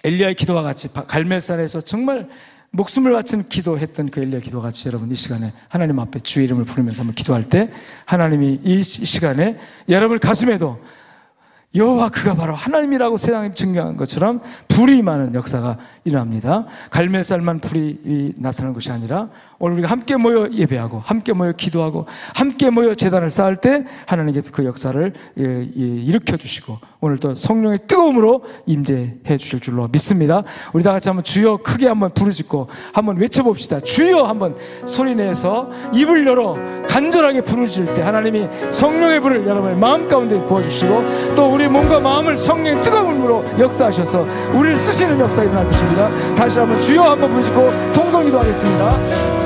엘리야의 0.03 0.35
기도와 0.35 0.61
같이 0.61 0.89
갈멜산에서 0.93 1.81
정말 1.81 2.29
목숨을 2.71 3.13
바친 3.13 3.47
기도했던 3.49 4.11
그 4.11 4.21
엘리야 4.21 4.41
기도와 4.41 4.63
같이 4.63 4.87
여러분 4.87 5.09
이 5.11 5.15
시간에 5.15 5.53
하나님 5.69 5.99
앞에 5.99 6.19
주의 6.19 6.45
이름을 6.45 6.65
부르면서 6.65 7.01
한번 7.01 7.15
기도할 7.15 7.49
때 7.49 7.71
하나님이 8.05 8.59
이 8.63 8.83
시간에 8.83 9.57
여러분 9.87 10.19
가슴에도 10.19 10.79
여호와 11.75 12.09
그가 12.09 12.35
바로 12.35 12.55
하나님이라고 12.55 13.17
세상에 13.17 13.53
증명한 13.53 13.95
것처럼 13.97 14.41
불이 14.67 15.01
많은 15.03 15.35
역사가 15.35 15.77
일어납니다. 16.09 16.65
갈멜살만 16.91 17.59
불이 17.59 18.33
나타나는 18.37 18.73
것이 18.73 18.91
아니라 18.91 19.29
오늘 19.59 19.73
우리가 19.73 19.89
함께 19.89 20.15
모여 20.15 20.49
예배하고 20.51 20.99
함께 20.99 21.33
모여 21.33 21.51
기도하고 21.51 22.05
함께 22.33 22.69
모여 22.69 22.95
재단을 22.95 23.29
쌓을 23.29 23.57
때 23.57 23.85
하나님께서 24.05 24.51
그 24.51 24.65
역사를 24.65 25.13
예, 25.37 25.43
예, 25.43 25.67
일으켜 25.75 26.37
주시고 26.37 26.77
오늘 27.01 27.17
또 27.17 27.35
성령의 27.35 27.79
뜨거움으로 27.87 28.43
임재해 28.65 29.37
주실 29.37 29.59
줄로 29.59 29.87
믿습니다. 29.89 30.43
우리 30.73 30.83
다 30.83 30.91
같이 30.91 31.09
한번 31.09 31.23
주여 31.23 31.57
크게 31.57 31.87
한번 31.87 32.13
부르짖고 32.13 32.67
한번 32.93 33.17
외쳐봅시다. 33.17 33.81
주여 33.81 34.23
한번 34.23 34.55
소리 34.85 35.15
내서 35.15 35.69
입을 35.93 36.25
열어 36.25 36.57
간절하게 36.87 37.41
부르짖을 37.41 37.93
때 37.93 38.01
하나님이 38.01 38.47
성령의 38.71 39.19
불을 39.19 39.45
여러분의 39.45 39.77
마음 39.77 40.07
가운데 40.07 40.39
부어주시고 40.47 41.35
또 41.35 41.53
우리 41.53 41.67
몸과 41.67 41.99
마음을 41.99 42.37
성령의 42.37 42.81
뜨거움으로 42.81 43.45
역사하셔서 43.59 44.25
우리를 44.53 44.77
쓰시는 44.77 45.19
역사 45.19 45.43
일어날 45.43 45.65
것입니다. 45.67 45.98
다시 46.35 46.59
한번 46.59 46.79
주여 46.79 47.03
한번 47.03 47.29
부르짖고 47.29 47.67
통성 47.93 48.23
기도 48.23 48.39
하겠습니다. 48.39 49.29